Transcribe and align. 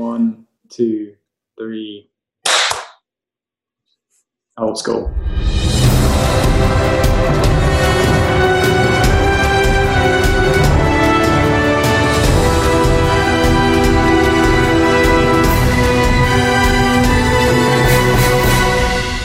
One, 0.00 0.46
two, 0.70 1.14
three. 1.58 2.08
Old 4.56 4.78
school. 4.78 5.14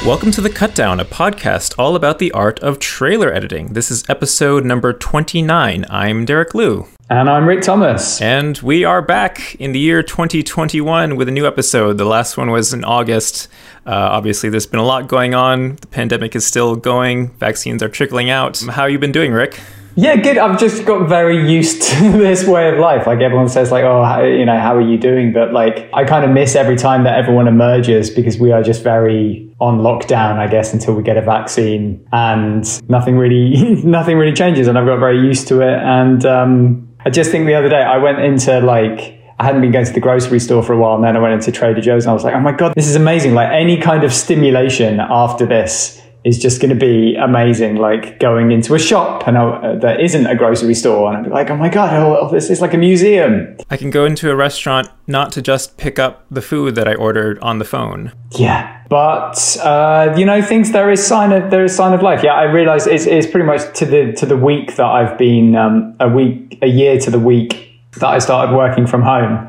Welcome 0.05 0.31
to 0.31 0.41
The 0.41 0.49
Cutdown, 0.49 0.99
a 0.99 1.05
podcast 1.05 1.79
all 1.79 1.95
about 1.95 2.19
the 2.19 2.33
art 2.33 2.59
of 2.59 2.79
trailer 2.79 3.31
editing. 3.31 3.71
This 3.71 3.89
is 3.89 4.03
episode 4.09 4.65
number 4.65 4.91
29. 4.91 5.85
I'm 5.89 6.25
Derek 6.25 6.53
Lieu. 6.53 6.85
And 7.07 7.29
I'm 7.29 7.47
Rick 7.47 7.61
Thomas. 7.61 8.19
And 8.19 8.57
we 8.59 8.83
are 8.83 8.99
back 8.99 9.53
in 9.59 9.73
the 9.73 9.79
year 9.79 10.01
2021 10.01 11.15
with 11.15 11.27
a 11.27 11.31
new 11.31 11.45
episode. 11.45 11.99
The 11.99 12.05
last 12.05 12.35
one 12.35 12.49
was 12.49 12.73
in 12.73 12.83
August. 12.83 13.47
Uh, 13.85 13.91
obviously, 13.91 14.49
there's 14.49 14.65
been 14.65 14.79
a 14.79 14.85
lot 14.85 15.07
going 15.07 15.35
on. 15.35 15.75
The 15.75 15.87
pandemic 15.87 16.35
is 16.35 16.47
still 16.47 16.75
going, 16.75 17.29
vaccines 17.37 17.83
are 17.83 17.89
trickling 17.89 18.31
out. 18.31 18.59
How 18.71 18.87
you 18.87 18.97
been 18.97 19.11
doing, 19.11 19.33
Rick? 19.33 19.59
Yeah, 19.93 20.15
good. 20.15 20.39
I've 20.39 20.59
just 20.59 20.83
got 20.85 21.07
very 21.07 21.47
used 21.47 21.83
to 21.83 22.11
this 22.17 22.43
way 22.47 22.69
of 22.69 22.79
life. 22.79 23.05
Like 23.05 23.21
everyone 23.21 23.49
says, 23.49 23.71
like, 23.71 23.83
oh, 23.83 24.03
how, 24.03 24.23
you 24.23 24.43
know, 24.43 24.59
how 24.59 24.75
are 24.75 24.81
you 24.81 24.97
doing? 24.97 25.31
But 25.31 25.53
like, 25.53 25.87
I 25.93 26.05
kind 26.05 26.25
of 26.25 26.31
miss 26.31 26.55
every 26.55 26.75
time 26.75 27.03
that 27.03 27.19
everyone 27.19 27.47
emerges 27.47 28.09
because 28.09 28.39
we 28.39 28.51
are 28.51 28.63
just 28.63 28.83
very 28.83 29.53
on 29.59 29.81
lockdown, 29.81 30.37
I 30.37 30.47
guess, 30.47 30.73
until 30.73 30.95
we 30.95 31.03
get 31.03 31.17
a 31.17 31.21
vaccine, 31.21 32.05
and 32.11 32.89
nothing 32.89 33.15
really, 33.17 33.75
nothing 33.85 34.17
really 34.17 34.33
changes. 34.33 34.67
And 34.67 34.77
I've 34.77 34.87
got 34.87 34.97
very 34.97 35.19
used 35.19 35.47
to 35.49 35.61
it. 35.61 35.79
And 35.81 36.25
um, 36.25 36.94
I 37.05 37.11
just 37.11 37.29
think 37.31 37.45
the 37.45 37.53
other 37.53 37.69
day 37.69 37.81
I 37.81 37.97
went 37.97 38.19
into 38.19 38.59
like. 38.59 39.21
I 39.37 39.43
hadn't 39.43 39.59
been 39.59 39.71
going 39.71 39.85
to 39.85 39.91
the 39.91 39.99
grocery 39.99 40.39
store 40.39 40.63
for 40.63 40.71
a 40.71 40.77
while, 40.77 40.95
and 40.95 41.03
then 41.03 41.17
I 41.17 41.19
went 41.19 41.33
into 41.33 41.51
Trader 41.51 41.81
Joe's, 41.81 42.05
and 42.05 42.11
I 42.11 42.13
was 42.13 42.23
like, 42.23 42.33
"Oh 42.33 42.39
my 42.39 42.53
god, 42.53 42.73
this 42.73 42.87
is 42.87 42.95
amazing! 42.95 43.33
Like 43.33 43.49
any 43.51 43.75
kind 43.75 44.05
of 44.05 44.13
stimulation 44.13 45.01
after 45.01 45.45
this 45.45 46.01
is 46.25 46.39
just 46.39 46.59
going 46.59 46.71
to 46.71 46.75
be 46.75 47.15
amazing. 47.15 47.75
Like 47.75 48.19
going 48.19 48.51
into 48.51 48.73
a 48.73 48.79
shop 48.79 49.27
and 49.27 49.37
uh, 49.37 49.75
there 49.75 49.99
isn't 49.99 50.25
a 50.25 50.35
grocery 50.35 50.73
store, 50.73 51.13
and 51.13 51.25
I'm 51.25 51.31
like, 51.31 51.49
oh 51.49 51.55
my 51.55 51.69
god, 51.69 51.93
oh, 51.93 52.29
this 52.31 52.49
is 52.49 52.61
like 52.61 52.73
a 52.73 52.77
museum. 52.77 53.55
I 53.69 53.77
can 53.77 53.91
go 53.91 54.05
into 54.05 54.29
a 54.31 54.35
restaurant 54.35 54.89
not 55.07 55.31
to 55.33 55.41
just 55.41 55.77
pick 55.77 55.99
up 55.99 56.25
the 56.31 56.41
food 56.41 56.75
that 56.75 56.87
I 56.87 56.95
ordered 56.95 57.39
on 57.39 57.59
the 57.59 57.65
phone. 57.65 58.11
Yeah, 58.31 58.83
but 58.89 59.57
uh, 59.61 60.13
you 60.17 60.25
know, 60.25 60.41
things 60.41 60.71
there 60.71 60.91
is 60.91 61.05
sign 61.05 61.31
of 61.31 61.51
there 61.51 61.63
is 61.63 61.75
sign 61.75 61.93
of 61.93 62.01
life. 62.01 62.23
Yeah, 62.23 62.33
I 62.33 62.43
realize 62.43 62.87
it's, 62.87 63.05
it's 63.05 63.27
pretty 63.27 63.45
much 63.45 63.77
to 63.77 63.85
the 63.85 64.11
to 64.13 64.25
the 64.25 64.37
week 64.37 64.75
that 64.75 64.85
I've 64.85 65.17
been 65.17 65.55
um, 65.55 65.95
a 65.99 66.09
week 66.09 66.57
a 66.61 66.67
year 66.67 66.99
to 67.01 67.11
the 67.11 67.19
week 67.19 67.69
that 67.99 68.07
I 68.07 68.19
started 68.19 68.55
working 68.55 68.87
from 68.87 69.03
home. 69.03 69.47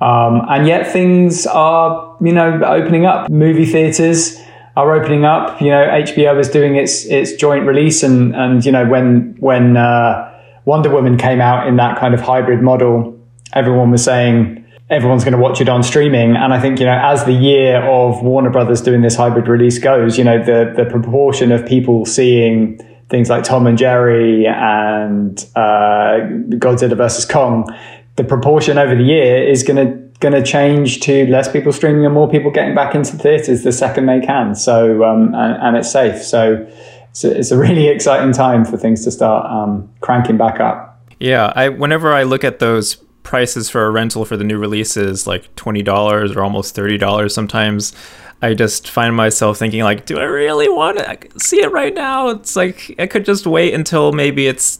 Um, 0.00 0.42
and 0.48 0.66
yet 0.66 0.92
things 0.92 1.46
are, 1.46 2.16
you 2.20 2.32
know, 2.32 2.62
opening 2.64 3.06
up. 3.06 3.30
Movie 3.30 3.64
theaters, 3.64 4.38
are 4.76 4.94
opening 4.94 5.24
up. 5.24 5.60
You 5.60 5.70
know, 5.70 5.86
HBO 5.86 6.38
is 6.38 6.48
doing 6.48 6.76
its 6.76 7.04
its 7.06 7.32
joint 7.32 7.66
release, 7.66 8.02
and 8.02 8.34
and 8.36 8.64
you 8.64 8.72
know 8.72 8.86
when 8.86 9.34
when 9.38 9.76
uh, 9.76 10.32
Wonder 10.64 10.90
Woman 10.90 11.16
came 11.16 11.40
out 11.40 11.66
in 11.66 11.76
that 11.76 11.98
kind 11.98 12.14
of 12.14 12.20
hybrid 12.20 12.62
model, 12.62 13.18
everyone 13.54 13.90
was 13.90 14.04
saying 14.04 14.64
everyone's 14.88 15.24
going 15.24 15.32
to 15.32 15.38
watch 15.38 15.60
it 15.60 15.68
on 15.68 15.82
streaming. 15.82 16.36
And 16.36 16.52
I 16.52 16.60
think 16.60 16.78
you 16.78 16.86
know 16.86 17.00
as 17.02 17.24
the 17.24 17.32
year 17.32 17.82
of 17.82 18.22
Warner 18.22 18.50
Brothers 18.50 18.82
doing 18.82 19.00
this 19.00 19.16
hybrid 19.16 19.48
release 19.48 19.78
goes, 19.78 20.18
you 20.18 20.24
know 20.24 20.42
the 20.42 20.72
the 20.76 20.84
proportion 20.84 21.52
of 21.52 21.66
people 21.66 22.04
seeing 22.04 22.78
things 23.08 23.30
like 23.30 23.44
Tom 23.44 23.66
and 23.66 23.78
Jerry 23.78 24.46
and 24.46 25.38
uh, 25.54 26.18
Godzilla 26.58 26.96
versus 26.96 27.24
Kong, 27.24 27.64
the 28.16 28.24
proportion 28.24 28.78
over 28.78 28.96
the 28.96 29.04
year 29.04 29.48
is 29.48 29.62
going 29.62 29.76
to 29.76 30.05
going 30.20 30.34
to 30.34 30.42
change 30.42 31.00
to 31.00 31.26
less 31.26 31.50
people 31.50 31.72
streaming 31.72 32.04
and 32.04 32.14
more 32.14 32.28
people 32.28 32.50
getting 32.50 32.74
back 32.74 32.94
into 32.94 33.16
theaters 33.16 33.62
the 33.62 33.72
second 33.72 34.06
they 34.06 34.20
can. 34.20 34.54
So, 34.54 35.04
um, 35.04 35.34
and, 35.34 35.62
and, 35.62 35.76
it's 35.76 35.90
safe. 35.90 36.22
So, 36.22 36.66
it's 37.10 37.24
a, 37.24 37.38
it's 37.38 37.50
a, 37.50 37.58
really 37.58 37.88
exciting 37.94 38.32
time 38.32 38.64
for 38.64 38.76
things 38.76 39.04
to 39.04 39.10
start 39.10 39.46
um, 39.46 39.90
cranking 40.00 40.36
back 40.36 40.60
up. 40.60 41.00
Yeah, 41.18 41.52
I 41.56 41.70
whenever 41.70 42.12
I 42.12 42.24
look 42.24 42.44
at 42.44 42.58
those 42.58 42.96
prices 43.22 43.70
for 43.70 43.86
a 43.86 43.90
rental 43.90 44.24
for 44.24 44.36
the 44.36 44.44
new 44.44 44.58
releases, 44.58 45.26
like 45.26 45.54
twenty 45.56 45.82
dollars 45.82 46.32
or 46.32 46.42
almost 46.42 46.74
thirty 46.74 46.98
dollars, 46.98 47.34
sometimes. 47.34 47.94
I 48.42 48.52
just 48.52 48.90
find 48.90 49.16
myself 49.16 49.56
thinking 49.56 49.82
like, 49.82 50.04
do 50.04 50.18
I 50.18 50.24
really 50.24 50.68
want 50.68 50.98
to 50.98 51.40
see 51.40 51.62
it 51.62 51.72
right 51.72 51.94
now? 51.94 52.28
It's 52.28 52.54
like 52.54 52.94
I 52.98 53.06
could 53.06 53.24
just 53.24 53.46
wait 53.46 53.72
until 53.72 54.12
maybe 54.12 54.46
it's 54.46 54.78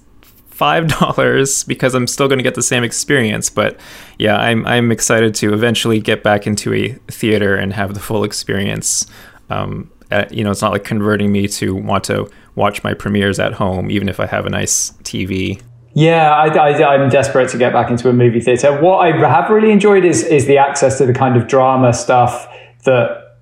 five 0.57 0.89
dollars 0.89 1.65
because 1.65 1.95
I'm 1.95 2.07
still 2.07 2.29
going 2.29 2.39
to 2.39 2.43
get 2.43 2.55
the 2.55 2.63
same 2.63 2.83
experience. 2.83 3.51
But 3.51 3.79
yeah, 4.19 4.37
I'm 4.37 4.67
I'm 4.67 4.91
excited 4.91 5.35
to 5.37 5.53
eventually 5.53 6.01
get 6.01 6.23
back 6.23 6.47
into 6.47 6.73
a 6.73 6.93
theater 7.09 7.55
and 7.55 7.73
have 7.73 7.95
the 7.95 8.01
full 8.01 8.25
experience. 8.25 9.07
Um, 9.51 9.91
at, 10.11 10.33
you 10.33 10.45
know, 10.45 10.53
it's 10.53 10.63
not 10.63 10.73
like 10.73 10.85
converting 10.85 11.33
me 11.33 11.49
to 11.49 11.75
want 11.75 12.05
to 12.05 12.31
watch 12.55 12.83
my 12.85 12.95
premieres 12.95 13.41
at 13.41 13.55
home, 13.55 13.91
even 13.91 14.09
if 14.09 14.21
I 14.21 14.27
have 14.27 14.47
a 14.47 14.51
nice 14.51 14.93
TV. 15.03 15.61
Yeah, 15.95 16.31
I, 16.31 16.95
am 16.95 17.09
desperate 17.09 17.49
to 17.51 17.59
get 17.59 17.73
back 17.73 17.91
into 17.91 18.09
a 18.09 18.13
movie 18.13 18.41
theater. 18.41 18.81
What 18.81 18.99
I 18.99 19.17
have 19.17 19.51
really 19.51 19.73
enjoyed 19.73 20.05
is 20.05 20.23
is 20.23 20.47
the 20.47 20.59
access 20.59 20.99
to 20.99 21.07
the 21.07 21.13
kind 21.13 21.37
of 21.37 21.49
drama 21.49 21.93
stuff 21.93 22.49
that 22.85 23.39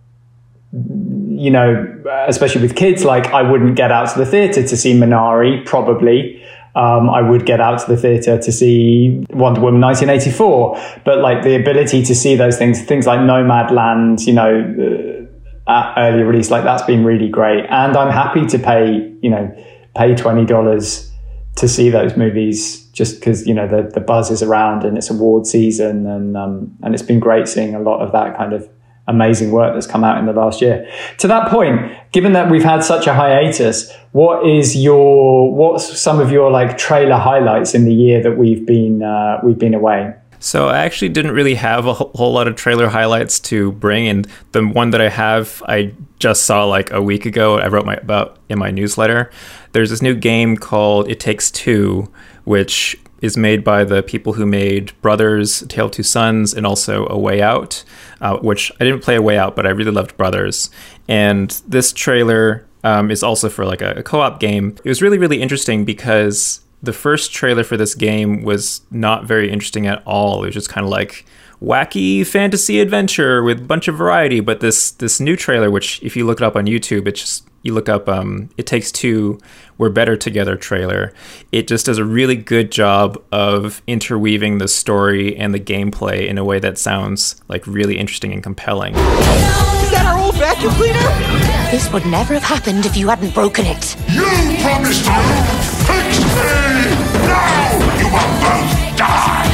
you 0.73 1.51
know, 1.51 2.03
especially 2.27 2.63
with 2.63 2.75
kids, 2.77 3.05
like 3.05 3.27
I 3.29 3.43
wouldn't 3.43 3.77
get 3.77 3.91
out 3.91 4.09
to 4.13 4.19
the 4.19 4.27
theater 4.27 4.67
to 4.67 4.77
see 4.77 4.95
Minari, 4.95 5.65
probably 5.67 6.44
um, 6.77 7.09
I 7.09 7.23
would 7.23 7.47
get 7.47 7.61
out 7.61 7.79
to 7.81 7.87
the 7.87 7.97
theatre 7.97 8.39
to 8.39 8.53
see 8.53 9.25
Wonder 9.31 9.61
Woman 9.61 9.81
1984. 9.81 11.03
But 11.05 11.19
like 11.19 11.43
the 11.43 11.55
ability 11.55 12.03
to 12.05 12.15
see 12.15 12.35
those 12.35 12.59
things, 12.59 12.83
things 12.83 13.07
like 13.07 13.21
Nomadland, 13.21 14.27
you 14.27 14.33
know, 14.33 15.29
uh, 15.67 15.95
early 15.97 16.23
release, 16.23 16.51
like 16.51 16.65
that's 16.65 16.83
been 16.83 17.05
really 17.05 17.29
great. 17.29 17.65
And 17.71 17.97
I'm 17.97 18.13
happy 18.13 18.47
to 18.47 18.59
pay, 18.59 19.15
you 19.23 19.31
know, 19.31 19.55
pay 19.95 20.15
twenty 20.15 20.45
dollars 20.45 21.11
to 21.57 21.69
see 21.69 21.89
those 21.89 22.17
movies 22.17 22.85
just 22.89 23.21
because 23.21 23.47
you 23.47 23.55
know 23.55 23.69
the 23.69 23.89
the 23.91 24.01
buzz 24.01 24.31
is 24.31 24.43
around 24.43 24.85
and 24.85 24.99
it's 24.99 25.11
award 25.11 25.47
season 25.47 26.07
and 26.07 26.37
um, 26.37 26.77
and 26.83 26.95
it's 26.95 27.03
been 27.03 27.21
great 27.21 27.47
seeing 27.47 27.75
a 27.75 27.81
lot 27.81 28.01
of 28.01 28.13
that 28.13 28.37
kind 28.37 28.53
of 28.53 28.69
amazing 29.07 29.51
work 29.51 29.75
that's 29.75 29.87
come 29.87 30.05
out 30.05 30.19
in 30.19 30.27
the 30.27 30.33
last 30.33 30.61
year. 30.61 30.89
To 31.19 31.29
that 31.29 31.49
point, 31.51 31.93
given 32.13 32.33
that 32.33 32.51
we've 32.51 32.65
had 32.65 32.83
such 32.83 33.07
a 33.07 33.15
hiatus, 33.15 33.93
what 34.13 34.47
is 34.47 34.77
your 34.77 35.53
what's 35.53 36.01
some 36.01 36.21
of 36.21 36.31
your 36.31 36.51
like 36.51 36.79
trailer 36.79 37.17
highlights 37.17 37.75
in 37.75 37.85
the 37.85 37.95
year 37.95 38.23
that 38.23 38.39
we've 38.39 38.65
been 38.67 39.03
uh, 39.03 39.41
we've 39.43 39.59
been 39.59 39.75
away? 39.75 40.15
So 40.41 40.69
I 40.69 40.81
actually 40.81 41.09
didn't 41.09 41.33
really 41.33 41.55
have 41.55 41.87
a 41.87 41.95
whole 41.95 42.33
lot 42.33 42.47
of 42.47 42.55
trailer 42.55 42.89
highlights 42.89 43.41
to 43.41 43.73
bring, 43.73 44.07
and 44.09 44.29
the 44.53 44.63
one 44.63 44.91
that 44.91 45.01
I 45.01 45.09
have, 45.09 45.63
I 45.67 45.95
just 46.19 46.43
saw 46.45 46.65
like 46.65 46.91
a 46.91 47.01
week 47.01 47.25
ago. 47.25 47.59
I 47.59 47.69
wrote 47.69 47.87
my 47.87 47.95
about 47.95 48.39
in 48.49 48.59
my 48.59 48.71
newsletter. 48.71 49.31
There's 49.73 49.91
this 49.91 50.03
new 50.03 50.15
game 50.15 50.57
called 50.57 51.09
It 51.09 51.19
Takes 51.19 51.51
Two, 51.51 52.13
which 52.45 52.95
is 53.25 53.39
made 53.39 53.65
by 53.65 53.85
the 53.85 54.03
people 54.03 54.35
who 54.35 54.45
made 54.45 54.93
Brothers, 55.01 55.65
Tale 55.69 55.87
of 55.87 55.93
Two 55.93 56.03
Sons, 56.03 56.53
and 56.53 56.67
also 56.67 57.07
A 57.09 57.19
Way 57.19 57.41
Out, 57.41 57.83
uh, 58.21 58.37
which 58.37 58.71
I 58.79 58.85
didn't 58.85 59.03
play 59.03 59.17
A 59.17 59.23
Way 59.23 59.39
Out, 59.39 59.57
but 59.57 59.67
I 59.67 59.71
really 59.71 59.91
loved 59.91 60.15
Brothers. 60.19 60.69
And 61.09 61.51
this 61.67 61.91
trailer 61.91 62.67
um, 62.85 63.11
is 63.11 63.23
also 63.23 63.49
for 63.49 63.65
like 63.65 63.81
a, 63.81 63.93
a 63.93 64.03
co 64.03 64.21
op 64.21 64.41
game. 64.41 64.77
It 64.85 64.89
was 64.91 65.01
really, 65.01 65.17
really 65.17 65.41
interesting 65.41 65.87
because 65.87 66.61
the 66.83 66.93
first 66.93 67.33
trailer 67.33 67.65
for 67.65 67.79
this 67.79 67.95
game 67.95 68.43
was 68.43 68.83
not 68.91 69.25
very 69.25 69.51
interesting 69.51 69.87
at 69.87 70.03
all. 70.05 70.43
It 70.43 70.49
was 70.49 70.55
just 70.55 70.69
kind 70.69 70.85
of 70.85 70.91
like 70.91 71.25
wacky 71.65 72.27
fantasy 72.27 72.81
adventure 72.81 73.43
with 73.43 73.61
a 73.61 73.65
bunch 73.65 73.89
of 73.89 73.97
variety. 73.97 74.41
But 74.41 74.61
this 74.61 74.91
this 74.93 75.21
new 75.21 75.37
trailer, 75.37 75.71
which 75.71 76.03
if 76.03 76.17
you 76.17 76.27
look 76.27 76.41
it 76.41 76.45
up 76.45 76.57
on 76.57 76.67
YouTube, 76.67 77.09
it's 77.09 77.21
just 77.21 77.49
you 77.63 77.73
look 77.73 77.89
up 77.89 78.09
um, 78.09 78.51
"It 78.59 78.67
Takes 78.67 78.93
Two, 78.93 79.39
We're 79.79 79.89
Better 79.89 80.17
Together" 80.17 80.57
trailer. 80.57 81.13
It 81.51 81.67
just 81.67 81.87
does 81.87 81.99
a 81.99 82.05
really 82.05 82.37
good 82.37 82.71
job 82.71 83.23
of 83.33 83.83
interweaving 83.87 84.59
the 84.59 84.69
story 84.69 85.35
and 85.37 85.55
the 85.55 85.61
gameplay 85.61 86.29
in 86.29 86.37
a 86.37 86.45
way 86.45 86.59
that 86.59 86.79
sounds 86.79 87.43
like 87.49 87.67
really 87.67 87.99
interesting 87.99 88.33
and 88.33 88.43
compelling. 88.43 88.95
Is 88.95 89.91
that 89.91 90.05
our 90.07 90.19
old 90.23 90.35
vacuum 90.37 90.73
cleaner? 90.75 91.01
This 91.71 91.91
would 91.93 92.07
never 92.07 92.35
have 92.35 92.43
happened 92.43 92.85
if 92.85 92.97
you 92.97 93.09
hadn't 93.09 93.35
broken 93.35 93.65
it. 93.67 93.97
You 94.13 94.25
promised 94.63 95.05
to 95.07 95.13
fix 95.89 96.19
me. 96.21 96.53
Now 97.27 97.99
you 97.99 98.07
will 98.13 98.33
both 98.45 98.97
die. 98.99 99.54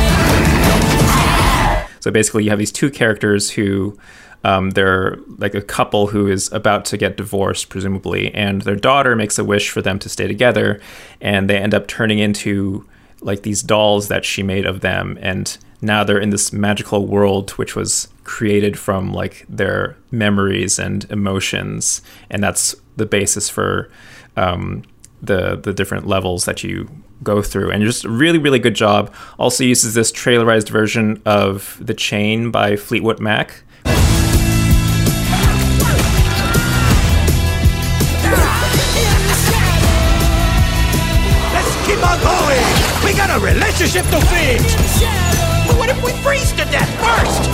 So 2.00 2.11
basically, 2.11 2.44
you 2.44 2.50
have 2.50 2.58
these 2.58 2.73
two 2.73 2.91
characters 2.91 3.50
who 3.50 3.97
um, 4.43 4.70
they're 4.70 5.19
like 5.38 5.55
a 5.55 5.61
couple 5.61 6.08
who 6.08 6.26
is 6.26 6.50
about 6.52 6.85
to 6.87 6.97
get 6.97 7.17
divorced, 7.17 7.69
presumably, 7.69 8.35
and 8.35 8.62
their 8.62 8.76
daughter 8.76 9.14
makes 9.14 9.38
a 9.38 9.44
wish 9.44 9.70
for 9.70 9.82
them 9.82 9.99
to 9.99 10.08
stay 10.08 10.26
together, 10.26 10.81
and 11.20 11.49
they 11.49 11.58
end 11.58 11.75
up 11.75 11.87
turning 11.87 12.19
into 12.19 12.87
like 13.20 13.43
these 13.43 13.62
dolls 13.62 14.08
that 14.08 14.25
she 14.25 14.43
made 14.43 14.64
of 14.64 14.81
them, 14.81 15.19
and 15.20 15.58
now 15.82 16.05
they're 16.05 16.19
in 16.19 16.31
this 16.31 16.52
magical 16.52 17.06
world 17.06 17.50
which 17.52 17.75
was 17.76 18.08
created 18.25 18.79
from 18.79 19.12
like 19.12 19.44
their 19.49 19.96
memories 20.11 20.79
and 20.79 21.11
emotions, 21.11 22.00
and 22.31 22.43
that's 22.43 22.75
the 22.96 23.06
basis 23.06 23.50
for 23.50 23.91
um, 24.37 24.82
the 25.20 25.56
the 25.56 25.75
different 25.75 26.06
levels 26.06 26.46
that 26.46 26.64
you 26.64 26.88
go 27.22 27.43
through, 27.43 27.70
and 27.70 27.82
just 27.84 28.05
really 28.05 28.38
really 28.38 28.58
good 28.58 28.75
job. 28.75 29.12
Also 29.38 29.64
uses 29.64 29.94
this 29.94 30.11
trailerized 30.12 30.69
version 30.69 31.20
of 31.25 31.78
The 31.81 31.94
Chain 31.94 32.50
by 32.50 32.76
Fleetwood 32.76 33.20
Mac. 33.20 33.62
Let's 41.52 41.75
keep 41.87 42.00
on 42.06 42.19
going. 42.22 42.64
We 43.05 43.12
got 43.17 43.31
a 43.31 43.40
relationship 43.44 44.05
to 44.06 44.20
fix. 44.26 44.75
But 45.67 45.78
what 45.78 45.88
if 45.88 46.02
we 46.02 46.12
freeze 46.22 46.50
to 46.52 46.64
death 46.64 46.90
first? 46.99 47.49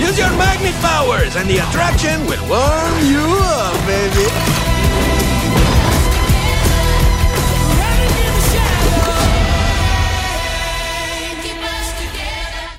Use 0.00 0.18
your 0.18 0.30
magnet 0.36 0.74
powers, 0.80 1.36
and 1.36 1.48
the 1.48 1.58
attraction 1.58 2.24
will 2.26 2.42
warm 2.48 2.98
you 3.04 3.22
up, 3.40 3.86
baby. 3.86 4.51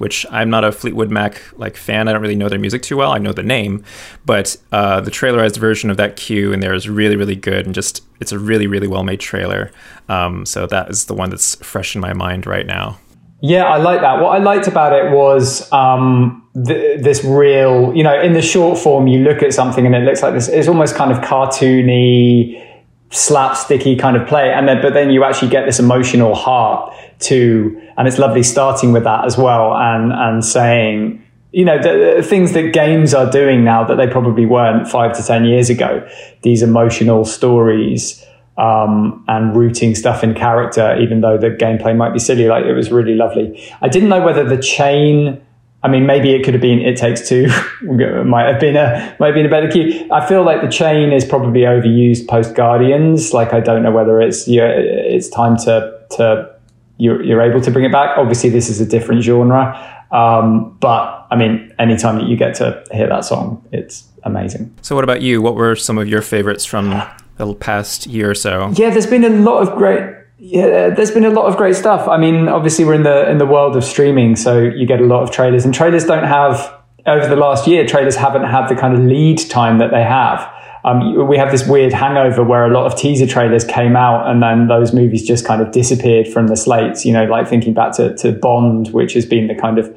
Which 0.04 0.26
I'm 0.30 0.50
not 0.50 0.66
a 0.66 0.74
Fleetwood 0.74 1.10
Mac 1.10 1.42
like 1.56 1.78
fan. 1.78 2.10
I 2.10 2.12
don't 2.12 2.22
really 2.22 2.36
know 2.36 2.50
their 2.50 2.60
music 2.60 2.82
too 2.82 2.98
well. 2.98 3.14
I 3.14 3.20
know 3.20 3.32
the 3.32 3.42
name, 3.42 3.86
but 4.26 4.58
uh, 4.74 5.00
the 5.00 5.10
trailerized 5.10 5.56
version 5.56 5.90
of 5.90 5.96
that 5.96 6.18
cue 6.18 6.52
in 6.52 6.60
there 6.60 6.74
is 6.74 6.90
really, 6.90 7.16
really 7.16 7.38
good, 7.38 7.66
and 7.66 7.74
just 7.74 8.04
it's 8.20 8.34
a 8.34 8.38
really, 8.38 8.68
really 8.68 8.86
well 8.86 9.06
made 9.06 9.22
trailer. 9.22 9.72
Um, 10.10 10.46
so 10.46 10.68
that 10.68 10.90
is 10.90 11.06
the 11.06 11.14
one 11.14 11.30
that's 11.30 11.56
fresh 11.64 11.96
in 11.96 12.02
my 12.02 12.12
mind 12.12 12.46
right 12.46 12.66
now. 12.66 13.00
Yeah, 13.40 13.64
I 13.64 13.78
like 13.78 14.02
that. 14.02 14.20
What 14.20 14.36
I 14.36 14.44
liked 14.44 14.68
about 14.68 14.92
it 14.92 15.14
was 15.14 15.72
um, 15.72 16.46
th- 16.54 17.02
this 17.02 17.24
real, 17.24 17.96
you 17.96 18.04
know, 18.04 18.20
in 18.22 18.34
the 18.34 18.42
short 18.42 18.78
form, 18.78 19.08
you 19.08 19.20
look 19.20 19.42
at 19.42 19.54
something 19.54 19.86
and 19.86 19.96
it 19.96 20.04
looks 20.04 20.22
like 20.22 20.34
this. 20.34 20.50
It's 20.50 20.68
almost 20.68 20.96
kind 20.96 21.14
of 21.14 21.20
cartoony, 21.20 22.62
slapsticky 23.10 23.98
kind 23.98 24.18
of 24.18 24.28
play, 24.28 24.52
and 24.52 24.68
then 24.68 24.82
but 24.82 24.94
then 24.94 25.12
you 25.12 25.24
actually 25.24 25.50
get 25.50 25.66
this 25.66 25.80
emotional 25.80 26.36
heart 26.36 26.94
to, 27.20 27.82
and 27.98 28.08
it's 28.08 28.18
lovely 28.18 28.44
starting 28.44 28.92
with 28.92 29.04
that 29.04 29.26
as 29.26 29.38
well, 29.38 29.74
and 29.74 30.12
and 30.12 30.46
saying. 30.46 31.22
You 31.56 31.66
know, 31.66 31.78
the, 31.78 32.16
the 32.16 32.24
things 32.24 32.54
that 32.54 32.74
games 32.74 33.14
are 33.14 33.30
doing 33.30 33.64
now 33.64 33.84
that 33.84 33.94
they 33.94 34.08
probably 34.08 34.44
weren't 34.44 34.88
five 34.88 35.16
to 35.16 35.22
10 35.22 35.46
years 35.46 35.70
ago, 35.70 36.04
these 36.42 36.64
emotional 36.64 37.26
stories, 37.26 38.26
um, 38.58 39.24
and 39.28 39.56
rooting 39.56 39.96
stuff 39.96 40.24
in 40.24 40.34
character, 40.34 40.98
even 41.00 41.22
though 41.22 41.38
the 41.38 41.50
gameplay 41.50 41.96
might 41.96 42.14
be 42.14 42.20
silly. 42.20 42.48
Like 42.48 42.66
it 42.66 42.74
was 42.74 42.92
really 42.92 43.16
lovely. 43.16 43.62
I 43.82 43.88
didn't 43.88 44.10
know 44.10 44.24
whether 44.24 44.44
the 44.44 44.62
chain. 44.62 45.42
I 45.82 45.90
mean, 45.90 46.06
maybe 46.06 46.34
it 46.34 46.46
could 46.46 46.54
have 46.54 46.62
been 46.62 46.80
It 46.80 46.96
Takes 46.96 47.28
Two. 47.28 47.48
might 48.26 48.46
have 48.46 48.60
been 48.60 48.78
a 48.78 49.16
might 49.20 49.28
have 49.28 49.36
been 49.36 49.46
a 49.46 49.50
better 49.50 49.70
key. 49.70 50.08
I 50.12 50.26
feel 50.26 50.44
like 50.44 50.62
the 50.62 50.70
chain 50.70 51.12
is 51.12 51.26
probably 51.26 51.62
overused 51.62 52.28
post 52.28 52.56
Guardians. 52.56 53.34
Like 53.34 53.54
I 53.54 53.60
don't 53.60 53.84
know 53.84 53.92
whether 53.92 54.22
it's 54.22 54.48
yeah, 54.48 54.68
it's 54.68 55.30
time 55.30 55.58
to 55.58 56.00
to 56.12 56.53
you're, 56.98 57.24
you're 57.24 57.42
able 57.42 57.62
to 57.62 57.72
bring 57.72 57.86
it 57.86 57.92
back. 57.92 58.18
Obviously, 58.18 58.50
this 58.50 58.70
is 58.70 58.80
a 58.80 58.86
different 58.86 59.24
genre, 59.24 60.06
um, 60.12 60.78
but 60.80 61.28
I 61.32 61.36
mean, 61.36 61.74
anytime 61.80 62.18
that 62.18 62.28
you 62.28 62.38
get 62.38 62.56
to 62.56 62.84
hear 62.92 63.08
that 63.08 63.26
song, 63.26 63.66
it's 63.72 64.08
amazing. 64.24 64.74
So, 64.82 64.96
what 64.96 65.04
about 65.04 65.22
you? 65.22 65.42
What 65.42 65.56
were 65.56 65.76
some 65.76 65.98
of 65.98 66.08
your 66.08 66.22
favorites 66.22 66.66
from 66.66 67.04
the 67.38 67.54
past 67.56 68.06
year 68.06 68.30
or 68.30 68.36
so? 68.36 68.72
Yeah, 68.76 68.92
there's 68.92 69.08
been 69.08 69.24
a 69.24 69.30
lot 69.30 69.68
of 69.68 69.76
great. 69.76 70.18
Yeah, 70.38 70.90
there's 70.90 71.12
been 71.12 71.26
a 71.26 71.30
lot 71.30 71.46
of 71.46 71.58
great 71.58 71.76
stuff. 71.76 72.08
I 72.08 72.18
mean, 72.18 72.48
obviously 72.48 72.86
we're 72.86 72.96
in 72.96 73.04
the 73.04 73.30
in 73.30 73.38
the 73.38 73.46
world 73.46 73.76
of 73.76 73.84
streaming, 73.84 74.36
so 74.36 74.60
you 74.60 74.86
get 74.86 75.00
a 75.00 75.06
lot 75.06 75.24
of 75.24 75.32
trailers, 75.32 75.66
and 75.66 75.74
trailers 75.74 76.06
don't 76.06 76.26
have 76.26 76.74
over 77.08 77.28
the 77.28 77.36
last 77.36 77.68
year. 77.68 77.86
Trailers 77.86 78.16
haven't 78.16 78.44
had 78.44 78.68
the 78.68 78.76
kind 78.76 78.94
of 78.94 79.00
lead 79.00 79.40
time 79.50 79.80
that 79.80 79.92
they 79.92 80.04
have. 80.04 80.53
Um, 80.86 81.28
we 81.28 81.38
have 81.38 81.52
this 81.52 81.66
weird 81.66 81.94
hangover 81.94 82.44
where 82.44 82.66
a 82.66 82.74
lot 82.74 82.86
of 82.86 82.98
teaser 82.98 83.26
trailers 83.26 83.64
came 83.64 83.96
out, 83.96 84.30
and 84.30 84.44
then 84.44 84.68
those 84.68 84.94
movies 84.94 85.26
just 85.26 85.46
kind 85.46 85.62
of 85.62 85.72
disappeared 85.72 86.28
from 86.28 86.48
the 86.48 86.58
slates. 86.58 87.06
You 87.06 87.14
know, 87.14 87.26
like 87.26 87.48
thinking 87.48 87.74
back 87.74 87.94
to 87.94 88.16
to 88.18 88.34
Bond, 88.34 88.90
which 88.90 89.14
has 89.14 89.26
been 89.26 89.48
the 89.48 89.56
kind 89.56 89.80
of 89.80 89.96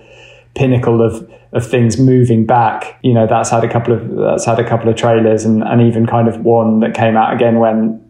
pinnacle 0.55 1.03
of 1.03 1.29
of 1.53 1.67
things 1.67 1.99
moving 1.99 2.47
back. 2.47 2.99
You 3.03 3.15
know, 3.15 3.27
that's 3.27 3.51
had 3.51 3.65
a 3.65 3.69
couple 3.69 3.95
of 3.95 4.17
that's 4.17 4.45
had 4.45 4.59
a 4.59 4.69
couple 4.69 4.89
of 4.89 4.97
trailers 4.97 5.45
and, 5.45 5.63
and 5.63 5.81
even 5.83 6.07
kind 6.07 6.29
of 6.29 6.45
one 6.45 6.81
that 6.81 6.95
came 6.95 7.17
out 7.17 7.35
again 7.35 7.59
when 7.59 8.03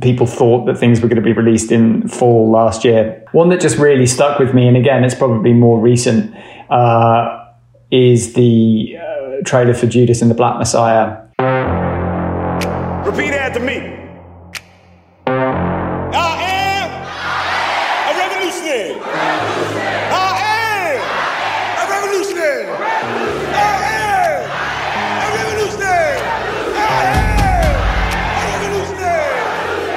people 0.00 0.26
thought 0.26 0.66
that 0.66 0.78
things 0.78 1.00
were 1.00 1.08
going 1.08 1.16
to 1.16 1.22
be 1.22 1.32
released 1.32 1.70
in 1.70 2.08
fall 2.08 2.50
last 2.50 2.84
year. 2.84 3.24
One 3.32 3.50
that 3.50 3.60
just 3.60 3.78
really 3.78 4.06
stuck 4.06 4.38
with 4.38 4.54
me, 4.54 4.66
and 4.66 4.76
again, 4.76 5.04
it's 5.04 5.14
probably 5.14 5.52
more 5.52 5.78
recent, 5.78 6.34
uh, 6.70 7.46
is 7.90 8.32
the 8.32 8.96
uh, 8.98 9.44
trailer 9.44 9.74
for 9.74 9.86
Judas 9.86 10.22
and 10.22 10.30
the 10.30 10.34
Black 10.34 10.58
Messiah. 10.58 11.18
Repeat 13.04 13.34
after 13.34 13.58
me. 13.60 13.98
I 15.26 15.30
am 16.46 16.90
a 18.08 18.12
revolutionary. 18.16 18.94
I 20.12 20.30
am 20.86 21.00
a 21.78 21.84
revolutionary. 21.90 22.66
I 23.54 23.74
am 23.90 24.42
a 25.18 25.28
revolutionary. 25.36 26.18
I 26.76 27.04
am 27.18 27.74
a 28.38 28.42
revolutionary. 28.52 29.34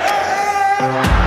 I 0.01 0.89
am 1.19 1.24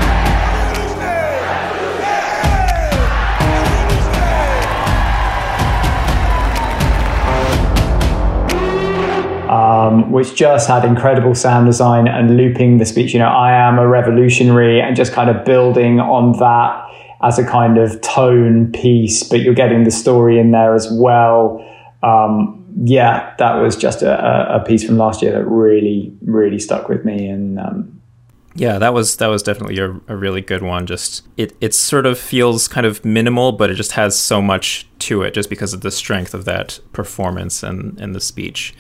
um, 10.05 10.13
which 10.13 10.35
just 10.35 10.69
had 10.69 10.85
incredible 10.85 11.35
sound 11.35 11.67
design 11.67 12.09
and 12.09 12.37
looping 12.37 12.79
the 12.79 12.85
speech. 12.85 13.13
You 13.13 13.19
know, 13.21 13.29
I 13.29 13.53
am 13.53 13.79
a 13.79 13.87
revolutionary, 13.87 14.81
and 14.81 14.97
just 14.97 15.13
kind 15.13 15.31
of 15.31 15.45
building 15.45 16.01
on 16.01 16.39
that 16.39 16.85
as 17.23 17.39
a 17.39 17.45
kind 17.45 17.79
of 17.79 18.01
tone 18.01 18.73
piece. 18.73 19.23
But 19.23 19.41
you're 19.41 19.55
getting 19.55 19.85
the 19.85 19.91
story 19.91 20.39
in 20.39 20.51
there 20.53 20.75
as 20.75 20.89
well. 20.91 21.65
Um, 22.03 22.55
yeah, 22.85 23.35
that 23.39 23.55
was 23.55 23.77
just 23.77 24.03
a, 24.03 24.55
a- 24.55 24.65
piece 24.65 24.85
from 24.85 24.99
last 24.99 25.21
year 25.23 25.33
that 25.33 25.45
really, 25.45 26.13
really 26.23 26.59
stuck 26.59 26.89
with 26.89 27.05
me. 27.05 27.29
And 27.29 27.59
um, 27.59 28.01
Yeah, 28.55 28.79
that 28.79 28.95
was 28.95 29.17
that 29.17 29.27
was 29.29 29.43
definitely 29.43 29.79
a, 29.79 29.91
a 30.07 30.17
really 30.17 30.41
good 30.43 30.63
one. 30.63 30.87
Just 30.87 31.27
it 31.37 31.57
it 31.61 31.75
sort 31.75 32.07
of 32.07 32.19
feels 32.19 32.69
kind 32.69 32.87
of 32.87 33.05
minimal, 33.05 33.53
but 33.53 33.71
it 33.71 33.75
just 33.75 33.93
has 33.93 34.17
so 34.19 34.41
much 34.41 34.87
to 35.01 35.23
it, 35.23 35.35
just 35.35 35.51
because 35.51 35.73
of 35.73 35.81
the 35.81 35.91
strength 35.91 36.35
of 36.35 36.45
that 36.45 36.79
performance 36.93 37.63
and 37.65 37.99
and 38.01 38.15
the 38.15 38.21
speech, 38.21 38.75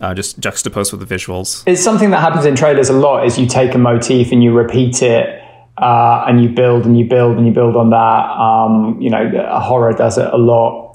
uh, 0.00 0.14
just 0.14 0.38
juxtaposed 0.38 0.92
with 0.92 1.06
the 1.06 1.14
visuals. 1.14 1.62
it's 1.66 1.82
something 1.82 2.10
that 2.10 2.20
happens 2.20 2.44
in 2.44 2.54
trailers 2.54 2.88
a 2.88 2.92
lot. 2.92 3.26
Is 3.26 3.38
you 3.38 3.46
take 3.46 3.74
a 3.74 3.78
motif 3.78 4.32
and 4.32 4.42
you 4.42 4.52
repeat 4.52 5.02
it. 5.02 5.40
Uh, 5.76 6.24
and 6.28 6.40
you 6.40 6.48
build 6.48 6.86
and 6.86 6.96
you 6.96 7.04
build 7.04 7.36
and 7.36 7.48
you 7.48 7.52
build 7.52 7.74
on 7.74 7.90
that. 7.90 7.96
Um, 7.96 9.00
you 9.00 9.10
know, 9.10 9.28
horror 9.60 9.92
does 9.92 10.18
it 10.18 10.32
a 10.32 10.36
lot. 10.36 10.94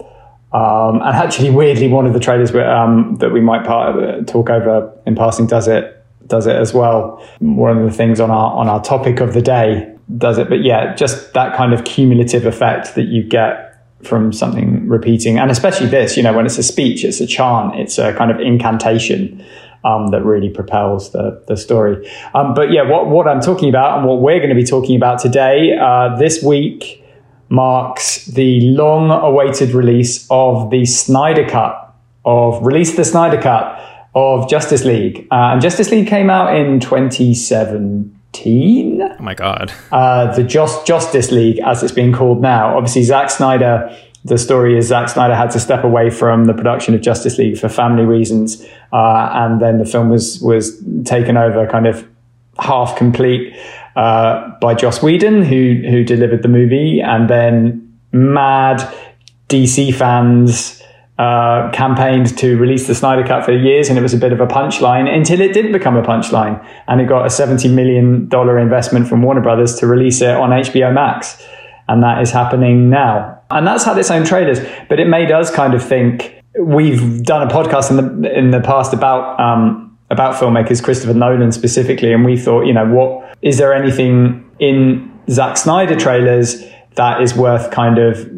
Um, 0.54 1.02
and 1.02 1.16
actually, 1.16 1.50
weirdly, 1.50 1.90
one 1.90 2.06
of 2.06 2.14
the 2.14 2.20
trailers 2.20 2.56
um, 2.56 3.18
that 3.20 3.32
we 3.32 3.42
might 3.42 3.66
part, 3.66 4.26
talk 4.28 4.50
over 4.50 4.98
in 5.06 5.16
passing 5.16 5.48
does 5.48 5.68
it 5.68 5.96
does 6.28 6.48
it 6.48 6.56
as 6.56 6.74
well. 6.74 7.22
One 7.40 7.78
of 7.78 7.84
the 7.84 7.92
things 7.92 8.20
on 8.20 8.32
our 8.32 8.56
on 8.56 8.70
our 8.70 8.82
topic 8.82 9.20
of 9.20 9.34
the 9.34 9.42
day 9.42 9.94
does 10.18 10.38
it, 10.38 10.50
but 10.50 10.64
yeah, 10.64 10.96
just 10.96 11.34
that 11.34 11.56
kind 11.56 11.74
of 11.74 11.84
cumulative 11.84 12.46
effect 12.46 12.96
that 12.96 13.08
you 13.08 13.24
get 13.24 13.66
from 14.04 14.32
something 14.32 14.79
repeating, 14.90 15.38
and 15.38 15.52
especially 15.52 15.88
this, 15.88 16.18
you 16.18 16.24
know, 16.24 16.34
when 16.34 16.46
it's 16.46 16.58
a 16.58 16.64
speech, 16.64 17.06
it's 17.06 17.22
a 17.22 17.28
chant, 17.28 17.76
it's 17.80 17.98
a 17.98 18.14
kind 18.14 18.32
of 18.32 18.40
incantation. 18.40 19.44
Um, 19.82 20.08
that 20.08 20.26
really 20.26 20.50
propels 20.50 21.14
the, 21.14 21.42
the 21.48 21.56
story. 21.56 22.06
Um, 22.34 22.54
but 22.54 22.70
yeah, 22.70 22.82
what, 22.82 23.08
what 23.08 23.30
I'm 23.30 23.40
talking 23.40 23.70
about 23.70 23.98
and 23.98 24.06
what 24.06 24.20
we're 24.20 24.40
going 24.40 24.50
to 24.50 24.56
be 24.56 24.66
talking 24.66 24.98
about 24.98 25.20
today, 25.20 25.72
uh, 25.82 26.18
this 26.18 26.44
week, 26.44 27.02
marks 27.48 28.26
the 28.26 28.60
long 28.62 29.10
awaited 29.10 29.72
release 29.72 30.28
of 30.30 30.70
the 30.70 30.86
Snyder 30.86 31.48
Cut, 31.48 31.96
of 32.26 32.62
Release 32.66 32.98
the 32.98 33.06
Snyder 33.06 33.42
Cut 33.42 33.80
of 34.14 34.50
Justice 34.50 34.84
League. 34.86 35.28
Uh, 35.32 35.52
and 35.54 35.62
Justice 35.62 35.92
League 35.92 36.08
came 36.08 36.30
out 36.30 36.54
in 36.56 36.80
2017 36.82 39.02
Oh 39.02 39.16
my 39.20 39.34
god! 39.34 39.72
uh, 39.92 40.34
the 40.36 40.44
Just 40.44 40.86
Justice 40.86 41.32
League, 41.32 41.60
as 41.66 41.84
it's 41.84 41.92
being 41.92 42.14
called 42.14 42.42
now. 42.42 42.78
Obviously, 42.78 43.04
Zack 43.04 43.30
Snyder. 43.30 43.96
The 44.26 44.38
story 44.38 44.78
is 44.78 44.88
Zack 44.88 45.08
Snyder 45.10 45.34
had 45.34 45.50
to 45.52 45.60
step 45.60 45.84
away 45.84 46.10
from 46.10 46.46
the 46.46 46.54
production 46.54 46.94
of 46.94 47.02
Justice 47.02 47.38
League 47.38 47.58
for 47.58 47.70
family 47.70 48.04
reasons, 48.04 48.62
uh, 48.92 49.30
and 49.34 49.62
then 49.62 49.78
the 49.78 49.86
film 49.86 50.10
was 50.10 50.42
was 50.42 50.84
taken 51.06 51.38
over, 51.38 51.66
kind 51.68 51.88
of 51.88 52.06
half 52.60 52.98
complete, 52.98 53.56
uh, 53.96 54.50
by 54.60 54.74
Joss 54.74 55.02
Whedon, 55.02 55.44
who 55.44 55.82
who 55.90 56.04
delivered 56.04 56.44
the 56.44 56.50
movie, 56.50 57.00
and 57.00 57.30
then 57.30 57.98
mad 58.12 58.82
DC 59.48 59.94
fans 59.96 60.84
uh, 61.18 61.70
campaigned 61.72 62.38
to 62.38 62.58
release 62.58 62.88
the 62.88 62.96
Snyder 62.96 63.26
Cut 63.26 63.46
for 63.46 63.54
years, 63.54 63.90
and 63.90 63.98
it 63.98 64.02
was 64.02 64.14
a 64.14 64.18
bit 64.18 64.34
of 64.34 64.42
a 64.42 64.48
punchline 64.48 65.08
until 65.08 65.40
it 65.40 65.54
did 65.54 65.72
become 65.72 65.96
a 65.96 66.04
punchline, 66.04 66.66
and 66.88 67.00
it 67.00 67.08
got 67.08 67.26
a 67.26 67.30
seventy 67.30 67.68
million 67.68 68.28
dollar 68.28 68.60
investment 68.60 69.08
from 69.08 69.22
Warner 69.22 69.42
Brothers 69.42 69.76
to 69.76 69.88
release 69.88 70.22
it 70.22 70.36
on 70.36 70.50
HBO 70.50 70.94
Max, 70.94 71.42
and 71.88 72.04
that 72.04 72.22
is 72.22 72.32
happening 72.32 72.90
now. 72.90 73.39
And 73.52 73.66
that's 73.66 73.84
had 73.84 73.98
its 73.98 74.12
own 74.12 74.26
trailers, 74.26 74.60
but 74.90 75.00
it 75.00 75.08
made 75.08 75.32
us 75.32 75.50
kind 75.52 75.74
of 75.74 75.84
think. 75.84 76.36
We've 76.60 77.24
done 77.24 77.48
a 77.48 77.52
podcast 77.52 77.90
in 77.90 78.22
the 78.22 78.38
in 78.38 78.52
the 78.52 78.60
past 78.60 78.94
about 78.94 79.40
um, 79.40 79.98
about 80.10 80.36
filmmakers, 80.36 80.84
Christopher 80.84 81.14
Nolan 81.14 81.52
specifically, 81.52 82.12
and 82.12 82.26
we 82.26 82.38
thought, 82.38 82.66
you 82.66 82.74
know, 82.74 82.88
what 82.88 83.38
is 83.42 83.58
there 83.58 83.74
anything 83.74 84.50
in 84.60 85.12
Zack 85.30 85.58
Snyder 85.58 85.96
trailers 85.96 86.64
that 86.96 87.22
is 87.22 87.36
worth 87.36 87.72
kind 87.72 87.98
of 87.98 88.30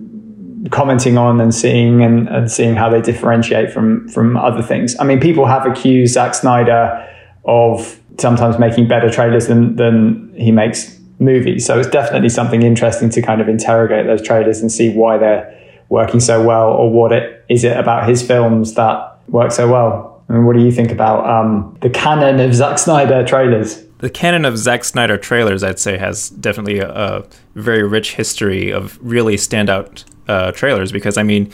commenting 0.69 1.17
on 1.17 1.41
and 1.41 1.53
seeing 1.53 2.03
and, 2.03 2.29
and 2.29 2.51
seeing 2.51 2.75
how 2.75 2.89
they 2.89 3.01
differentiate 3.01 3.71
from 3.71 4.07
from 4.09 4.37
other 4.37 4.61
things. 4.61 4.95
I 4.99 5.03
mean, 5.03 5.19
people 5.19 5.45
have 5.45 5.65
accused 5.65 6.13
Zack 6.13 6.35
Snyder 6.35 7.07
of 7.45 7.99
sometimes 8.19 8.59
making 8.59 8.87
better 8.87 9.09
trailers 9.09 9.47
than 9.47 9.75
than 9.77 10.33
he 10.35 10.51
makes 10.51 10.99
movies. 11.21 11.65
So 11.65 11.79
it's 11.79 11.89
definitely 11.89 12.29
something 12.29 12.63
interesting 12.63 13.09
to 13.11 13.21
kind 13.21 13.39
of 13.39 13.47
interrogate 13.47 14.07
those 14.07 14.21
trailers 14.21 14.59
and 14.59 14.71
see 14.71 14.93
why 14.93 15.17
they're 15.17 15.57
working 15.89 16.19
so 16.19 16.43
well, 16.43 16.69
or 16.71 16.91
what 16.91 17.11
it 17.11 17.45
is 17.49 17.63
it 17.63 17.77
about 17.77 18.09
his 18.09 18.25
films 18.25 18.73
that 18.73 19.19
work 19.27 19.51
so 19.51 19.69
well. 19.69 20.23
I 20.27 20.33
mean, 20.33 20.45
what 20.45 20.55
do 20.55 20.63
you 20.63 20.71
think 20.71 20.91
about 20.91 21.29
um, 21.29 21.77
the 21.81 21.89
canon 21.89 22.39
of 22.39 22.53
Zack 22.53 22.79
Snyder 22.79 23.25
trailers? 23.25 23.85
the 24.01 24.09
canon 24.09 24.45
of 24.45 24.57
Zack 24.57 24.83
Snyder 24.83 25.17
trailers, 25.17 25.63
I'd 25.63 25.79
say, 25.79 25.97
has 25.97 26.31
definitely 26.31 26.79
a, 26.79 26.89
a 26.89 27.23
very 27.53 27.83
rich 27.83 28.15
history 28.15 28.71
of 28.71 28.97
really 29.01 29.35
standout 29.35 30.03
uh, 30.27 30.51
trailers 30.51 30.91
because, 30.91 31.17
I 31.17 31.23
mean, 31.23 31.51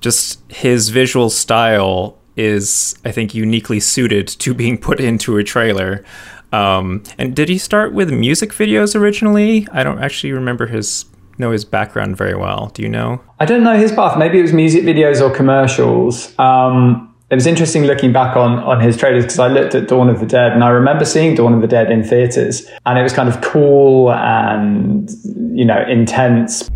just 0.00 0.40
his 0.50 0.88
visual 0.88 1.28
style 1.28 2.18
is, 2.36 2.98
I 3.04 3.12
think, 3.12 3.34
uniquely 3.34 3.80
suited 3.80 4.28
to 4.28 4.54
being 4.54 4.78
put 4.78 4.98
into 5.10 5.36
a 5.36 5.44
trailer. 5.44 6.02
Um, 6.52 7.02
and 7.18 7.34
did 7.34 7.48
he 7.48 7.58
start 7.58 7.92
with 7.92 8.10
music 8.10 8.50
videos 8.50 8.98
originally? 8.98 9.68
I 9.72 9.82
don't 9.82 10.02
actually 10.02 10.32
remember 10.32 10.66
his 10.66 11.04
know 11.38 11.50
his 11.50 11.64
background 11.64 12.16
very 12.16 12.36
well. 12.36 12.70
Do 12.74 12.82
you 12.82 12.88
know? 12.88 13.20
I 13.40 13.46
don't 13.46 13.64
know 13.64 13.76
his 13.76 13.92
path. 13.92 14.18
Maybe 14.18 14.38
it 14.38 14.42
was 14.42 14.52
music 14.52 14.84
videos 14.84 15.20
or 15.20 15.34
commercials. 15.34 16.38
Um, 16.38 17.06
it 17.30 17.34
was 17.34 17.46
interesting 17.46 17.84
looking 17.84 18.12
back 18.12 18.36
on 18.36 18.58
on 18.58 18.80
his 18.80 18.96
trailers 18.96 19.24
because 19.24 19.38
I 19.38 19.48
looked 19.48 19.74
at 19.74 19.88
Dawn 19.88 20.08
of 20.08 20.20
the 20.20 20.26
Dead 20.26 20.52
and 20.52 20.62
I 20.62 20.68
remember 20.68 21.04
seeing 21.04 21.34
Dawn 21.34 21.54
of 21.54 21.60
the 21.60 21.68
Dead 21.68 21.90
in 21.90 22.04
theaters 22.04 22.66
and 22.86 22.98
it 22.98 23.02
was 23.02 23.12
kind 23.12 23.28
of 23.28 23.40
cool 23.40 24.12
and 24.12 25.10
you 25.56 25.64
know 25.64 25.82
intense. 25.88 26.68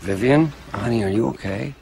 Vivian, 0.00 0.52
honey, 0.72 1.02
are 1.02 1.08
you 1.08 1.28
okay? 1.28 1.74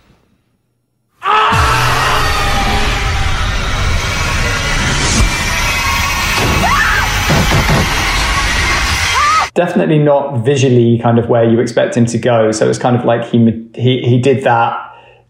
Definitely 9.54 9.98
not 9.98 10.44
visually 10.44 10.98
kind 10.98 11.18
of 11.18 11.28
where 11.28 11.44
you 11.44 11.60
expect 11.60 11.96
him 11.96 12.06
to 12.06 12.18
go. 12.18 12.52
So 12.52 12.68
it's 12.68 12.78
kind 12.78 12.96
of 12.96 13.04
like 13.04 13.24
he 13.24 13.68
he 13.74 14.02
he 14.02 14.20
did 14.20 14.44
that. 14.44 14.88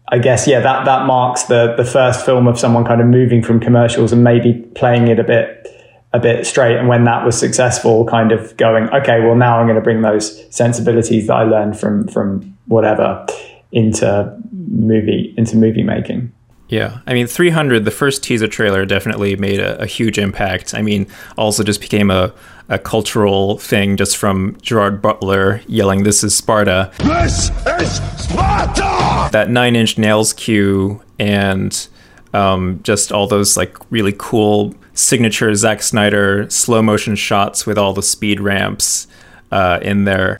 I 0.09 0.19
guess 0.19 0.47
yeah, 0.47 0.59
that 0.59 0.85
that 0.85 1.05
marks 1.05 1.43
the 1.43 1.75
the 1.75 1.85
first 1.85 2.25
film 2.25 2.47
of 2.47 2.59
someone 2.59 2.85
kind 2.85 3.01
of 3.01 3.07
moving 3.07 3.41
from 3.41 3.59
commercials 3.59 4.11
and 4.11 4.23
maybe 4.23 4.53
playing 4.75 5.07
it 5.07 5.19
a 5.19 5.23
bit 5.23 5.67
a 6.13 6.19
bit 6.19 6.45
straight. 6.45 6.77
And 6.77 6.87
when 6.87 7.05
that 7.05 7.25
was 7.25 7.37
successful, 7.37 8.05
kind 8.05 8.31
of 8.31 8.55
going, 8.57 8.89
okay, 8.89 9.21
well 9.21 9.35
now 9.35 9.59
I'm 9.59 9.65
going 9.65 9.75
to 9.75 9.81
bring 9.81 10.01
those 10.01 10.53
sensibilities 10.55 11.27
that 11.27 11.33
I 11.33 11.43
learned 11.43 11.79
from 11.79 12.07
from 12.07 12.57
whatever 12.67 13.25
into 13.71 14.37
movie 14.51 15.33
into 15.37 15.57
movie 15.57 15.83
making. 15.83 16.31
Yeah, 16.69 16.99
I 17.05 17.13
mean, 17.13 17.27
300, 17.27 17.85
the 17.85 17.91
first 17.91 18.23
teaser 18.23 18.47
trailer 18.47 18.85
definitely 18.85 19.35
made 19.35 19.59
a, 19.59 19.81
a, 19.81 19.85
huge 19.85 20.17
impact. 20.17 20.73
I 20.73 20.81
mean, 20.81 21.07
also 21.37 21.61
just 21.63 21.81
became 21.81 22.09
a, 22.09 22.33
a 22.69 22.79
cultural 22.79 23.57
thing 23.57 23.97
just 23.97 24.17
from 24.17 24.57
Gerard 24.61 25.01
Butler 25.01 25.61
yelling, 25.67 26.03
This 26.03 26.23
is 26.23 26.35
Sparta. 26.35 26.91
This 26.99 27.51
is 27.79 28.01
Sparta! 28.17 29.29
That 29.31 29.49
nine 29.49 29.75
inch 29.75 29.97
nails 29.97 30.33
cue 30.33 31.01
and 31.19 31.87
um, 32.33 32.79
just 32.83 33.11
all 33.11 33.27
those 33.27 33.57
like 33.57 33.77
really 33.91 34.13
cool 34.17 34.73
signature 34.93 35.53
Zack 35.55 35.83
Snyder 35.83 36.49
slow 36.49 36.81
motion 36.81 37.15
shots 37.15 37.65
with 37.65 37.77
all 37.77 37.93
the 37.93 38.03
speed 38.03 38.39
ramps 38.39 39.07
uh, 39.51 39.79
in 39.81 40.05
there. 40.05 40.39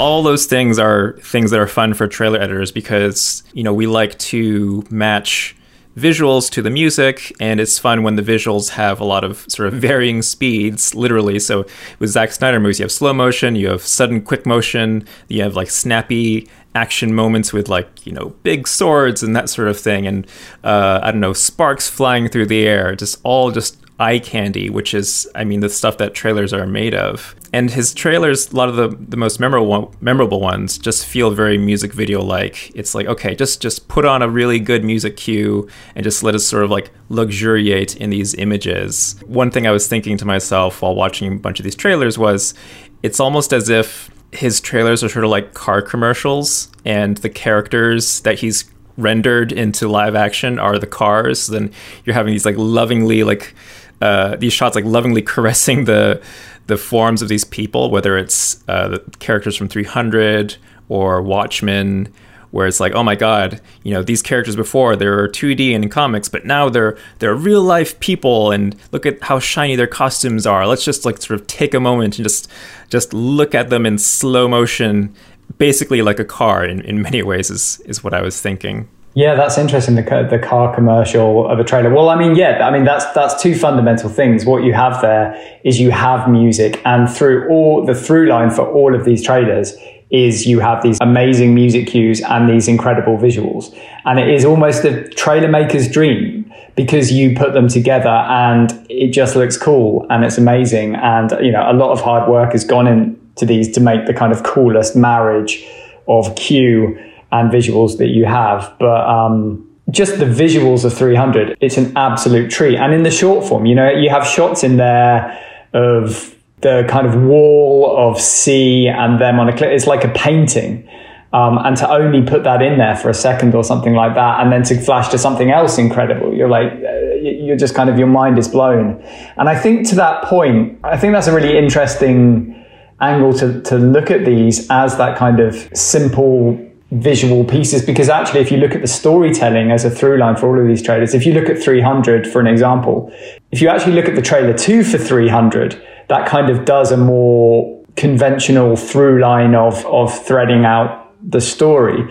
All 0.00 0.22
those 0.22 0.46
things 0.46 0.78
are 0.78 1.12
things 1.20 1.50
that 1.50 1.60
are 1.60 1.66
fun 1.66 1.92
for 1.92 2.08
trailer 2.08 2.40
editors 2.40 2.72
because 2.72 3.42
you 3.52 3.62
know 3.62 3.74
we 3.74 3.86
like 3.86 4.18
to 4.18 4.82
match 4.90 5.54
visuals 5.94 6.50
to 6.50 6.62
the 6.62 6.70
music 6.70 7.30
and 7.38 7.60
it's 7.60 7.78
fun 7.78 8.02
when 8.02 8.16
the 8.16 8.22
visuals 8.22 8.70
have 8.70 8.98
a 8.98 9.04
lot 9.04 9.24
of 9.24 9.44
sort 9.48 9.68
of 9.68 9.74
varying 9.74 10.22
speeds 10.22 10.94
literally. 10.94 11.38
So 11.38 11.66
with 11.98 12.10
Zack 12.10 12.32
Snyder 12.32 12.58
movies 12.58 12.78
you 12.78 12.84
have 12.84 12.92
slow 12.92 13.12
motion 13.12 13.56
you 13.56 13.68
have 13.68 13.82
sudden 13.82 14.22
quick 14.22 14.46
motion 14.46 15.06
you 15.28 15.42
have 15.42 15.54
like 15.54 15.68
snappy 15.68 16.48
action 16.74 17.14
moments 17.14 17.52
with 17.52 17.68
like 17.68 18.06
you 18.06 18.12
know 18.12 18.30
big 18.42 18.66
swords 18.68 19.22
and 19.22 19.36
that 19.36 19.50
sort 19.50 19.68
of 19.68 19.78
thing 19.78 20.06
and 20.06 20.26
uh, 20.64 21.00
I 21.02 21.10
don't 21.10 21.20
know 21.20 21.34
sparks 21.34 21.90
flying 21.90 22.28
through 22.28 22.46
the 22.46 22.66
air 22.66 22.94
just 22.94 23.18
all 23.22 23.50
just 23.50 23.76
eye 24.00 24.18
candy, 24.18 24.70
which 24.70 24.94
is, 24.94 25.28
I 25.34 25.44
mean, 25.44 25.60
the 25.60 25.68
stuff 25.68 25.98
that 25.98 26.14
trailers 26.14 26.52
are 26.54 26.66
made 26.66 26.94
of. 26.94 27.36
And 27.52 27.70
his 27.70 27.92
trailers, 27.92 28.50
a 28.50 28.56
lot 28.56 28.68
of 28.68 28.76
the, 28.76 28.88
the 28.88 29.16
most 29.16 29.38
memorable 29.40 29.94
memorable 30.00 30.40
ones, 30.40 30.78
just 30.78 31.04
feel 31.04 31.30
very 31.30 31.58
music 31.58 31.92
video 31.92 32.22
like. 32.22 32.74
It's 32.74 32.94
like, 32.94 33.06
okay, 33.06 33.34
just 33.34 33.60
just 33.60 33.88
put 33.88 34.04
on 34.04 34.22
a 34.22 34.28
really 34.28 34.58
good 34.58 34.84
music 34.84 35.16
cue 35.16 35.68
and 35.94 36.02
just 36.02 36.22
let 36.22 36.34
us 36.34 36.46
sort 36.46 36.64
of 36.64 36.70
like 36.70 36.90
luxuriate 37.10 37.96
in 37.96 38.10
these 38.10 38.34
images. 38.34 39.16
One 39.26 39.50
thing 39.50 39.66
I 39.66 39.70
was 39.70 39.86
thinking 39.86 40.16
to 40.18 40.24
myself 40.24 40.80
while 40.80 40.94
watching 40.94 41.32
a 41.32 41.36
bunch 41.36 41.60
of 41.60 41.64
these 41.64 41.74
trailers 41.74 42.16
was, 42.16 42.54
it's 43.02 43.20
almost 43.20 43.52
as 43.52 43.68
if 43.68 44.10
his 44.32 44.60
trailers 44.60 45.02
are 45.04 45.08
sort 45.08 45.24
of 45.24 45.30
like 45.30 45.52
car 45.54 45.82
commercials, 45.82 46.70
and 46.84 47.18
the 47.18 47.28
characters 47.28 48.20
that 48.20 48.38
he's 48.38 48.64
rendered 48.96 49.50
into 49.50 49.88
live 49.88 50.14
action 50.14 50.58
are 50.58 50.78
the 50.78 50.86
cars. 50.86 51.48
Then 51.48 51.72
you're 52.04 52.14
having 52.14 52.32
these 52.32 52.46
like 52.46 52.56
lovingly 52.56 53.24
like 53.24 53.54
uh, 54.00 54.36
these 54.36 54.52
shots 54.52 54.74
like 54.74 54.84
lovingly 54.84 55.22
caressing 55.34 55.84
the 55.84 56.22
the 56.66 56.76
forms 56.76 57.20
of 57.20 57.28
these 57.28 57.44
people, 57.44 57.90
whether 57.90 58.16
it's 58.16 58.62
uh, 58.68 58.88
the 58.88 58.98
characters 59.18 59.56
from 59.56 59.68
300 59.68 60.56
or 60.88 61.20
Watchmen, 61.20 62.12
where 62.52 62.66
it's 62.66 62.80
like, 62.80 62.92
oh 62.92 63.02
my 63.02 63.14
god, 63.14 63.60
you 63.82 63.92
know, 63.92 64.02
these 64.02 64.22
characters 64.22 64.56
before 64.56 64.96
they 64.96 65.06
were 65.06 65.28
2D 65.28 65.74
and 65.74 65.84
in 65.84 65.90
comics, 65.90 66.28
but 66.28 66.44
now 66.44 66.68
they're 66.68 66.96
they're 67.18 67.34
real 67.34 67.62
life 67.62 67.98
people, 68.00 68.50
and 68.50 68.76
look 68.92 69.06
at 69.06 69.22
how 69.22 69.38
shiny 69.38 69.76
their 69.76 69.86
costumes 69.86 70.46
are. 70.46 70.66
Let's 70.66 70.84
just 70.84 71.04
like 71.04 71.20
sort 71.20 71.40
of 71.40 71.46
take 71.46 71.74
a 71.74 71.80
moment 71.80 72.18
and 72.18 72.24
just 72.24 72.50
just 72.88 73.12
look 73.12 73.54
at 73.54 73.70
them 73.70 73.86
in 73.86 73.98
slow 73.98 74.48
motion, 74.48 75.14
basically 75.58 76.02
like 76.02 76.18
a 76.18 76.24
car 76.24 76.64
in, 76.64 76.80
in 76.82 77.02
many 77.02 77.22
ways 77.22 77.50
is 77.50 77.80
is 77.80 78.02
what 78.02 78.14
I 78.14 78.22
was 78.22 78.40
thinking. 78.40 78.88
Yeah, 79.14 79.34
that's 79.34 79.58
interesting. 79.58 79.96
The 79.96 80.28
the 80.30 80.38
car 80.38 80.74
commercial 80.74 81.50
of 81.50 81.58
a 81.58 81.64
trailer. 81.64 81.92
Well, 81.92 82.08
I 82.08 82.16
mean, 82.16 82.36
yeah, 82.36 82.66
I 82.66 82.70
mean 82.70 82.84
that's 82.84 83.04
that's 83.12 83.42
two 83.42 83.56
fundamental 83.56 84.08
things. 84.08 84.44
What 84.44 84.62
you 84.62 84.72
have 84.72 85.02
there 85.02 85.36
is 85.64 85.80
you 85.80 85.90
have 85.90 86.30
music, 86.30 86.80
and 86.84 87.10
through 87.10 87.48
all 87.48 87.84
the 87.84 87.94
through 87.94 88.28
line 88.28 88.50
for 88.50 88.66
all 88.70 88.94
of 88.94 89.04
these 89.04 89.24
trailers 89.24 89.74
is 90.10 90.46
you 90.46 90.60
have 90.60 90.82
these 90.82 90.98
amazing 91.00 91.54
music 91.54 91.86
cues 91.86 92.20
and 92.20 92.48
these 92.48 92.68
incredible 92.68 93.16
visuals, 93.16 93.76
and 94.04 94.20
it 94.20 94.28
is 94.28 94.44
almost 94.44 94.84
a 94.84 95.08
trailer 95.08 95.48
maker's 95.48 95.88
dream 95.90 96.52
because 96.76 97.12
you 97.12 97.36
put 97.36 97.52
them 97.52 97.66
together 97.66 98.08
and 98.08 98.72
it 98.88 99.12
just 99.12 99.34
looks 99.34 99.56
cool 99.56 100.06
and 100.08 100.24
it's 100.24 100.38
amazing, 100.38 100.94
and 100.94 101.32
you 101.40 101.50
know 101.50 101.68
a 101.68 101.74
lot 101.74 101.90
of 101.90 102.00
hard 102.00 102.30
work 102.30 102.52
has 102.52 102.64
gone 102.64 102.86
into 102.86 103.44
these 103.44 103.72
to 103.72 103.80
make 103.80 104.06
the 104.06 104.14
kind 104.14 104.30
of 104.32 104.44
coolest 104.44 104.94
marriage 104.94 105.66
of 106.06 106.34
cue 106.36 106.96
and 107.32 107.50
visuals 107.50 107.98
that 107.98 108.08
you 108.08 108.24
have. 108.24 108.74
But 108.78 109.08
um, 109.08 109.66
just 109.90 110.18
the 110.18 110.24
visuals 110.24 110.84
of 110.84 110.92
300, 110.94 111.56
it's 111.60 111.76
an 111.76 111.96
absolute 111.96 112.50
treat. 112.50 112.76
And 112.76 112.92
in 112.94 113.02
the 113.02 113.10
short 113.10 113.46
form, 113.46 113.66
you 113.66 113.74
know, 113.74 113.90
you 113.90 114.10
have 114.10 114.26
shots 114.26 114.62
in 114.62 114.76
there 114.76 115.38
of 115.72 116.34
the 116.60 116.84
kind 116.88 117.06
of 117.06 117.22
wall 117.22 117.96
of 117.96 118.20
sea 118.20 118.88
and 118.88 119.20
them 119.20 119.40
on 119.40 119.48
a 119.48 119.56
cliff. 119.56 119.70
It's 119.70 119.86
like 119.86 120.04
a 120.04 120.10
painting. 120.10 120.88
Um, 121.32 121.58
and 121.58 121.76
to 121.76 121.88
only 121.88 122.22
put 122.22 122.42
that 122.42 122.60
in 122.60 122.78
there 122.78 122.96
for 122.96 123.08
a 123.08 123.14
second 123.14 123.54
or 123.54 123.62
something 123.62 123.94
like 123.94 124.14
that, 124.14 124.40
and 124.40 124.50
then 124.52 124.64
to 124.64 124.80
flash 124.80 125.08
to 125.10 125.18
something 125.18 125.52
else 125.52 125.78
incredible, 125.78 126.34
you're 126.34 126.48
like, 126.48 126.72
uh, 126.72 127.14
you're 127.22 127.56
just 127.56 127.74
kind 127.74 127.88
of, 127.88 127.98
your 127.98 128.08
mind 128.08 128.36
is 128.36 128.48
blown. 128.48 129.00
And 129.36 129.48
I 129.48 129.56
think 129.56 129.88
to 129.90 129.94
that 129.96 130.24
point, 130.24 130.80
I 130.82 130.96
think 130.96 131.12
that's 131.12 131.28
a 131.28 131.34
really 131.34 131.56
interesting 131.56 132.56
angle 133.00 133.32
to, 133.34 133.62
to 133.62 133.78
look 133.78 134.10
at 134.10 134.24
these 134.24 134.68
as 134.70 134.96
that 134.98 135.16
kind 135.16 135.38
of 135.38 135.54
simple 135.72 136.58
visual 136.90 137.44
pieces 137.44 137.84
because 137.84 138.08
actually 138.08 138.40
if 138.40 138.50
you 138.50 138.58
look 138.58 138.74
at 138.74 138.80
the 138.80 138.88
storytelling 138.88 139.70
as 139.70 139.84
a 139.84 139.90
through 139.90 140.18
line 140.18 140.36
for 140.36 140.48
all 140.48 140.60
of 140.60 140.66
these 140.66 140.82
trailers 140.82 141.14
if 141.14 141.24
you 141.24 141.32
look 141.32 141.48
at 141.48 141.62
300 141.62 142.26
for 142.26 142.40
an 142.40 142.46
example 142.46 143.12
if 143.52 143.62
you 143.62 143.68
actually 143.68 143.92
look 143.92 144.06
at 144.06 144.16
the 144.16 144.22
trailer 144.22 144.52
2 144.52 144.82
for 144.82 144.98
300 144.98 145.80
that 146.08 146.28
kind 146.28 146.50
of 146.50 146.64
does 146.64 146.90
a 146.90 146.96
more 146.96 147.80
conventional 147.96 148.74
through 148.76 149.20
line 149.20 149.54
of 149.54 149.86
of 149.86 150.12
threading 150.26 150.64
out 150.64 151.12
the 151.30 151.40
story 151.40 152.02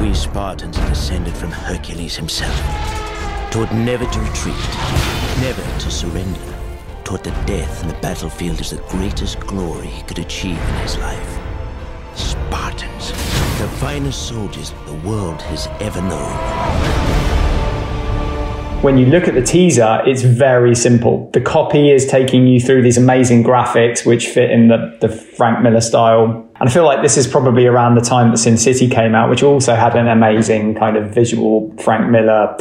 we 0.00 0.12
spartans 0.12 0.76
are 0.76 0.88
descended 0.88 1.34
from 1.34 1.50
hercules 1.50 2.16
himself 2.16 2.94
taught 3.54 3.72
never 3.72 4.04
to 4.06 4.18
retreat, 4.18 4.56
never 5.38 5.62
to 5.78 5.88
surrender, 5.88 6.40
taught 7.04 7.22
that 7.22 7.46
death 7.46 7.82
in 7.82 7.86
the 7.88 7.94
battlefield 8.00 8.60
is 8.60 8.70
the 8.70 8.82
greatest 8.88 9.38
glory 9.38 9.86
he 9.86 10.02
could 10.02 10.18
achieve 10.18 10.58
in 10.58 10.74
his 10.82 10.98
life. 10.98 11.38
Spartans, 12.16 13.12
the 13.64 13.70
finest 13.76 14.28
soldiers 14.28 14.74
the 14.84 15.08
world 15.08 15.40
has 15.40 15.68
ever 15.80 16.02
known 16.02 17.24
when 18.82 18.98
you 18.98 19.06
look 19.06 19.26
at 19.26 19.32
the 19.32 19.40
teaser, 19.40 20.02
it's 20.04 20.20
very 20.20 20.74
simple. 20.74 21.30
The 21.32 21.40
copy 21.40 21.90
is 21.90 22.04
taking 22.06 22.46
you 22.46 22.60
through 22.60 22.82
these 22.82 22.98
amazing 22.98 23.42
graphics, 23.42 24.04
which 24.04 24.28
fit 24.28 24.50
in 24.50 24.68
the, 24.68 24.94
the 25.00 25.08
Frank 25.08 25.62
Miller 25.62 25.80
style. 25.80 26.46
And 26.60 26.68
I 26.68 26.70
feel 26.70 26.84
like 26.84 27.00
this 27.00 27.16
is 27.16 27.26
probably 27.26 27.64
around 27.64 27.94
the 27.94 28.02
time 28.02 28.30
that 28.32 28.36
Sin 28.36 28.58
City 28.58 28.86
came 28.86 29.14
out, 29.14 29.30
which 29.30 29.42
also 29.42 29.74
had 29.74 29.96
an 29.96 30.06
amazing 30.08 30.74
kind 30.74 30.98
of 30.98 31.14
visual 31.14 31.74
Frank 31.78 32.10
Miller, 32.10 32.54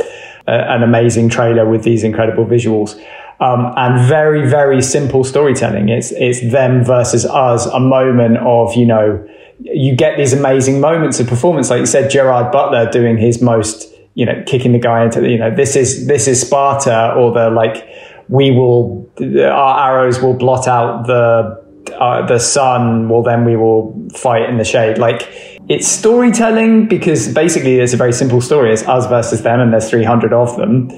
uh, 0.48 0.52
an 0.52 0.82
amazing 0.82 1.28
trailer 1.28 1.68
with 1.70 1.84
these 1.84 2.06
incredible 2.06 2.46
visuals. 2.46 2.98
Um, 3.42 3.74
and 3.76 4.08
very, 4.08 4.50
very 4.50 4.82
simple 4.82 5.26
storytelling. 5.26 5.90
It's, 5.90 6.14
it's 6.14 6.40
them 6.54 6.86
versus 6.86 7.26
us, 7.26 7.66
a 7.66 7.82
moment 7.82 8.38
of, 8.38 8.76
you 8.76 8.86
know, 8.86 9.28
you 9.64 9.96
get 9.96 10.18
these 10.18 10.34
amazing 10.34 10.80
moments 10.80 11.20
of 11.20 11.28
performance. 11.28 11.70
Like 11.70 11.80
you 11.80 11.86
said, 11.86 12.12
Gerard 12.12 12.52
Butler 12.52 12.90
doing 12.92 13.18
his 13.18 13.42
most 13.42 13.94
you 14.16 14.26
know, 14.26 14.44
kicking 14.46 14.74
the 14.74 14.80
guy 14.80 15.04
into 15.04 15.22
the, 15.22 15.30
you 15.30 15.38
know, 15.38 15.54
this 15.54 15.76
is, 15.76 16.08
this 16.08 16.28
is 16.28 16.42
Sparta 16.42 17.14
or 17.16 17.32
the 17.34 17.50
like, 17.50 17.88
we 18.30 18.52
will, 18.52 19.10
our 19.20 19.90
arrows 19.90 20.22
will 20.22 20.36
blot 20.36 20.68
out 20.68 21.08
the, 21.08 21.94
uh, 22.00 22.26
the 22.26 22.40
sun. 22.40 23.10
Well, 23.10 23.24
then 23.24 23.44
we 23.44 23.56
will 23.56 24.08
fight 24.14 24.50
in 24.50 24.58
the 24.58 24.64
shade. 24.64 24.98
Like 24.98 25.53
it's 25.70 25.88
storytelling 25.88 26.88
because 26.88 27.34
basically 27.34 27.80
it's 27.80 27.94
a 27.94 27.98
very 27.98 28.14
simple 28.14 28.42
story. 28.42 28.74
It's 28.74 28.84
us 28.84 29.08
versus 29.08 29.44
them 29.44 29.60
and 29.60 29.72
there's 29.72 29.90
300 29.90 30.34
of 30.34 30.58
them 30.58 30.90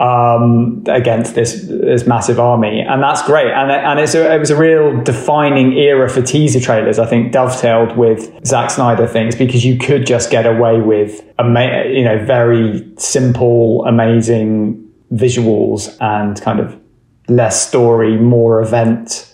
um, 0.00 0.82
against 0.88 1.34
this 1.34 1.66
this 1.68 2.06
massive 2.06 2.40
army, 2.40 2.80
and 2.80 3.02
that's 3.02 3.22
great. 3.22 3.52
And 3.52 3.70
and 3.70 4.00
it's 4.00 4.14
a, 4.14 4.34
it 4.34 4.38
was 4.38 4.50
a 4.50 4.56
real 4.56 5.02
defining 5.02 5.74
era 5.74 6.08
for 6.08 6.22
teaser 6.22 6.60
trailers. 6.60 6.98
I 6.98 7.06
think 7.06 7.32
dovetailed 7.32 7.96
with 7.96 8.32
Zack 8.46 8.70
Snyder 8.70 9.06
things 9.06 9.36
because 9.36 9.64
you 9.64 9.78
could 9.78 10.06
just 10.06 10.30
get 10.30 10.46
away 10.46 10.80
with 10.80 11.22
ama- 11.38 11.84
you 11.86 12.04
know 12.04 12.24
very 12.24 12.86
simple, 12.96 13.84
amazing 13.84 14.80
visuals 15.12 15.96
and 16.00 16.40
kind 16.40 16.60
of 16.60 16.78
less 17.28 17.66
story, 17.66 18.16
more 18.16 18.60
event 18.60 19.32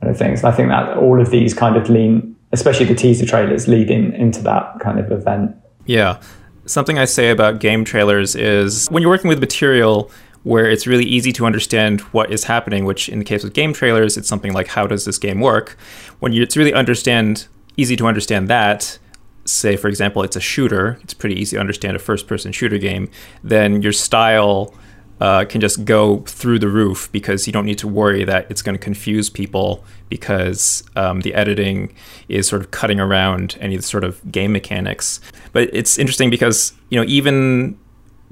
kind 0.00 0.10
of 0.10 0.18
things. 0.18 0.40
And 0.40 0.52
I 0.52 0.56
think 0.56 0.68
that 0.70 0.96
all 0.96 1.20
of 1.20 1.30
these 1.30 1.54
kind 1.54 1.76
of 1.76 1.88
lean, 1.88 2.36
especially 2.52 2.86
the 2.86 2.94
teaser 2.94 3.26
trailers, 3.26 3.68
leading 3.68 4.12
into 4.14 4.42
that 4.42 4.78
kind 4.80 4.98
of 4.98 5.10
event. 5.10 5.56
Yeah. 5.86 6.20
Something 6.66 6.98
I 6.98 7.06
say 7.06 7.30
about 7.30 7.58
game 7.60 7.84
trailers 7.84 8.36
is 8.36 8.86
when 8.88 9.02
you're 9.02 9.10
working 9.10 9.28
with 9.28 9.40
material 9.40 10.10
where 10.44 10.68
it's 10.68 10.86
really 10.86 11.04
easy 11.04 11.32
to 11.32 11.46
understand 11.46 12.00
what 12.12 12.32
is 12.32 12.44
happening, 12.44 12.84
which 12.84 13.08
in 13.08 13.18
the 13.18 13.24
case 13.24 13.44
of 13.44 13.52
game 13.52 13.72
trailers, 13.72 14.16
it's 14.16 14.28
something 14.28 14.52
like 14.52 14.68
how 14.68 14.86
does 14.86 15.04
this 15.04 15.18
game 15.18 15.40
work? 15.40 15.76
When 16.18 16.32
you, 16.32 16.42
it's 16.42 16.56
really 16.56 16.74
understand 16.74 17.46
easy 17.76 17.96
to 17.96 18.06
understand 18.06 18.48
that, 18.48 18.98
say 19.44 19.76
for 19.76 19.88
example 19.88 20.22
it's 20.22 20.36
a 20.36 20.40
shooter, 20.40 20.98
it's 21.02 21.14
pretty 21.14 21.40
easy 21.40 21.56
to 21.56 21.60
understand 21.60 21.96
a 21.96 22.00
first 22.00 22.26
person 22.26 22.52
shooter 22.52 22.78
game, 22.78 23.08
then 23.42 23.82
your 23.82 23.92
style 23.92 24.74
uh, 25.22 25.44
can 25.44 25.60
just 25.60 25.84
go 25.84 26.18
through 26.22 26.58
the 26.58 26.68
roof 26.68 27.08
because 27.12 27.46
you 27.46 27.52
don't 27.52 27.64
need 27.64 27.78
to 27.78 27.86
worry 27.86 28.24
that 28.24 28.44
it's 28.50 28.60
going 28.60 28.76
to 28.76 28.84
confuse 28.84 29.30
people 29.30 29.84
because 30.08 30.82
um, 30.96 31.20
the 31.20 31.32
editing 31.32 31.94
is 32.28 32.48
sort 32.48 32.60
of 32.60 32.72
cutting 32.72 32.98
around 32.98 33.56
any 33.60 33.80
sort 33.80 34.02
of 34.02 34.20
game 34.32 34.50
mechanics. 34.50 35.20
But 35.52 35.70
it's 35.72 35.96
interesting 35.96 36.28
because 36.28 36.72
you 36.88 36.98
know 36.98 37.06
even 37.06 37.78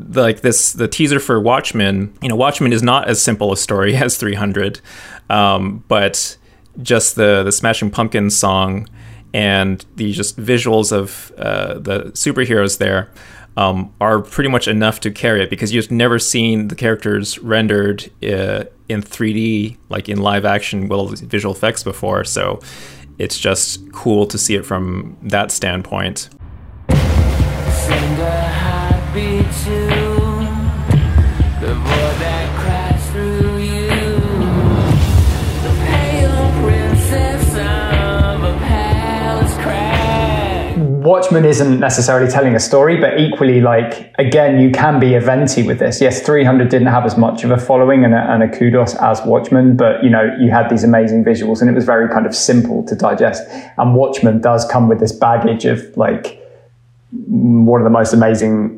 like 0.00 0.40
this 0.40 0.72
the 0.72 0.88
teaser 0.88 1.20
for 1.20 1.38
Watchmen, 1.38 2.12
you 2.20 2.28
know 2.28 2.34
Watchmen 2.34 2.72
is 2.72 2.82
not 2.82 3.06
as 3.06 3.22
simple 3.22 3.52
a 3.52 3.56
story 3.56 3.94
as 4.04 4.16
300, 4.16 4.80
um, 5.28 5.84
but 5.86 6.36
just 6.82 7.14
the 7.14 7.44
the 7.44 7.52
Smashing 7.52 7.92
Pumpkins 7.92 8.36
song 8.36 8.88
and 9.32 9.86
the 9.94 10.12
just 10.12 10.36
visuals 10.36 10.90
of 10.90 11.30
uh, 11.38 11.74
the 11.74 12.06
superheroes 12.14 12.78
there 12.78 13.08
um, 13.56 13.92
are 14.00 14.20
pretty 14.20 14.48
much 14.50 14.68
enough 14.68 15.00
to 15.00 15.10
carry 15.10 15.42
it 15.42 15.50
because 15.50 15.72
you've 15.72 15.90
never 15.90 16.18
seen 16.18 16.68
the 16.68 16.74
characters 16.74 17.38
rendered 17.40 18.10
uh, 18.22 18.64
in 18.88 19.02
3D, 19.02 19.76
like 19.88 20.08
in 20.08 20.18
live 20.20 20.44
action, 20.44 20.88
well, 20.88 21.06
visual 21.06 21.54
effects 21.54 21.82
before. 21.82 22.24
So 22.24 22.60
it's 23.18 23.38
just 23.38 23.92
cool 23.92 24.26
to 24.26 24.38
see 24.38 24.54
it 24.54 24.64
from 24.64 25.16
that 25.22 25.50
standpoint. 25.50 26.30
Watchmen 41.02 41.46
isn't 41.46 41.80
necessarily 41.80 42.30
telling 42.30 42.54
a 42.54 42.60
story, 42.60 43.00
but 43.00 43.18
equally, 43.18 43.62
like, 43.62 44.12
again, 44.18 44.60
you 44.60 44.70
can 44.70 45.00
be 45.00 45.14
eventy 45.14 45.62
with 45.62 45.78
this. 45.78 45.98
Yes, 45.98 46.20
300 46.20 46.68
didn't 46.68 46.88
have 46.88 47.06
as 47.06 47.16
much 47.16 47.42
of 47.42 47.50
a 47.50 47.56
following 47.56 48.04
and 48.04 48.12
a, 48.12 48.18
and 48.18 48.42
a 48.42 48.48
kudos 48.48 48.94
as 48.96 49.22
Watchmen, 49.24 49.78
but, 49.78 50.04
you 50.04 50.10
know, 50.10 50.36
you 50.38 50.50
had 50.50 50.68
these 50.68 50.84
amazing 50.84 51.24
visuals 51.24 51.62
and 51.62 51.70
it 51.70 51.72
was 51.72 51.86
very 51.86 52.06
kind 52.10 52.26
of 52.26 52.34
simple 52.34 52.84
to 52.84 52.94
digest. 52.94 53.42
And 53.78 53.94
Watchmen 53.94 54.42
does 54.42 54.66
come 54.66 54.88
with 54.88 55.00
this 55.00 55.12
baggage 55.12 55.64
of, 55.64 55.96
like, 55.96 56.38
one 57.12 57.80
of 57.80 57.84
the 57.84 57.90
most 57.90 58.12
amazing 58.12 58.76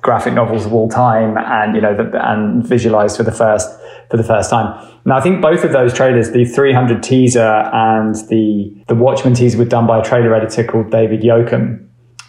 graphic 0.00 0.32
novels 0.32 0.64
of 0.64 0.72
all 0.72 0.88
time 0.88 1.36
and, 1.36 1.74
you 1.76 1.82
know, 1.82 1.94
the, 1.94 2.30
and 2.30 2.66
visualized 2.66 3.18
for 3.18 3.24
the 3.24 3.32
first 3.32 3.68
for 4.10 4.16
the 4.16 4.24
first 4.24 4.50
time. 4.50 4.88
Now, 5.04 5.16
I 5.16 5.20
think 5.20 5.42
both 5.42 5.64
of 5.64 5.72
those 5.72 5.92
trailers, 5.92 6.30
the 6.30 6.44
300 6.44 7.02
teaser 7.02 7.70
and 7.72 8.14
the 8.28 8.84
the 8.88 8.94
Watchmen 8.94 9.34
teaser, 9.34 9.58
were 9.58 9.64
done 9.64 9.86
by 9.86 10.00
a 10.00 10.04
trailer 10.04 10.34
editor 10.34 10.64
called 10.64 10.90
David 10.90 11.22
Yoakum. 11.22 11.88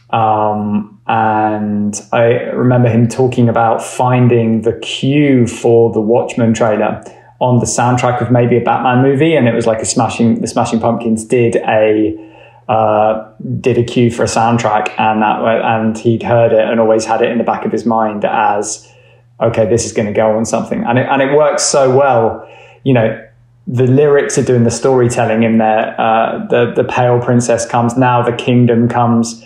Um, 0.09 1.01
and 1.07 1.99
I 2.11 2.23
remember 2.53 2.89
him 2.89 3.07
talking 3.07 3.49
about 3.49 3.83
finding 3.83 4.61
the 4.61 4.73
cue 4.79 5.47
for 5.47 5.91
the 5.91 5.99
Watchmen 5.99 6.53
trailer 6.53 7.03
on 7.39 7.59
the 7.59 7.65
soundtrack 7.65 8.21
of 8.21 8.31
maybe 8.31 8.57
a 8.57 8.61
Batman 8.61 9.01
movie, 9.01 9.35
and 9.35 9.47
it 9.47 9.53
was 9.53 9.67
like 9.67 9.79
a 9.79 9.85
Smashing 9.85 10.41
the 10.41 10.47
Smashing 10.47 10.79
Pumpkins 10.79 11.25
did 11.25 11.57
a 11.57 12.15
uh, 12.69 13.29
did 13.59 13.77
a 13.77 13.83
cue 13.83 14.09
for 14.09 14.23
a 14.23 14.27
soundtrack, 14.27 14.97
and 14.97 15.21
that 15.21 15.41
and 15.41 15.97
he'd 15.97 16.23
heard 16.23 16.53
it 16.53 16.65
and 16.65 16.79
always 16.79 17.05
had 17.05 17.21
it 17.21 17.29
in 17.29 17.37
the 17.37 17.43
back 17.43 17.65
of 17.65 17.71
his 17.71 17.85
mind 17.85 18.23
as 18.23 18.89
okay, 19.43 19.67
this 19.69 19.85
is 19.85 19.93
going 19.93 20.07
to 20.07 20.13
go 20.13 20.37
on 20.37 20.45
something. 20.45 20.83
And 20.83 20.97
it, 20.97 21.07
and 21.09 21.21
it 21.21 21.35
works 21.35 21.63
so 21.63 21.95
well. 21.95 22.47
You 22.83 22.93
know, 22.93 23.27
the 23.67 23.87
lyrics 23.87 24.37
are 24.37 24.43
doing 24.43 24.63
the 24.63 24.71
storytelling 24.71 25.43
in 25.43 25.57
there. 25.57 25.99
Uh, 25.99 26.45
the, 26.47 26.73
the 26.75 26.83
pale 26.83 27.19
princess 27.19 27.65
comes, 27.65 27.97
now 27.97 28.21
the 28.21 28.33
kingdom 28.33 28.89
comes. 28.89 29.43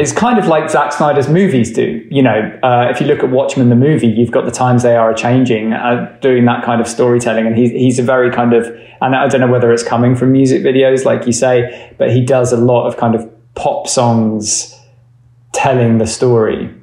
It's 0.00 0.12
kind 0.12 0.38
of 0.38 0.46
like 0.46 0.70
Zack 0.70 0.92
Snyder's 0.94 1.28
movies 1.28 1.70
do. 1.74 2.06
You 2.10 2.22
know, 2.22 2.58
uh, 2.62 2.88
if 2.90 3.02
you 3.02 3.06
look 3.06 3.18
at 3.18 3.30
Watchmen, 3.30 3.68
the 3.68 3.76
movie, 3.76 4.06
you've 4.06 4.30
got 4.30 4.46
the 4.46 4.50
times 4.50 4.82
they 4.82 4.96
are 4.96 5.12
changing, 5.12 5.74
uh, 5.74 6.16
doing 6.22 6.46
that 6.46 6.64
kind 6.64 6.80
of 6.80 6.88
storytelling. 6.88 7.46
And 7.46 7.54
he's, 7.54 7.70
he's 7.70 7.98
a 7.98 8.02
very 8.02 8.30
kind 8.30 8.54
of, 8.54 8.66
and 9.02 9.14
I 9.14 9.28
don't 9.28 9.42
know 9.42 9.48
whether 9.48 9.70
it's 9.70 9.82
coming 9.82 10.16
from 10.16 10.32
music 10.32 10.62
videos, 10.62 11.04
like 11.04 11.26
you 11.26 11.34
say, 11.34 11.94
but 11.98 12.10
he 12.10 12.24
does 12.24 12.50
a 12.50 12.56
lot 12.56 12.86
of 12.86 12.96
kind 12.96 13.14
of 13.14 13.28
pop 13.54 13.86
songs 13.86 14.74
telling 15.52 15.98
the 15.98 16.06
story. 16.06 16.74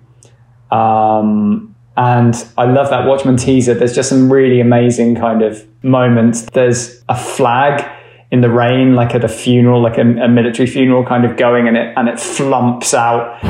Um, 0.70 1.76
and 1.96 2.36
I 2.56 2.66
love 2.66 2.92
that 2.92 3.08
Watchmen 3.08 3.38
teaser. 3.38 3.74
There's 3.74 3.96
just 3.96 4.10
some 4.10 4.32
really 4.32 4.62
amazing 4.62 5.16
kind 5.16 5.42
of 5.42 5.66
moments. 5.84 6.44
There's 6.54 7.04
a 7.10 7.18
flag 7.18 7.84
in 8.32 8.42
the 8.42 8.50
rain, 8.50 8.96
like 8.96 9.16
at 9.16 9.24
a 9.24 9.30
funeral, 9.30 9.82
like 9.82 9.98
a, 9.98 10.02
a 10.02 10.28
military 10.28 10.68
funeral, 10.68 11.06
kind 11.06 11.26
of 11.26 11.38
going, 11.38 11.68
and 11.68 11.78
it 11.78 11.94
and 11.96 12.10
it 12.10 12.20
flumps 12.20 12.94
out. 12.94 13.44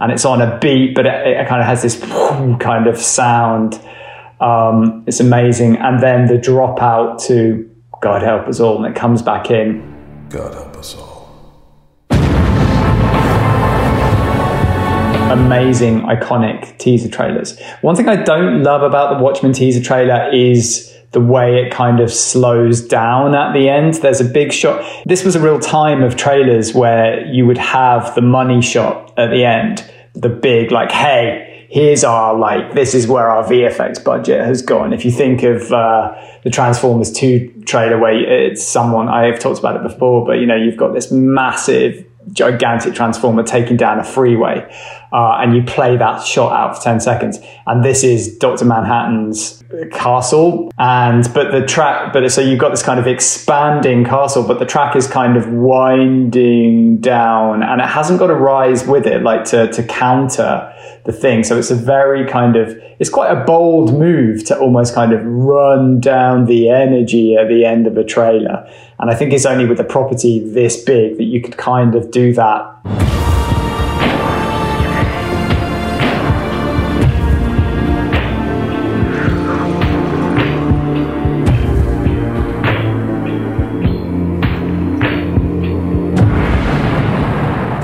And 0.00 0.12
it's 0.12 0.24
on 0.24 0.40
a 0.40 0.58
beat, 0.60 0.94
but 0.94 1.06
it, 1.06 1.26
it 1.26 1.48
kind 1.48 1.60
of 1.60 1.66
has 1.66 1.82
this 1.82 1.98
kind 2.60 2.86
of 2.86 2.96
sound. 2.96 3.80
Um, 4.40 5.02
it's 5.06 5.18
amazing. 5.18 5.76
And 5.76 6.00
then 6.00 6.26
the 6.26 6.34
dropout 6.34 7.24
to 7.26 7.68
God 8.00 8.22
help 8.22 8.46
us 8.46 8.60
all, 8.60 8.84
and 8.84 8.94
it 8.94 8.98
comes 8.98 9.22
back 9.22 9.50
in. 9.50 10.28
God 10.28 10.54
help 10.54 10.76
us 10.76 10.94
all. 10.94 11.15
Amazing, 15.30 16.02
iconic 16.02 16.78
teaser 16.78 17.08
trailers. 17.08 17.58
One 17.80 17.96
thing 17.96 18.08
I 18.08 18.16
don't 18.16 18.62
love 18.62 18.82
about 18.82 19.16
the 19.16 19.22
Watchmen 19.22 19.52
teaser 19.52 19.82
trailer 19.82 20.32
is 20.32 20.92
the 21.12 21.20
way 21.20 21.62
it 21.62 21.72
kind 21.72 22.00
of 22.00 22.12
slows 22.12 22.80
down 22.80 23.34
at 23.34 23.52
the 23.52 23.68
end. 23.68 23.94
There's 23.94 24.20
a 24.20 24.24
big 24.24 24.52
shot. 24.52 24.84
This 25.04 25.24
was 25.24 25.34
a 25.34 25.40
real 25.40 25.58
time 25.58 26.02
of 26.02 26.16
trailers 26.16 26.74
where 26.74 27.26
you 27.26 27.46
would 27.46 27.58
have 27.58 28.14
the 28.14 28.20
money 28.20 28.60
shot 28.60 29.12
at 29.18 29.30
the 29.30 29.44
end, 29.44 29.84
the 30.14 30.28
big, 30.28 30.70
like, 30.70 30.92
hey, 30.92 31.66
here's 31.70 32.04
our, 32.04 32.38
like, 32.38 32.74
this 32.74 32.94
is 32.94 33.08
where 33.08 33.28
our 33.28 33.44
VFX 33.44 34.02
budget 34.04 34.44
has 34.44 34.62
gone. 34.62 34.92
If 34.92 35.04
you 35.04 35.10
think 35.10 35.42
of 35.42 35.72
uh, 35.72 36.14
the 36.44 36.50
Transformers 36.50 37.10
2 37.12 37.62
trailer 37.66 37.98
where 37.98 38.14
it's 38.14 38.66
someone, 38.66 39.08
I 39.08 39.24
have 39.24 39.40
talked 39.40 39.58
about 39.58 39.76
it 39.76 39.82
before, 39.82 40.24
but 40.24 40.34
you 40.34 40.46
know, 40.46 40.56
you've 40.56 40.76
got 40.76 40.94
this 40.94 41.10
massive 41.10 42.06
gigantic 42.32 42.94
transformer 42.94 43.42
taking 43.42 43.76
down 43.76 43.98
a 43.98 44.04
freeway, 44.04 44.66
uh, 45.16 45.38
and 45.40 45.56
you 45.56 45.62
play 45.62 45.96
that 45.96 46.22
shot 46.22 46.52
out 46.52 46.76
for 46.76 46.82
10 46.82 47.00
seconds. 47.00 47.38
And 47.66 47.82
this 47.82 48.04
is 48.04 48.36
Dr. 48.36 48.66
Manhattan's 48.66 49.64
castle. 49.90 50.70
And, 50.78 51.26
but 51.32 51.52
the 51.52 51.64
track, 51.64 52.12
but 52.12 52.30
so 52.30 52.42
you've 52.42 52.58
got 52.58 52.68
this 52.68 52.82
kind 52.82 53.00
of 53.00 53.06
expanding 53.06 54.04
castle, 54.04 54.46
but 54.46 54.58
the 54.58 54.66
track 54.66 54.94
is 54.94 55.06
kind 55.06 55.38
of 55.38 55.48
winding 55.48 56.98
down 56.98 57.62
and 57.62 57.80
it 57.80 57.86
hasn't 57.86 58.18
got 58.18 58.28
a 58.28 58.34
rise 58.34 58.86
with 58.86 59.06
it, 59.06 59.22
like 59.22 59.44
to, 59.44 59.72
to 59.72 59.82
counter 59.84 60.70
the 61.06 61.12
thing. 61.12 61.44
So 61.44 61.58
it's 61.58 61.70
a 61.70 61.74
very 61.74 62.28
kind 62.28 62.54
of, 62.54 62.78
it's 62.98 63.08
quite 63.08 63.30
a 63.30 63.42
bold 63.42 63.98
move 63.98 64.44
to 64.44 64.58
almost 64.58 64.94
kind 64.94 65.14
of 65.14 65.24
run 65.24 65.98
down 65.98 66.44
the 66.44 66.68
energy 66.68 67.36
at 67.36 67.48
the 67.48 67.64
end 67.64 67.86
of 67.86 67.96
a 67.96 68.04
trailer. 68.04 68.70
And 68.98 69.10
I 69.10 69.14
think 69.14 69.32
it's 69.32 69.46
only 69.46 69.64
with 69.64 69.80
a 69.80 69.84
property 69.84 70.40
this 70.40 70.84
big 70.84 71.16
that 71.16 71.24
you 71.24 71.40
could 71.40 71.56
kind 71.56 71.94
of 71.94 72.10
do 72.10 72.34
that. 72.34 73.25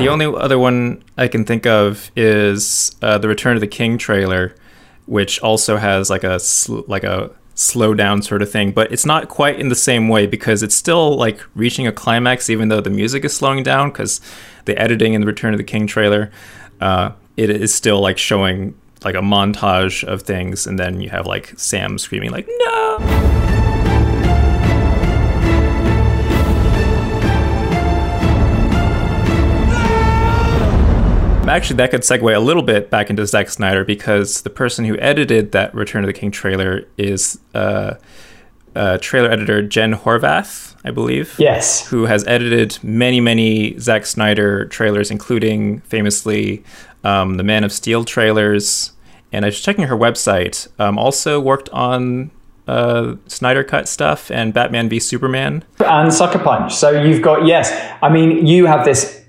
The 0.02 0.08
only 0.08 0.26
other 0.26 0.58
one 0.58 1.04
I 1.16 1.28
can 1.28 1.44
think 1.44 1.64
of 1.64 2.10
is 2.16 2.96
uh, 3.02 3.18
the 3.18 3.28
Return 3.28 3.56
of 3.56 3.60
the 3.60 3.68
King 3.68 3.98
trailer, 3.98 4.54
which 5.06 5.40
also 5.40 5.76
has 5.76 6.10
like 6.10 6.24
a 6.24 6.40
sl- 6.40 6.80
like 6.88 7.04
a 7.04 7.30
slow 7.54 7.94
down 7.94 8.20
sort 8.22 8.42
of 8.42 8.50
thing, 8.50 8.72
but 8.72 8.90
it's 8.90 9.06
not 9.06 9.28
quite 9.28 9.60
in 9.60 9.68
the 9.68 9.76
same 9.76 10.08
way 10.08 10.26
because 10.26 10.62
it's 10.62 10.74
still 10.74 11.16
like 11.16 11.40
reaching 11.54 11.86
a 11.86 11.92
climax, 11.92 12.50
even 12.50 12.68
though 12.68 12.80
the 12.80 12.90
music 12.90 13.24
is 13.24 13.36
slowing 13.36 13.62
down. 13.62 13.90
Because 13.90 14.20
the 14.64 14.76
editing 14.76 15.14
in 15.14 15.20
the 15.20 15.26
Return 15.26 15.54
of 15.54 15.58
the 15.58 15.64
King 15.64 15.86
trailer, 15.86 16.32
uh, 16.80 17.12
it 17.36 17.48
is 17.48 17.72
still 17.72 18.00
like 18.00 18.18
showing 18.18 18.74
like 19.04 19.14
a 19.14 19.20
montage 19.20 20.02
of 20.02 20.22
things, 20.22 20.66
and 20.66 20.80
then 20.80 21.00
you 21.00 21.10
have 21.10 21.26
like 21.26 21.54
Sam 21.56 21.96
screaming 21.98 22.32
like 22.32 22.48
no. 22.48 23.51
Actually, 31.48 31.76
that 31.76 31.90
could 31.90 32.00
segue 32.00 32.34
a 32.34 32.38
little 32.38 32.62
bit 32.62 32.88
back 32.88 33.10
into 33.10 33.26
Zack 33.26 33.50
Snyder 33.50 33.84
because 33.84 34.42
the 34.42 34.50
person 34.50 34.84
who 34.84 34.96
edited 34.98 35.52
that 35.52 35.74
Return 35.74 36.02
of 36.02 36.06
the 36.06 36.12
King 36.12 36.30
trailer 36.30 36.86
is 36.96 37.38
uh, 37.54 37.94
uh, 38.74 38.98
trailer 38.98 39.30
editor 39.30 39.60
Jen 39.60 39.94
Horvath, 39.94 40.76
I 40.84 40.92
believe. 40.92 41.34
Yes. 41.38 41.86
Who 41.88 42.06
has 42.06 42.26
edited 42.26 42.78
many, 42.82 43.20
many 43.20 43.78
Zack 43.78 44.06
Snyder 44.06 44.66
trailers, 44.66 45.10
including 45.10 45.80
famously 45.80 46.64
um, 47.04 47.36
the 47.36 47.42
Man 47.42 47.64
of 47.64 47.72
Steel 47.72 48.04
trailers. 48.04 48.92
And 49.32 49.44
I 49.44 49.48
was 49.48 49.60
checking 49.60 49.84
her 49.84 49.96
website. 49.96 50.68
Um, 50.80 50.98
also 50.98 51.40
worked 51.40 51.68
on 51.70 52.30
uh, 52.66 53.16
Snyder 53.26 53.64
Cut 53.64 53.88
stuff 53.88 54.30
and 54.30 54.54
Batman 54.54 54.88
v 54.88 55.00
Superman. 55.00 55.64
And 55.84 56.12
Sucker 56.14 56.38
Punch. 56.38 56.74
So 56.74 57.02
you've 57.02 57.20
got, 57.20 57.46
yes, 57.46 57.72
I 58.00 58.08
mean, 58.08 58.46
you 58.46 58.66
have 58.66 58.84
this 58.84 59.21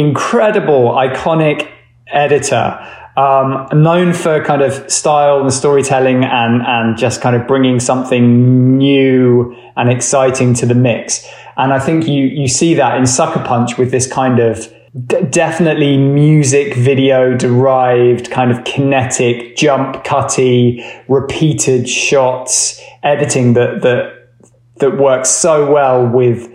incredible, 0.00 0.90
iconic 0.92 1.70
editor, 2.08 2.78
um, 3.16 3.68
known 3.72 4.12
for 4.14 4.42
kind 4.42 4.62
of 4.62 4.90
style 4.90 5.42
and 5.42 5.52
storytelling 5.52 6.24
and, 6.24 6.62
and 6.66 6.96
just 6.96 7.20
kind 7.20 7.36
of 7.36 7.46
bringing 7.46 7.78
something 7.78 8.78
new 8.78 9.54
and 9.76 9.90
exciting 9.90 10.54
to 10.54 10.66
the 10.66 10.74
mix. 10.74 11.26
And 11.56 11.72
I 11.72 11.78
think 11.78 12.08
you, 12.08 12.24
you 12.24 12.48
see 12.48 12.74
that 12.74 12.96
in 12.96 13.06
Sucker 13.06 13.44
Punch 13.44 13.76
with 13.76 13.90
this 13.90 14.10
kind 14.10 14.38
of 14.38 14.72
d- 15.06 15.22
definitely 15.28 15.98
music 15.98 16.74
video 16.74 17.36
derived 17.36 18.30
kind 18.30 18.50
of 18.50 18.64
kinetic 18.64 19.56
jump 19.56 20.02
cutty 20.02 20.82
repeated 21.08 21.88
shots 21.88 22.80
editing 23.02 23.52
that, 23.52 23.82
that, 23.82 24.30
that 24.76 24.96
works 24.96 25.28
so 25.28 25.70
well 25.70 26.06
with 26.06 26.50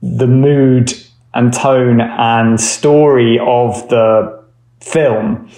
the 0.00 0.26
mood 0.26 0.94
and 1.34 1.52
tone 1.52 2.00
and 2.00 2.60
story 2.60 3.38
of 3.40 3.88
the 3.88 4.42
film. 4.80 5.48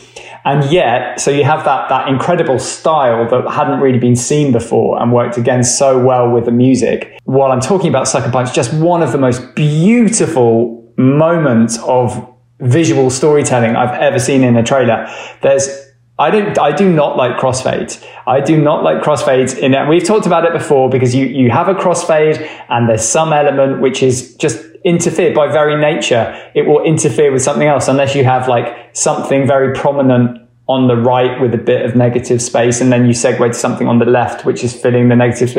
And 0.44 0.70
yet, 0.70 1.20
so 1.20 1.30
you 1.30 1.44
have 1.44 1.64
that, 1.64 1.88
that 1.88 2.08
incredible 2.08 2.58
style 2.58 3.28
that 3.30 3.50
hadn't 3.50 3.80
really 3.80 3.98
been 3.98 4.16
seen 4.16 4.52
before 4.52 5.00
and 5.00 5.12
worked 5.12 5.38
again 5.38 5.64
so 5.64 5.98
well 6.04 6.30
with 6.30 6.44
the 6.44 6.50
music. 6.50 7.18
While 7.24 7.50
I'm 7.50 7.60
talking 7.60 7.88
about 7.88 8.06
Sucker 8.06 8.30
Punch, 8.30 8.52
just 8.52 8.72
one 8.74 9.02
of 9.02 9.12
the 9.12 9.18
most 9.18 9.54
beautiful 9.54 10.92
moments 10.98 11.78
of 11.78 12.30
visual 12.60 13.10
storytelling 13.10 13.74
I've 13.74 13.98
ever 13.98 14.18
seen 14.18 14.44
in 14.44 14.56
a 14.56 14.62
trailer. 14.62 15.08
There's 15.42 15.84
I 16.16 16.30
don't. 16.30 16.56
I 16.60 16.70
do 16.70 16.92
not 16.92 17.16
like 17.16 17.38
crossfades. 17.38 18.04
I 18.26 18.40
do 18.40 18.60
not 18.60 18.84
like 18.84 19.02
crossfades. 19.02 19.58
In 19.58 19.74
it. 19.74 19.88
we've 19.88 20.04
talked 20.04 20.26
about 20.26 20.44
it 20.44 20.52
before 20.52 20.88
because 20.88 21.12
you 21.12 21.26
you 21.26 21.50
have 21.50 21.66
a 21.66 21.74
crossfade 21.74 22.48
and 22.68 22.88
there's 22.88 23.02
some 23.02 23.32
element 23.32 23.80
which 23.80 24.00
is 24.00 24.36
just 24.36 24.64
interfered 24.84 25.34
by 25.34 25.50
very 25.50 25.80
nature. 25.80 26.50
It 26.54 26.62
will 26.66 26.82
interfere 26.82 27.32
with 27.32 27.42
something 27.42 27.66
else 27.66 27.88
unless 27.88 28.14
you 28.14 28.24
have 28.24 28.48
like 28.48 28.94
something 28.94 29.46
very 29.46 29.74
prominent 29.74 30.40
on 30.66 30.88
the 30.88 30.96
right 30.96 31.40
with 31.42 31.52
a 31.52 31.58
bit 31.58 31.84
of 31.84 31.94
negative 31.94 32.40
space, 32.40 32.80
and 32.80 32.90
then 32.90 33.04
you 33.04 33.12
segue 33.12 33.46
to 33.46 33.52
something 33.52 33.86
on 33.86 33.98
the 33.98 34.06
left 34.06 34.46
which 34.46 34.64
is 34.64 34.74
filling 34.74 35.10
the 35.10 35.16
negative 35.16 35.50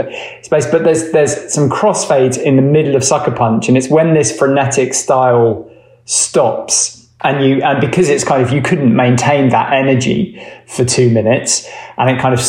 space. 0.42 0.66
But 0.66 0.84
there's 0.84 1.12
there's 1.12 1.54
some 1.54 1.70
crossfades 1.70 2.42
in 2.42 2.56
the 2.56 2.64
middle 2.64 2.96
of 2.96 3.04
Sucker 3.04 3.32
Punch, 3.32 3.68
and 3.68 3.78
it's 3.78 3.90
when 3.90 4.14
this 4.14 4.36
frenetic 4.36 4.94
style 4.94 5.70
stops 6.06 7.08
and 7.22 7.44
you 7.44 7.62
and 7.64 7.82
because 7.82 8.10
it's 8.10 8.24
kind 8.24 8.42
of 8.42 8.52
you 8.52 8.62
couldn't 8.62 8.96
maintain 8.96 9.50
that 9.50 9.74
energy 9.74 10.42
for 10.68 10.86
two 10.86 11.10
minutes 11.10 11.68
and 11.98 12.10
it 12.10 12.20
kind 12.20 12.34
of 12.34 12.40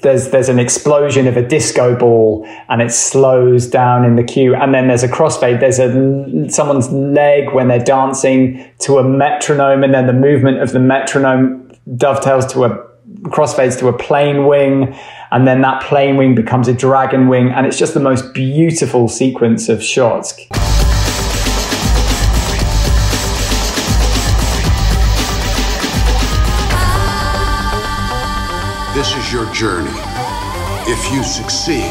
there's 0.00 0.30
there's 0.30 0.48
an 0.48 0.58
explosion 0.58 1.26
of 1.26 1.36
a 1.36 1.46
disco 1.46 1.96
ball 1.96 2.46
and 2.68 2.82
it 2.82 2.92
slows 2.92 3.66
down 3.66 4.04
in 4.04 4.16
the 4.16 4.22
cue. 4.22 4.54
And 4.54 4.74
then 4.74 4.88
there's 4.88 5.02
a 5.02 5.08
crossfade. 5.08 5.60
There's 5.60 5.78
a 5.78 6.50
someone's 6.50 6.90
leg 6.90 7.52
when 7.52 7.68
they're 7.68 7.78
dancing 7.78 8.70
to 8.80 8.98
a 8.98 9.04
metronome 9.04 9.82
and 9.82 9.94
then 9.94 10.06
the 10.06 10.12
movement 10.12 10.60
of 10.60 10.72
the 10.72 10.80
metronome 10.80 11.72
dovetails 11.96 12.46
to 12.52 12.64
a 12.64 12.86
crossfades 13.22 13.78
to 13.78 13.88
a 13.88 13.96
plane 13.96 14.46
wing. 14.46 14.94
And 15.32 15.46
then 15.46 15.60
that 15.62 15.82
plane 15.82 16.16
wing 16.16 16.34
becomes 16.34 16.68
a 16.68 16.74
dragon 16.74 17.28
wing. 17.28 17.50
And 17.50 17.66
it's 17.66 17.78
just 17.78 17.94
the 17.94 18.00
most 18.00 18.32
beautiful 18.34 19.08
sequence 19.08 19.68
of 19.68 19.82
shots 19.82 20.32
This 28.96 29.14
is 29.14 29.30
your 29.30 29.44
journey. 29.52 29.92
If 30.88 31.12
you 31.12 31.22
succeed, 31.22 31.84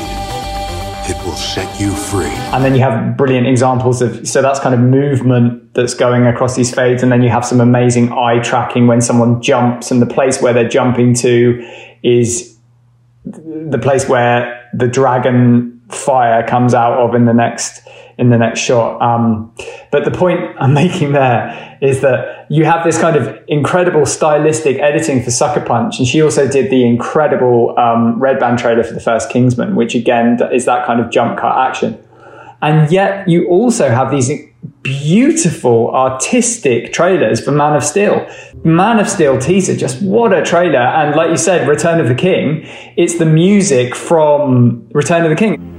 it 1.07 1.15
will 1.23 1.35
set 1.35 1.79
you 1.79 1.91
free. 1.91 2.33
And 2.51 2.65
then 2.65 2.73
you 2.73 2.81
have 2.81 3.15
brilliant 3.15 3.45
examples 3.45 4.01
of, 4.01 4.27
so 4.27 4.41
that's 4.41 4.59
kind 4.59 4.73
of 4.73 4.81
movement 4.81 5.75
that's 5.75 5.93
going 5.93 6.25
across 6.25 6.55
these 6.55 6.73
fades. 6.73 7.03
And 7.03 7.11
then 7.11 7.21
you 7.21 7.29
have 7.29 7.45
some 7.45 7.61
amazing 7.61 8.11
eye 8.11 8.39
tracking 8.39 8.87
when 8.87 9.01
someone 9.01 9.39
jumps 9.39 9.91
and 9.91 10.01
the 10.01 10.07
place 10.07 10.41
where 10.41 10.51
they're 10.51 10.67
jumping 10.67 11.13
to 11.17 11.63
is 12.01 12.57
the 13.23 13.79
place 13.79 14.09
where 14.09 14.67
the 14.73 14.87
dragon 14.87 15.79
fire 15.89 16.43
comes 16.47 16.73
out 16.73 16.97
of 16.97 17.13
in 17.13 17.25
the 17.25 17.35
next 17.35 17.87
in 18.17 18.29
the 18.29 18.37
next 18.37 18.59
shot. 18.59 19.01
Um, 19.01 19.53
but 19.91 20.05
the 20.05 20.11
point 20.11 20.39
I'm 20.59 20.73
making 20.73 21.13
there 21.13 21.77
is 21.81 22.01
that 22.01 22.47
you 22.49 22.65
have 22.65 22.83
this 22.83 22.99
kind 22.99 23.15
of 23.15 23.37
incredible 23.47 24.05
stylistic 24.05 24.77
editing 24.79 25.23
for 25.23 25.31
Sucker 25.31 25.61
Punch, 25.61 25.99
and 25.99 26.07
she 26.07 26.21
also 26.21 26.47
did 26.47 26.69
the 26.69 26.85
incredible 26.85 27.77
um, 27.77 28.19
Red 28.19 28.39
Band 28.39 28.59
trailer 28.59 28.83
for 28.83 28.93
the 28.93 28.99
first 28.99 29.29
Kingsman, 29.29 29.75
which 29.75 29.95
again 29.95 30.39
is 30.51 30.65
that 30.65 30.85
kind 30.85 30.99
of 30.99 31.11
jump 31.11 31.39
cut 31.39 31.57
action. 31.57 32.01
And 32.61 32.91
yet 32.91 33.27
you 33.27 33.47
also 33.47 33.89
have 33.89 34.11
these 34.11 34.31
beautiful 34.81 35.91
artistic 35.93 36.93
trailers 36.93 37.43
for 37.43 37.51
Man 37.51 37.75
of 37.75 37.83
Steel. 37.83 38.27
Man 38.63 38.99
of 38.99 39.09
Steel 39.09 39.37
teaser, 39.37 39.75
just 39.75 40.01
what 40.01 40.33
a 40.33 40.43
trailer. 40.43 40.79
And 40.79 41.15
like 41.15 41.29
you 41.29 41.37
said, 41.37 41.67
Return 41.67 41.99
of 41.99 42.07
the 42.07 42.15
King, 42.15 42.67
it's 42.97 43.17
the 43.19 43.25
music 43.25 43.93
from 43.93 44.87
Return 44.93 45.23
of 45.23 45.29
the 45.29 45.35
King. 45.35 45.74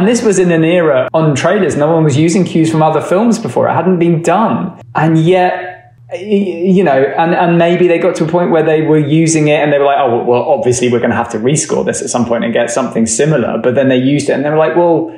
And 0.00 0.08
this 0.08 0.22
was 0.22 0.38
in 0.38 0.50
an 0.50 0.64
era 0.64 1.10
on 1.12 1.34
trailers, 1.34 1.76
no 1.76 1.92
one 1.92 2.04
was 2.04 2.16
using 2.16 2.42
cues 2.42 2.70
from 2.70 2.82
other 2.82 3.02
films 3.02 3.38
before. 3.38 3.68
It 3.68 3.74
hadn't 3.74 3.98
been 3.98 4.22
done. 4.22 4.80
And 4.94 5.18
yet, 5.18 5.94
you 6.18 6.82
know, 6.82 7.02
and, 7.18 7.34
and 7.34 7.58
maybe 7.58 7.86
they 7.86 7.98
got 7.98 8.14
to 8.14 8.24
a 8.24 8.26
point 8.26 8.50
where 8.50 8.62
they 8.62 8.80
were 8.80 8.96
using 8.98 9.48
it 9.48 9.60
and 9.60 9.70
they 9.70 9.78
were 9.78 9.84
like, 9.84 9.98
oh, 9.98 10.24
well, 10.24 10.40
obviously 10.40 10.90
we're 10.90 11.00
going 11.00 11.10
to 11.10 11.16
have 11.16 11.28
to 11.32 11.36
rescore 11.36 11.84
this 11.84 12.00
at 12.00 12.08
some 12.08 12.24
point 12.24 12.44
and 12.44 12.54
get 12.54 12.70
something 12.70 13.04
similar. 13.04 13.58
But 13.58 13.74
then 13.74 13.90
they 13.90 13.98
used 13.98 14.30
it 14.30 14.32
and 14.32 14.42
they 14.42 14.48
were 14.48 14.56
like, 14.56 14.74
well, 14.74 15.14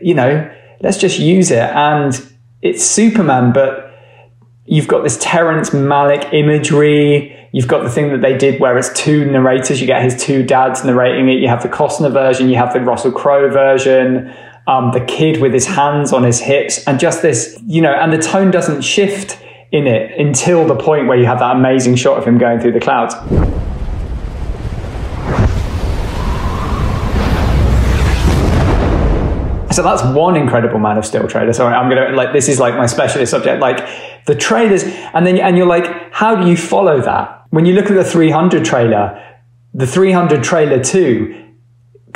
you 0.00 0.14
know, 0.14 0.50
let's 0.80 0.96
just 0.96 1.18
use 1.18 1.50
it. 1.50 1.58
And 1.58 2.18
it's 2.62 2.82
Superman, 2.82 3.52
but 3.52 3.87
you've 4.68 4.88
got 4.88 5.02
this 5.02 5.18
Terrence 5.20 5.70
Malick 5.70 6.32
imagery. 6.32 7.34
You've 7.52 7.68
got 7.68 7.82
the 7.82 7.90
thing 7.90 8.10
that 8.10 8.20
they 8.20 8.36
did 8.36 8.60
where 8.60 8.76
it's 8.76 8.92
two 8.92 9.24
narrators. 9.30 9.80
You 9.80 9.86
get 9.86 10.02
his 10.02 10.22
two 10.22 10.42
dads 10.42 10.84
narrating 10.84 11.28
it. 11.28 11.40
You 11.40 11.48
have 11.48 11.62
the 11.62 11.68
Costner 11.68 12.12
version. 12.12 12.48
You 12.48 12.56
have 12.56 12.72
the 12.72 12.80
Russell 12.80 13.12
Crowe 13.12 13.50
version. 13.50 14.34
Um, 14.66 14.92
the 14.92 15.00
kid 15.00 15.40
with 15.40 15.54
his 15.54 15.64
hands 15.64 16.12
on 16.12 16.24
his 16.24 16.40
hips, 16.40 16.86
and 16.86 17.00
just 17.00 17.22
this, 17.22 17.58
you 17.66 17.80
know, 17.80 17.92
and 17.92 18.12
the 18.12 18.18
tone 18.18 18.50
doesn't 18.50 18.82
shift 18.82 19.42
in 19.72 19.86
it 19.86 20.18
until 20.20 20.66
the 20.66 20.76
point 20.76 21.08
where 21.08 21.16
you 21.16 21.24
have 21.24 21.38
that 21.38 21.56
amazing 21.56 21.96
shot 21.96 22.18
of 22.18 22.26
him 22.26 22.36
going 22.36 22.60
through 22.60 22.72
the 22.72 22.80
clouds. 22.80 23.14
So 29.78 29.84
that's 29.84 30.02
one 30.02 30.34
incredible 30.34 30.80
Man 30.80 30.98
of 30.98 31.06
Steel 31.06 31.28
trailer. 31.28 31.52
Sorry, 31.52 31.72
I'm 31.72 31.88
gonna 31.88 32.10
like 32.16 32.32
this 32.32 32.48
is 32.48 32.58
like 32.58 32.74
my 32.74 32.86
specialist 32.86 33.30
subject. 33.30 33.60
Like 33.60 33.88
the 34.26 34.34
trailers, 34.34 34.82
and 34.82 35.24
then 35.24 35.38
and 35.38 35.56
you're 35.56 35.68
like, 35.68 36.12
how 36.12 36.34
do 36.34 36.50
you 36.50 36.56
follow 36.56 37.00
that? 37.00 37.44
When 37.50 37.64
you 37.64 37.74
look 37.74 37.84
at 37.84 37.94
the 37.94 38.02
300 38.02 38.64
trailer, 38.64 39.24
the 39.74 39.86
300 39.86 40.42
trailer 40.42 40.82
two 40.82 41.47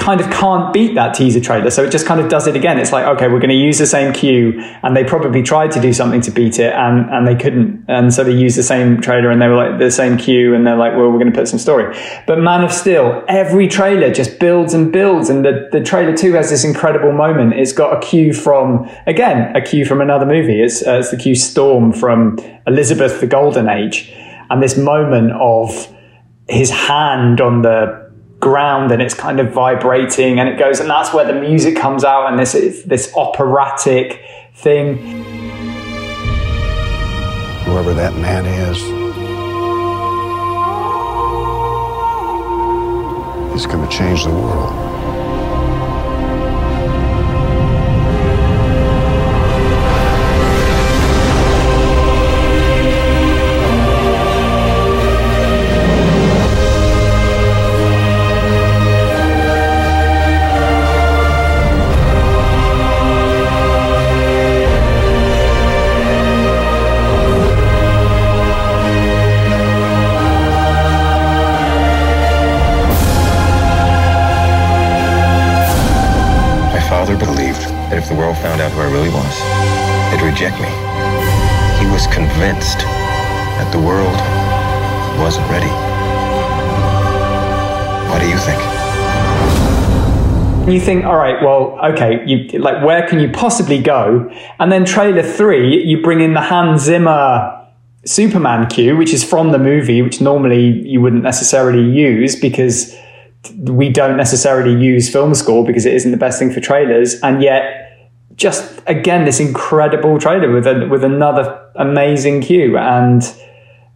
kind 0.03 0.21
of 0.21 0.29
can't 0.31 0.73
beat 0.73 0.97
that 0.97 1.15
teaser 1.15 1.41
trailer. 1.41 1.71
So 1.71 1.85
it 1.85 1.93
just 1.93 2.07
kind 2.07 2.21
of 2.21 2.29
does 2.29 2.49
it 2.49 2.57
again. 2.57 2.77
It's 2.77 2.91
like, 2.91 3.07
okay, 3.07 3.29
we're 3.29 3.38
going 3.38 3.51
to 3.51 3.55
use 3.55 3.79
the 3.79 3.87
same 3.87 4.12
cue. 4.12 4.61
And 4.83 4.97
they 4.97 5.05
probably 5.05 5.45
tried 5.45 5.71
to 5.73 5.81
do 5.81 5.93
something 5.93 6.21
to 6.23 6.33
beat 6.33 6.59
it 6.59 6.73
and, 6.73 7.09
and 7.09 7.25
they 7.25 7.37
couldn't. 7.37 7.85
And 7.87 8.12
so 8.12 8.25
they 8.25 8.33
used 8.33 8.59
the 8.59 8.65
same 8.65 9.01
trailer 9.01 9.31
and 9.31 9.41
they 9.41 9.47
were 9.47 9.55
like 9.55 9.79
the 9.79 9.93
same 9.93 10.17
cue. 10.19 10.57
And 10.57 10.67
they're 10.67 10.77
like, 10.77 10.93
well, 10.97 11.09
we're 11.09 11.21
going 11.21 11.33
to 11.33 11.38
put 11.38 11.47
some 11.47 11.61
story. 11.61 11.97
But 12.27 12.41
Man 12.41 12.65
of 12.65 12.73
Steel, 12.73 13.25
every 13.29 13.69
trailer 13.69 14.12
just 14.12 14.41
builds 14.41 14.75
and 14.75 14.93
builds. 14.93 15.31
And 15.31 15.45
the, 15.45 15.69
the 15.71 15.81
trailer 15.81 16.17
two 16.17 16.33
has 16.33 16.51
this 16.51 16.65
incredible 16.65 17.12
moment. 17.12 17.55
It's 17.55 17.73
got 17.73 17.97
a 17.97 18.05
cue 18.05 18.33
from, 18.33 18.91
again, 19.07 19.55
a 19.55 19.61
cue 19.61 19.85
from 19.85 20.01
another 20.01 20.27
movie. 20.27 20.61
It's, 20.61 20.85
uh, 20.85 20.99
it's 20.99 21.12
the 21.12 21.17
cue 21.17 21.37
Storm 21.37 21.93
from 21.93 22.41
Elizabeth 22.67 23.21
the 23.21 23.29
Golden 23.29 23.69
Age. 23.69 24.12
And 24.51 24.61
this 24.61 24.77
moment 24.77 25.31
of 25.31 25.95
his 26.49 26.71
hand 26.71 27.41
on 27.41 27.62
the 27.62 28.02
ground 28.43 28.93
and 28.93 29.01
it's 29.01 29.15
kind 29.15 29.41
of 29.41 29.51
vibrating 29.53 30.39
and 30.39 30.49
it 30.49 30.59
goes 30.59 30.81
and 30.81 30.91
that's 30.91 31.15
where 31.15 31.25
the 31.25 31.41
music 31.41 31.75
comes 31.77 32.05
out 32.05 32.29
and 32.29 32.39
this 32.39 32.55
is 32.55 32.85
this 32.85 33.11
operatic 33.17 34.21
thing 34.55 35.33
Whoever 37.73 37.95
that 37.95 38.15
man 38.17 38.45
is, 38.45 38.77
he's 43.53 43.67
going 43.67 43.89
to 43.89 43.97
change 43.97 44.25
the 44.25 44.31
world. 44.31 44.92
You 90.70 90.81
think 90.81 91.05
all 91.05 91.16
right 91.16 91.42
well 91.42 91.79
okay 91.85 92.22
you 92.27 92.59
like 92.59 92.85
where 92.85 93.07
can 93.09 93.18
you 93.18 93.31
possibly 93.31 93.81
go? 93.81 94.31
And 94.59 94.70
then 94.70 94.85
trailer 94.85 95.22
3 95.22 95.85
you 95.85 96.03
bring 96.03 96.20
in 96.20 96.35
the 96.35 96.40
Hans 96.40 96.83
Zimmer 96.83 97.68
Superman 98.05 98.68
cue 98.68 98.96
which 98.96 99.12
is 99.12 99.25
from 99.25 99.53
the 99.53 99.59
movie 99.59 100.03
which 100.03 100.20
normally 100.20 100.87
you 100.88 101.01
wouldn't 101.01 101.22
necessarily 101.22 101.83
use 101.83 102.37
because 102.37 102.96
we 103.59 103.88
don't 103.88 104.16
necessarily 104.16 104.81
use 104.81 105.11
film 105.11 105.35
score 105.35 105.64
because 105.64 105.85
it 105.87 105.94
isn't 105.94 106.11
the 106.11 106.16
best 106.16 106.38
thing 106.38 106.53
for 106.53 106.61
trailers. 106.61 107.20
And 107.22 107.42
yet 107.42 108.11
just 108.37 108.81
again 108.87 109.25
this 109.25 109.40
incredible 109.40 110.18
trailer 110.18 110.51
with 110.53 110.66
a, 110.66 110.88
with 110.88 111.05
another 111.05 111.70
amazing 111.77 112.40
cue. 112.42 112.79
And 112.79 113.22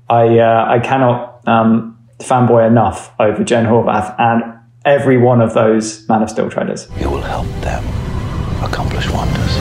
I 0.08 0.38
uh, 0.38 0.66
I 0.68 0.80
cannot 0.80 1.46
um, 1.46 1.98
fanboy 2.18 2.66
enough 2.66 3.12
over 3.20 3.44
Jen 3.44 3.66
Horvath. 3.66 4.14
And 4.18 4.55
every 4.86 5.18
one 5.18 5.40
of 5.40 5.52
those 5.52 6.08
Man 6.08 6.22
of 6.22 6.30
Steel 6.30 6.48
trailers. 6.48 6.86
You 7.00 7.10
will 7.10 7.20
help 7.20 7.48
them 7.60 7.84
accomplish 8.62 9.10
wonders. 9.10 9.56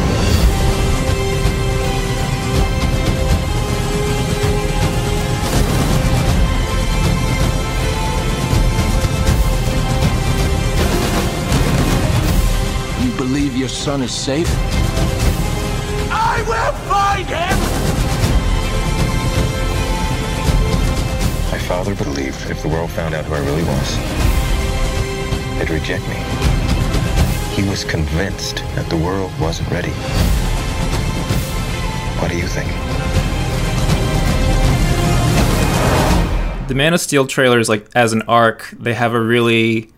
You 13.03 13.11
believe 13.17 13.57
your 13.57 13.67
son 13.67 14.03
is 14.03 14.13
safe? 14.13 14.47
I 16.11 16.43
will 16.47 16.73
find 16.87 17.27
him! 17.27 17.57
My 21.51 21.57
father 21.67 21.95
believed 21.95 22.51
if 22.51 22.61
the 22.61 22.67
world 22.67 22.91
found 22.91 23.15
out 23.15 23.25
who 23.25 23.33
I 23.33 23.39
really 23.39 23.63
was, 23.63 24.44
they'd 25.57 25.69
reject 25.69 26.07
me. 26.07 26.15
He 27.55 27.67
was 27.69 27.83
convinced 27.83 28.57
that 28.75 28.89
the 28.89 28.97
world 28.97 29.31
wasn't 29.39 29.69
ready. 29.71 29.91
What 32.19 32.31
do 32.31 32.37
you 32.37 32.47
think? 32.47 32.71
the 36.67 36.75
Man 36.75 36.93
of 36.93 36.99
Steel 36.99 37.27
trailers, 37.27 37.69
like 37.69 37.87
as 37.95 38.13
an 38.13 38.23
arc, 38.23 38.69
they 38.71 38.93
have 38.93 39.13
a 39.13 39.19
really, 39.19 39.91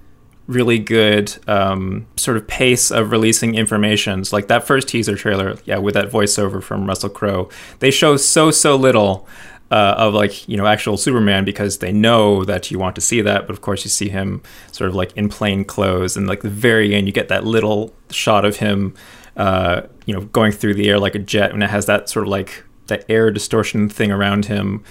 really 0.48 0.80
good 0.80 1.36
um, 1.48 2.08
sort 2.18 2.38
of 2.38 2.48
pace 2.48 2.92
of 2.92 3.12
releasing 3.12 3.56
information. 3.56 4.26
So, 4.26 4.36
like 4.36 4.48
that 4.48 4.66
first 4.68 4.88
teaser 4.88 5.16
trailer, 5.16 5.58
yeah, 5.66 5.78
with 5.78 5.94
that 5.94 6.10
voiceover 6.10 6.62
from 6.62 6.86
Russell 6.86 7.10
Crowe, 7.10 7.50
they 7.80 7.92
show 7.92 8.18
so 8.18 8.52
so 8.52 8.76
little 8.76 9.28
uh, 9.72 9.96
of 9.98 10.14
like 10.14 10.48
you 10.48 10.58
know 10.58 10.66
actual 10.66 10.98
Superman 10.98 11.46
because 11.46 11.80
they 11.80 11.92
know 11.92 12.44
that 12.46 12.72
you 12.72 12.80
want 12.80 12.96
to 12.96 13.02
see 13.02 13.22
that. 13.22 13.48
But 13.48 13.54
of 13.54 13.62
course, 13.62 13.84
you 13.84 13.90
see 13.90 14.10
him 14.10 14.42
sort 14.72 14.90
of 14.90 14.96
like 14.96 15.16
in 15.18 15.30
plain 15.30 15.66
clothes, 15.66 16.18
and 16.18 16.28
like 16.28 16.42
the 16.42 16.50
very 16.50 16.96
end, 16.96 17.08
you 17.08 17.14
get 17.14 17.28
that 17.30 17.46
little 17.46 17.94
shot 18.10 18.46
of 18.46 18.58
him, 18.58 18.94
uh, 19.36 19.82
you 20.06 20.14
know, 20.14 20.22
going 20.22 20.52
through 20.52 20.76
the 20.76 20.90
air 20.90 21.00
like 21.00 21.16
a 21.16 21.20
jet, 21.20 21.52
and 21.52 21.64
it 21.64 21.70
has 21.70 21.86
that 21.86 22.10
sort 22.10 22.26
of 22.26 22.30
like 22.30 22.64
that 22.88 23.06
air 23.10 23.32
distortion 23.32 23.90
thing 23.90 24.12
around 24.12 24.46
him 24.46 24.84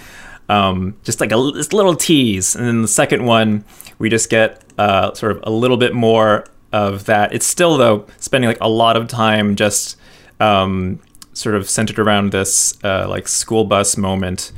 um, 0.48 0.96
just 1.02 1.20
like 1.20 1.32
a 1.32 1.50
this 1.54 1.72
little 1.72 1.96
tease. 1.96 2.54
And 2.54 2.66
then 2.66 2.82
the 2.82 2.88
second 2.88 3.24
one, 3.24 3.64
we 3.98 4.08
just 4.08 4.30
get 4.30 4.62
uh, 4.78 5.14
sort 5.14 5.32
of 5.32 5.40
a 5.44 5.50
little 5.50 5.76
bit 5.76 5.94
more 5.94 6.46
of 6.72 7.04
that. 7.06 7.32
It's 7.32 7.46
still 7.46 7.76
though 7.76 8.06
spending 8.18 8.48
like 8.48 8.60
a 8.60 8.68
lot 8.68 8.96
of 8.96 9.08
time 9.08 9.56
just 9.56 9.96
um, 10.40 11.00
sort 11.36 11.54
of 11.54 11.68
centered 11.68 11.98
around 11.98 12.32
this 12.32 12.78
uh, 12.82 13.06
like 13.08 13.28
school 13.28 13.64
bus 13.64 13.98
moment. 13.98 14.52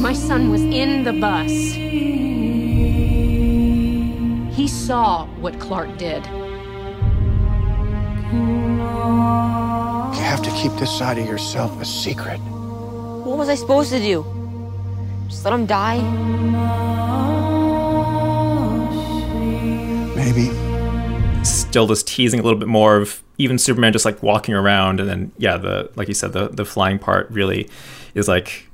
My 0.00 0.12
son 0.12 0.50
was 0.50 0.60
in 0.60 1.04
the 1.04 1.14
bus. 1.14 1.50
He 4.56 4.68
saw 4.68 5.26
what 5.40 5.58
Clark 5.58 5.96
did. 5.96 6.26
You 10.14 10.22
have 10.22 10.42
to 10.42 10.50
keep 10.50 10.72
this 10.72 10.96
side 10.96 11.16
of 11.18 11.26
yourself 11.26 11.80
a 11.80 11.84
secret. 11.84 12.38
What 12.38 13.38
was 13.38 13.48
I 13.48 13.54
supposed 13.54 13.90
to 13.90 13.98
do? 13.98 14.24
Just 15.28 15.44
let 15.44 15.54
him 15.54 15.64
die? 15.64 16.00
Maybe. 20.14 20.50
Still 21.44 21.86
just 21.86 22.06
teasing 22.06 22.40
a 22.40 22.42
little 22.42 22.58
bit 22.58 22.68
more 22.68 22.96
of 22.98 23.22
even 23.40 23.58
Superman 23.58 23.92
just 23.92 24.04
like 24.04 24.22
walking 24.22 24.54
around, 24.54 25.00
and 25.00 25.08
then 25.08 25.32
yeah, 25.38 25.56
the 25.56 25.90
like 25.96 26.08
you 26.08 26.14
said, 26.14 26.32
the 26.32 26.48
the 26.48 26.64
flying 26.64 26.98
part 26.98 27.30
really 27.30 27.68
is 28.14 28.28
like 28.28 28.68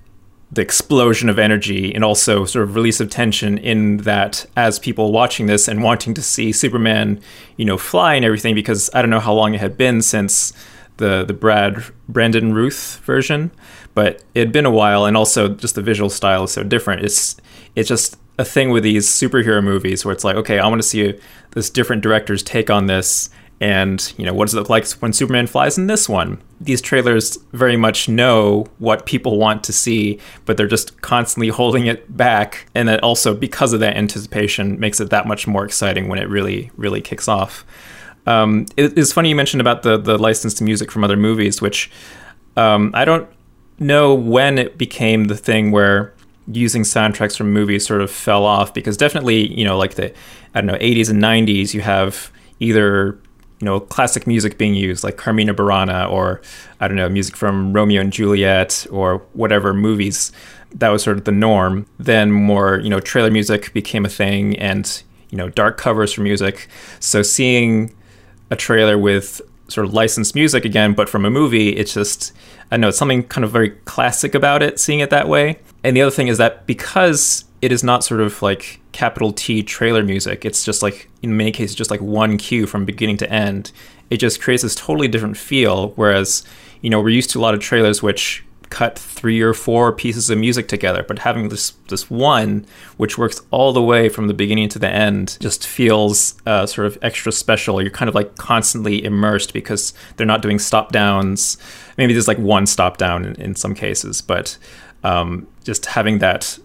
the 0.50 0.62
explosion 0.62 1.28
of 1.28 1.38
energy 1.38 1.92
and 1.94 2.04
also 2.04 2.44
sort 2.44 2.62
of 2.62 2.76
release 2.76 3.00
of 3.00 3.10
tension 3.10 3.58
in 3.58 3.98
that 3.98 4.46
as 4.56 4.78
people 4.78 5.10
watching 5.10 5.46
this 5.46 5.66
and 5.66 5.82
wanting 5.82 6.14
to 6.14 6.22
see 6.22 6.52
Superman, 6.52 7.20
you 7.56 7.64
know, 7.64 7.76
fly 7.76 8.14
and 8.14 8.24
everything 8.24 8.54
because 8.54 8.88
I 8.94 9.02
don't 9.02 9.10
know 9.10 9.20
how 9.20 9.34
long 9.34 9.54
it 9.54 9.60
had 9.60 9.76
been 9.76 10.02
since 10.02 10.52
the 10.98 11.24
the 11.24 11.34
Brad 11.34 11.84
Brandon 12.08 12.54
Ruth 12.54 13.00
version, 13.04 13.50
but 13.94 14.22
it 14.34 14.40
had 14.40 14.52
been 14.52 14.66
a 14.66 14.70
while 14.70 15.04
and 15.04 15.16
also 15.16 15.48
just 15.48 15.74
the 15.74 15.82
visual 15.82 16.10
style 16.10 16.44
is 16.44 16.52
so 16.52 16.62
different. 16.62 17.04
It's 17.04 17.36
it's 17.74 17.88
just 17.88 18.16
a 18.38 18.44
thing 18.44 18.70
with 18.70 18.82
these 18.82 19.06
superhero 19.06 19.62
movies 19.62 20.04
where 20.04 20.12
it's 20.12 20.24
like, 20.24 20.36
okay, 20.36 20.58
I 20.58 20.68
want 20.68 20.80
to 20.80 20.86
see 20.86 21.18
this 21.52 21.70
different 21.70 22.02
director's 22.02 22.42
take 22.42 22.70
on 22.70 22.86
this 22.86 23.30
and 23.60 24.12
you 24.18 24.26
know 24.26 24.34
what 24.34 24.46
does 24.46 24.54
it 24.54 24.58
look 24.58 24.68
like 24.68 24.86
when 25.00 25.12
superman 25.12 25.46
flies 25.46 25.78
in 25.78 25.86
this 25.86 26.08
one? 26.08 26.42
These 26.60 26.80
trailers 26.80 27.36
very 27.52 27.76
much 27.76 28.08
know 28.08 28.66
what 28.78 29.06
people 29.06 29.38
want 29.38 29.64
to 29.64 29.72
see 29.72 30.20
but 30.44 30.56
they're 30.56 30.66
just 30.66 31.00
constantly 31.00 31.48
holding 31.48 31.86
it 31.86 32.16
back. 32.16 32.66
And 32.74 32.88
that 32.88 33.02
also 33.02 33.34
because 33.34 33.72
of 33.72 33.80
that 33.80 33.96
anticipation 33.96 34.78
makes 34.78 35.00
it 35.00 35.10
that 35.10 35.26
much 35.26 35.46
more 35.46 35.64
exciting 35.64 36.08
when 36.08 36.18
it 36.18 36.28
really 36.28 36.70
really 36.76 37.00
kicks 37.00 37.28
off. 37.28 37.64
Um, 38.26 38.66
it, 38.76 38.98
it's 38.98 39.12
funny 39.12 39.28
you 39.28 39.36
mentioned 39.36 39.60
about 39.60 39.82
the 39.82 39.96
the 39.96 40.18
licensed 40.18 40.60
music 40.60 40.90
from 40.90 41.04
other 41.04 41.16
movies 41.16 41.62
which 41.62 41.90
um, 42.56 42.90
i 42.92 43.04
don't 43.04 43.28
know 43.78 44.14
when 44.14 44.58
it 44.58 44.76
became 44.76 45.24
the 45.24 45.36
thing 45.36 45.70
where 45.70 46.12
using 46.48 46.82
soundtracks 46.82 47.36
from 47.36 47.52
movies 47.52 47.86
sort 47.86 48.00
of 48.00 48.10
fell 48.10 48.44
off 48.44 48.72
because 48.72 48.96
definitely 48.96 49.52
you 49.52 49.64
know 49.64 49.76
like 49.76 49.94
the 49.94 50.12
i 50.54 50.60
don't 50.60 50.66
know 50.66 50.78
80s 50.78 51.10
and 51.10 51.22
90s 51.22 51.74
you 51.74 51.80
have 51.80 52.32
either 52.60 53.18
you 53.60 53.64
know 53.64 53.80
classic 53.80 54.26
music 54.26 54.58
being 54.58 54.74
used 54.74 55.02
like 55.02 55.16
Carmina 55.16 55.54
Burana 55.54 56.10
or 56.10 56.40
I 56.80 56.88
don't 56.88 56.96
know 56.96 57.08
music 57.08 57.36
from 57.36 57.72
Romeo 57.72 58.00
and 58.00 58.12
Juliet 58.12 58.86
or 58.90 59.18
whatever 59.32 59.72
movies 59.72 60.32
that 60.74 60.90
was 60.90 61.02
sort 61.02 61.16
of 61.16 61.24
the 61.24 61.32
norm. 61.32 61.86
Then 61.98 62.32
more 62.32 62.78
you 62.78 62.90
know 62.90 63.00
trailer 63.00 63.30
music 63.30 63.72
became 63.72 64.04
a 64.04 64.10
thing 64.10 64.58
and 64.58 65.02
you 65.30 65.38
know 65.38 65.48
dark 65.48 65.78
covers 65.78 66.12
for 66.12 66.20
music. 66.20 66.68
So 67.00 67.22
seeing 67.22 67.94
a 68.50 68.56
trailer 68.56 68.98
with 68.98 69.40
sort 69.68 69.86
of 69.86 69.92
licensed 69.92 70.36
music 70.36 70.64
again 70.64 70.94
but 70.94 71.08
from 71.08 71.24
a 71.24 71.30
movie 71.30 71.70
it's 71.70 71.92
just 71.92 72.32
I 72.70 72.76
know 72.76 72.88
it's 72.88 72.98
something 72.98 73.24
kind 73.24 73.44
of 73.44 73.50
very 73.50 73.70
classic 73.70 74.32
about 74.32 74.62
it 74.62 74.78
seeing 74.78 75.00
it 75.00 75.10
that 75.10 75.28
way. 75.28 75.58
And 75.82 75.96
the 75.96 76.02
other 76.02 76.10
thing 76.10 76.28
is 76.28 76.38
that 76.38 76.66
because 76.66 77.45
it 77.62 77.72
is 77.72 77.82
not 77.82 78.04
sort 78.04 78.20
of 78.20 78.42
like 78.42 78.80
capital 78.92 79.32
T 79.32 79.62
trailer 79.62 80.02
music. 80.02 80.44
It's 80.44 80.64
just 80.64 80.82
like 80.82 81.08
in 81.22 81.36
many 81.36 81.52
cases 81.52 81.74
just 81.74 81.90
like 81.90 82.00
one 82.00 82.38
cue 82.38 82.66
from 82.66 82.84
beginning 82.84 83.16
to 83.18 83.30
end. 83.32 83.72
It 84.10 84.18
just 84.18 84.40
creates 84.40 84.62
this 84.62 84.74
totally 84.74 85.08
different 85.08 85.36
feel. 85.36 85.90
Whereas 85.90 86.44
you 86.80 86.90
know 86.90 87.00
we're 87.00 87.10
used 87.10 87.30
to 87.30 87.38
a 87.38 87.42
lot 87.42 87.54
of 87.54 87.60
trailers 87.60 88.02
which 88.02 88.44
cut 88.68 88.98
three 88.98 89.40
or 89.40 89.54
four 89.54 89.92
pieces 89.92 90.28
of 90.28 90.38
music 90.38 90.66
together, 90.66 91.04
but 91.06 91.20
having 91.20 91.48
this 91.48 91.70
this 91.88 92.10
one 92.10 92.66
which 92.96 93.16
works 93.16 93.40
all 93.50 93.72
the 93.72 93.82
way 93.82 94.08
from 94.08 94.26
the 94.26 94.34
beginning 94.34 94.68
to 94.68 94.78
the 94.78 94.88
end 94.88 95.38
just 95.40 95.66
feels 95.66 96.34
uh, 96.46 96.66
sort 96.66 96.86
of 96.86 96.98
extra 97.00 97.32
special. 97.32 97.80
You're 97.80 97.90
kind 97.90 98.08
of 98.08 98.14
like 98.14 98.36
constantly 98.36 99.04
immersed 99.04 99.52
because 99.52 99.94
they're 100.16 100.26
not 100.26 100.42
doing 100.42 100.58
stop 100.58 100.92
downs. 100.92 101.58
Maybe 101.96 102.12
there's 102.12 102.28
like 102.28 102.38
one 102.38 102.66
stop 102.66 102.98
down 102.98 103.24
in, 103.24 103.34
in 103.40 103.54
some 103.54 103.74
cases, 103.74 104.20
but 104.20 104.58
um, 105.04 105.46
just 105.64 105.86
having 105.86 106.18
that 106.18 106.58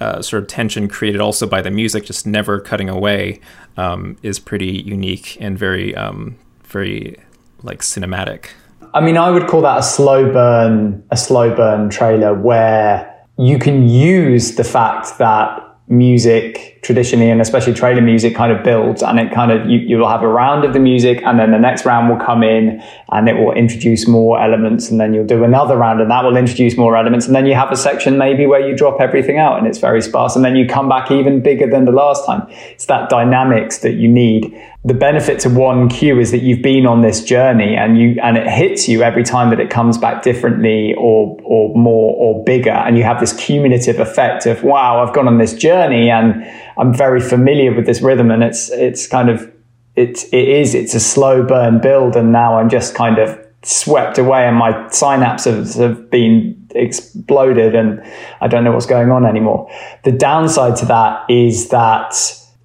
uh, 0.00 0.20
sort 0.22 0.42
of 0.42 0.48
tension 0.48 0.88
created 0.88 1.20
also 1.20 1.46
by 1.46 1.62
the 1.62 1.70
music 1.70 2.04
just 2.04 2.26
never 2.26 2.60
cutting 2.60 2.88
away 2.88 3.40
um, 3.76 4.16
is 4.22 4.38
pretty 4.38 4.82
unique 4.82 5.36
and 5.40 5.58
very 5.58 5.94
um, 5.94 6.36
very 6.64 7.16
like 7.62 7.80
cinematic. 7.80 8.48
I 8.92 9.00
mean, 9.00 9.16
I 9.16 9.30
would 9.30 9.48
call 9.48 9.62
that 9.62 9.78
a 9.78 9.82
slow 9.82 10.32
burn, 10.32 11.02
a 11.10 11.16
slow 11.16 11.54
burn 11.54 11.90
trailer 11.90 12.32
where 12.32 13.10
you 13.38 13.58
can 13.58 13.88
use 13.88 14.54
the 14.54 14.64
fact 14.64 15.18
that 15.18 15.60
music 15.88 16.73
traditionally 16.84 17.30
and 17.30 17.40
especially 17.40 17.72
trailer 17.72 18.02
music 18.02 18.34
kind 18.34 18.52
of 18.52 18.62
builds 18.62 19.02
and 19.02 19.18
it 19.18 19.32
kind 19.32 19.50
of 19.50 19.68
you, 19.68 19.78
you'll 19.78 20.08
have 20.08 20.22
a 20.22 20.28
round 20.28 20.64
of 20.64 20.74
the 20.74 20.78
music 20.78 21.22
and 21.22 21.38
then 21.38 21.50
the 21.50 21.58
next 21.58 21.86
round 21.86 22.10
will 22.10 22.24
come 22.24 22.42
in 22.42 22.80
and 23.10 23.28
it 23.28 23.34
will 23.34 23.52
introduce 23.52 24.06
more 24.06 24.40
elements 24.40 24.90
and 24.90 25.00
then 25.00 25.14
you'll 25.14 25.26
do 25.26 25.44
another 25.44 25.76
round 25.76 26.00
and 26.00 26.10
that 26.10 26.22
will 26.22 26.36
introduce 26.36 26.76
more 26.76 26.94
elements 26.94 27.26
and 27.26 27.34
then 27.34 27.46
you 27.46 27.54
have 27.54 27.72
a 27.72 27.76
section 27.76 28.18
maybe 28.18 28.46
where 28.46 28.60
you 28.60 28.76
drop 28.76 29.00
everything 29.00 29.38
out 29.38 29.58
and 29.58 29.66
it's 29.66 29.78
very 29.78 30.02
sparse 30.02 30.36
and 30.36 30.44
then 30.44 30.54
you 30.56 30.66
come 30.66 30.88
back 30.88 31.10
even 31.10 31.40
bigger 31.40 31.68
than 31.68 31.86
the 31.86 31.92
last 31.92 32.26
time. 32.26 32.46
It's 32.72 32.86
that 32.86 33.08
dynamics 33.08 33.78
that 33.78 33.94
you 33.94 34.08
need. 34.08 34.54
The 34.84 34.92
benefit 34.92 35.40
to 35.40 35.48
one 35.48 35.88
cue 35.88 36.20
is 36.20 36.30
that 36.32 36.42
you've 36.42 36.60
been 36.60 36.84
on 36.84 37.00
this 37.00 37.24
journey 37.24 37.74
and 37.74 37.98
you 37.98 38.20
and 38.22 38.36
it 38.36 38.46
hits 38.46 38.86
you 38.86 39.02
every 39.02 39.24
time 39.24 39.48
that 39.48 39.58
it 39.58 39.70
comes 39.70 39.96
back 39.96 40.22
differently 40.22 40.94
or 40.98 41.38
or 41.42 41.74
more 41.74 42.14
or 42.16 42.44
bigger 42.44 42.70
and 42.70 42.98
you 42.98 43.02
have 43.04 43.18
this 43.18 43.32
cumulative 43.32 43.98
effect 43.98 44.44
of 44.44 44.62
wow 44.62 45.02
I've 45.02 45.14
gone 45.14 45.26
on 45.26 45.38
this 45.38 45.54
journey 45.54 46.10
and 46.10 46.44
I'm 46.76 46.94
very 46.94 47.20
familiar 47.20 47.74
with 47.74 47.86
this 47.86 48.00
rhythm 48.00 48.30
and 48.30 48.42
it's 48.42 48.70
it's 48.70 49.06
kind 49.06 49.28
of 49.28 49.50
it's 49.96 50.24
it 50.24 50.48
is 50.48 50.74
it's 50.74 50.94
a 50.94 51.00
slow 51.00 51.42
burn 51.42 51.80
build 51.80 52.16
and 52.16 52.32
now 52.32 52.58
I'm 52.58 52.68
just 52.68 52.94
kind 52.94 53.18
of 53.18 53.38
swept 53.62 54.18
away 54.18 54.46
and 54.46 54.56
my 54.56 54.72
synapses 54.88 55.78
have 55.78 56.10
been 56.10 56.68
exploded 56.74 57.74
and 57.74 58.02
I 58.40 58.48
don't 58.48 58.64
know 58.64 58.72
what's 58.72 58.86
going 58.86 59.10
on 59.10 59.24
anymore. 59.24 59.70
The 60.04 60.12
downside 60.12 60.76
to 60.76 60.86
that 60.86 61.30
is 61.30 61.68
that 61.70 62.14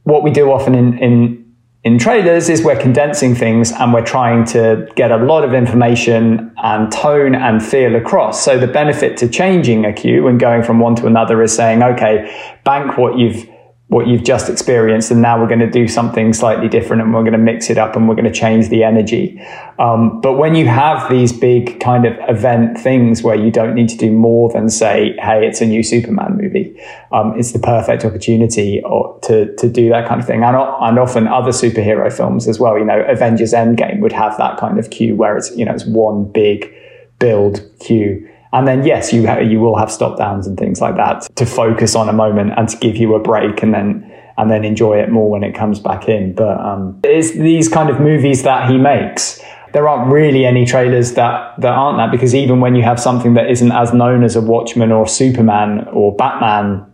what 0.03 0.23
we 0.23 0.31
do 0.31 0.51
often 0.51 0.75
in, 0.75 0.97
in 0.97 1.39
in 1.85 1.97
trailers 1.97 2.49
is 2.49 2.61
we're 2.61 2.79
condensing 2.79 3.33
things 3.33 3.71
and 3.71 3.93
we're 3.93 4.05
trying 4.05 4.43
to 4.43 4.85
get 4.95 5.11
a 5.11 5.17
lot 5.17 5.45
of 5.45 5.53
information 5.53 6.53
and 6.57 6.91
tone 6.91 7.33
and 7.33 7.63
feel 7.63 7.95
across. 7.95 8.43
So 8.43 8.59
the 8.59 8.67
benefit 8.67 9.15
to 9.17 9.29
changing 9.29 9.85
a 9.85 9.93
cue 9.93 10.27
and 10.27 10.37
going 10.37 10.61
from 10.61 10.79
one 10.79 10.95
to 10.95 11.05
another 11.05 11.41
is 11.41 11.55
saying, 11.55 11.81
okay, 11.81 12.57
bank 12.65 12.97
what 12.97 13.17
you've 13.17 13.48
what 13.89 14.05
you've 14.05 14.23
just 14.23 14.49
experienced, 14.49 15.09
and 15.09 15.19
now 15.19 15.39
we're 15.39 15.47
going 15.47 15.59
to 15.59 15.69
do 15.69 15.87
something 15.87 16.31
slightly 16.31 16.69
different, 16.69 17.01
and 17.01 17.11
we're 17.11 17.23
going 17.23 17.33
to 17.33 17.39
mix 17.39 17.71
it 17.71 17.77
up, 17.79 17.95
and 17.95 18.07
we're 18.07 18.13
going 18.13 18.31
to 18.31 18.39
change 18.39 18.69
the 18.69 18.83
energy. 18.83 19.41
Um, 19.79 20.21
but 20.21 20.33
when 20.33 20.53
you 20.53 20.67
have 20.67 21.09
these 21.09 21.33
big 21.33 21.79
kind 21.79 22.05
of 22.05 22.13
event 22.29 22.77
things 22.77 23.23
where 23.23 23.35
you 23.35 23.49
don't 23.49 23.73
need 23.73 23.89
to 23.89 23.97
do 23.97 24.11
more 24.11 24.51
than 24.51 24.69
say, 24.69 25.15
"Hey, 25.19 25.47
it's 25.47 25.59
a 25.59 25.65
new 25.65 25.81
Superman 25.81 26.37
movie," 26.37 26.79
um, 27.11 27.33
it's 27.35 27.51
the 27.51 27.59
perfect 27.59 28.05
opportunity 28.05 28.79
to 29.23 29.55
to 29.57 29.69
do 29.69 29.89
that 29.89 30.07
kind 30.07 30.21
of 30.21 30.27
thing. 30.27 30.43
And, 30.43 30.55
and 30.55 30.99
often 30.99 31.27
other 31.27 31.51
superhero 31.51 32.13
films 32.13 32.47
as 32.47 32.59
well. 32.59 32.77
You 32.77 32.85
know, 32.85 33.01
Avengers 33.07 33.53
Endgame 33.53 34.01
would 34.01 34.13
have 34.13 34.37
that 34.37 34.59
kind 34.59 34.77
of 34.77 34.91
cue 34.91 35.15
where 35.15 35.35
it's 35.35 35.49
you 35.57 35.65
know 35.65 35.73
it's 35.73 35.85
one 35.85 36.31
big 36.31 36.71
build 37.17 37.67
cue 37.79 38.28
and 38.53 38.67
then 38.67 38.83
yes, 38.83 39.13
you 39.13 39.27
ha- 39.27 39.39
you 39.39 39.59
will 39.59 39.77
have 39.77 39.91
stop 39.91 40.17
downs 40.17 40.47
and 40.47 40.57
things 40.57 40.81
like 40.81 40.95
that 40.95 41.27
to 41.35 41.45
focus 41.45 41.95
on 41.95 42.09
a 42.09 42.13
moment 42.13 42.53
and 42.57 42.67
to 42.69 42.77
give 42.77 42.97
you 42.97 43.15
a 43.15 43.19
break 43.19 43.61
and 43.61 43.73
then 43.73 44.09
and 44.39 44.49
then 44.49 44.63
enjoy 44.63 44.97
it 44.97 45.11
more 45.11 45.29
when 45.29 45.43
it 45.43 45.53
comes 45.53 45.79
back 45.79 46.07
in. 46.07 46.33
But 46.33 46.59
um, 46.61 46.99
it's 47.03 47.31
these 47.31 47.67
kind 47.67 47.89
of 47.89 47.99
movies 47.99 48.43
that 48.43 48.69
he 48.69 48.77
makes. 48.77 49.41
There 49.73 49.87
aren't 49.87 50.11
really 50.11 50.45
any 50.45 50.65
trailers 50.65 51.13
that, 51.13 51.59
that 51.59 51.73
aren't 51.73 51.97
that 51.97 52.09
because 52.09 52.33
even 52.33 52.61
when 52.61 52.73
you 52.73 52.81
have 52.81 52.99
something 53.01 53.33
that 53.33 53.51
isn't 53.51 53.71
as 53.71 53.93
known 53.93 54.23
as 54.23 54.37
a 54.37 54.41
Watchmen 54.41 54.93
or 54.93 55.07
Superman 55.07 55.85
or 55.91 56.15
Batman 56.15 56.85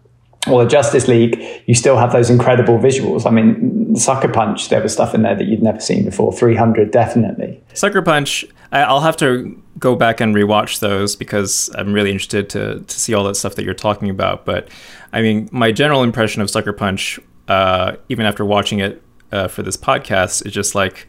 or 0.47 0.63
the 0.63 0.69
Justice 0.69 1.07
League, 1.07 1.39
you 1.67 1.75
still 1.75 1.97
have 1.97 2.11
those 2.11 2.31
incredible 2.31 2.79
visuals. 2.79 3.27
I 3.27 3.29
mean, 3.29 3.95
Sucker 3.95 4.27
Punch, 4.27 4.69
there 4.69 4.81
was 4.81 4.93
stuff 4.93 5.13
in 5.13 5.21
there 5.21 5.35
that 5.35 5.45
you'd 5.45 5.61
never 5.61 5.79
seen 5.79 6.03
before. 6.03 6.33
300, 6.33 6.89
definitely. 6.89 7.61
Sucker 7.75 8.01
Punch, 8.01 8.43
I'll 8.81 9.01
have 9.01 9.17
to 9.17 9.61
go 9.79 9.95
back 9.95 10.21
and 10.21 10.35
rewatch 10.35 10.79
those 10.79 11.15
because 11.15 11.69
I'm 11.75 11.93
really 11.93 12.11
interested 12.11 12.49
to, 12.51 12.79
to 12.79 12.99
see 12.99 13.13
all 13.13 13.23
that 13.25 13.35
stuff 13.35 13.55
that 13.55 13.65
you're 13.65 13.73
talking 13.73 14.09
about. 14.09 14.45
But 14.45 14.69
I 15.13 15.21
mean, 15.21 15.49
my 15.51 15.71
general 15.71 16.03
impression 16.03 16.41
of 16.41 16.49
Sucker 16.49 16.73
Punch, 16.73 17.19
uh, 17.47 17.95
even 18.09 18.25
after 18.25 18.43
watching 18.43 18.79
it 18.79 19.01
uh, 19.31 19.47
for 19.47 19.63
this 19.63 19.77
podcast, 19.77 20.45
is 20.45 20.51
just 20.51 20.75
like, 20.75 21.07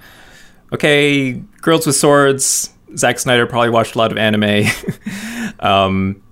okay, 0.73 1.33
girls 1.61 1.87
with 1.87 1.97
swords. 1.97 2.71
Zack 2.97 3.19
Snyder 3.19 3.47
probably 3.47 3.71
watched 3.71 3.95
a 3.95 3.99
lot 3.99 4.13
of 4.13 4.19
anime. 4.19 4.67
um, 5.61 6.23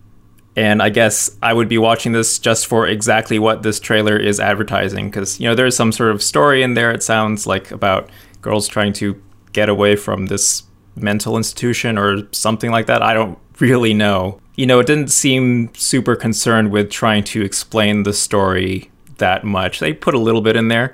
and 0.57 0.81
I 0.81 0.89
guess 0.89 1.37
I 1.43 1.53
would 1.53 1.69
be 1.69 1.79
watching 1.79 2.13
this 2.13 2.39
just 2.39 2.67
for 2.67 2.87
exactly 2.87 3.39
what 3.39 3.63
this 3.63 3.81
trailer 3.81 4.17
is 4.17 4.39
advertising. 4.39 5.11
Because, 5.11 5.41
you 5.41 5.49
know, 5.49 5.55
there's 5.55 5.77
some 5.77 5.91
sort 5.91 6.13
of 6.13 6.23
story 6.23 6.63
in 6.63 6.75
there, 6.75 6.93
it 6.93 7.03
sounds 7.03 7.47
like, 7.47 7.71
about 7.71 8.09
girls 8.41 8.69
trying 8.69 8.93
to 8.95 9.21
get 9.53 9.69
away 9.69 9.97
from 9.97 10.27
this 10.27 10.63
mental 10.97 11.37
institution 11.37 11.99
or 11.99 12.29
something 12.33 12.71
like 12.71 12.87
that. 12.87 13.03
I 13.03 13.15
don't 13.15 13.39
really 13.61 13.95
know. 13.95 14.41
You 14.57 14.67
know, 14.67 14.79
it 14.79 14.87
didn't 14.87 15.09
seem 15.09 15.75
super 15.75 16.17
concerned 16.17 16.71
with 16.71 16.91
trying 16.91 17.25
to 17.25 17.43
explain 17.43 18.05
the 18.05 18.13
story 18.13 18.91
that 19.19 19.45
much. 19.45 19.81
They 19.81 19.93
put 19.93 20.15
a 20.15 20.19
little 20.19 20.41
bit 20.41 20.57
in 20.57 20.69
there. 20.69 20.93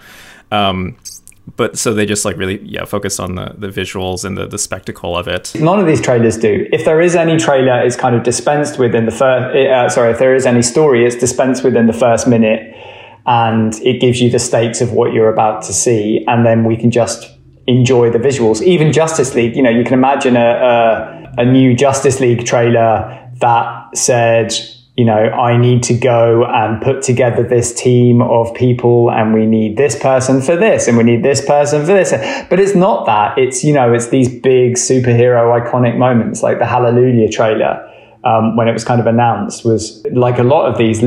Um, 0.51 0.97
but 1.57 1.79
so 1.79 1.93
they 1.95 2.07
just 2.07 2.25
like 2.25 2.37
really 2.37 2.61
yeah 2.63 2.85
focus 2.85 3.19
on 3.19 3.35
the 3.35 3.55
the 3.59 3.69
visuals 3.69 4.25
and 4.25 4.37
the 4.37 4.47
the 4.47 4.59
spectacle 4.59 5.17
of 5.17 5.27
it 5.27 5.53
none 5.57 5.81
of 5.81 5.87
these 5.87 6.01
trailers 6.01 6.37
do 6.37 6.67
if 6.73 6.85
there 6.85 7.01
is 7.01 7.17
any 7.17 7.37
trailer 7.37 7.81
it's 7.81 7.97
kind 7.97 8.15
of 8.15 8.23
dispensed 8.23 8.79
within 8.79 9.05
the 9.05 9.11
first 9.11 9.57
uh, 9.57 9.89
sorry 9.89 10.13
if 10.13 10.19
there 10.19 10.35
is 10.35 10.47
any 10.47 10.63
story 10.63 11.05
it's 11.05 11.17
dispensed 11.17 11.65
within 11.65 11.87
the 11.87 11.93
first 11.93 12.27
minute 12.29 12.75
and 13.27 13.75
it 13.83 14.01
gives 14.01 14.21
you 14.21 14.31
the 14.31 14.39
stakes 14.39 14.81
of 14.81 14.93
what 14.93 15.13
you're 15.13 15.33
about 15.33 15.63
to 15.63 15.73
see 15.73 16.25
and 16.29 16.47
then 16.47 16.65
we 16.65 16.77
can 16.77 16.91
just 16.91 17.29
enjoy 17.67 18.11
the 18.11 18.19
visuals 18.19 18.63
even 18.63 18.93
justice 18.93 19.35
league 19.35 19.55
you 19.55 19.63
know 19.63 19.71
you 19.71 19.85
can 19.85 19.95
imagine 19.95 20.37
a, 20.37 21.31
a, 21.37 21.43
a 21.43 21.45
new 21.45 21.75
justice 21.75 22.21
league 22.21 22.45
trailer 22.45 23.31
that 23.41 23.97
said 23.97 24.53
you 25.01 25.07
know, 25.07 25.15
I 25.15 25.57
need 25.57 25.83
to 25.85 25.95
go 25.95 26.45
and 26.45 26.83
put 26.83 27.03
together 27.03 27.43
this 27.43 27.73
team 27.73 28.21
of 28.21 28.53
people 28.55 29.11
and 29.11 29.33
we 29.33 29.47
need 29.47 29.79
this 29.79 29.99
person 29.99 30.43
for 30.43 30.57
this 30.57 30.89
and 30.89 30.99
we 30.99 31.05
need 31.05 31.23
this 31.23 31.43
person 31.43 31.87
for 31.87 31.95
this. 31.95 32.11
But 32.51 32.61
it's 32.61 32.75
not 32.75 33.07
that. 33.07 33.39
It's, 33.39 33.65
you 33.65 33.73
know, 33.73 33.95
it's 33.95 34.09
these 34.09 34.29
big 34.29 34.75
superhero 34.75 35.59
iconic 35.59 35.97
moments 35.97 36.43
like 36.43 36.59
the 36.59 36.67
Hallelujah 36.67 37.31
trailer. 37.31 37.90
Um, 38.23 38.55
when 38.55 38.69
it 38.69 38.73
was 38.73 38.85
kind 38.85 39.01
of 39.01 39.07
announced 39.07 39.65
was 39.65 40.05
like 40.13 40.39
a 40.39 40.43
lot 40.43 40.71
of 40.71 40.77
these 40.77 41.03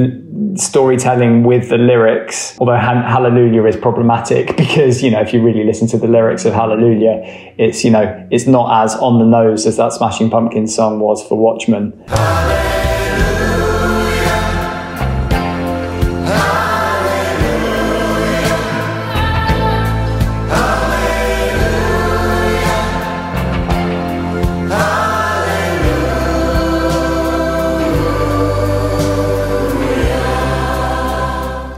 storytelling 0.55 1.43
with 1.43 1.69
the 1.69 1.77
lyrics 1.77 2.57
although 2.59 2.75
hallelujah 2.75 3.63
is 3.65 3.77
problematic 3.77 4.57
because 4.57 5.03
you 5.03 5.11
know 5.11 5.21
if 5.21 5.31
you 5.31 5.39
really 5.39 5.63
listen 5.63 5.87
to 5.89 5.97
the 5.97 6.07
lyrics 6.07 6.43
of 6.43 6.53
hallelujah 6.53 7.21
it's 7.59 7.83
you 7.83 7.91
know 7.91 8.27
it's 8.31 8.47
not 8.47 8.83
as 8.83 8.95
on 8.95 9.19
the 9.19 9.25
nose 9.25 9.67
as 9.67 9.77
that 9.77 9.93
smashing 9.93 10.31
pumpkins 10.31 10.75
song 10.75 10.99
was 10.99 11.23
for 11.27 11.37
watchmen 11.37 11.93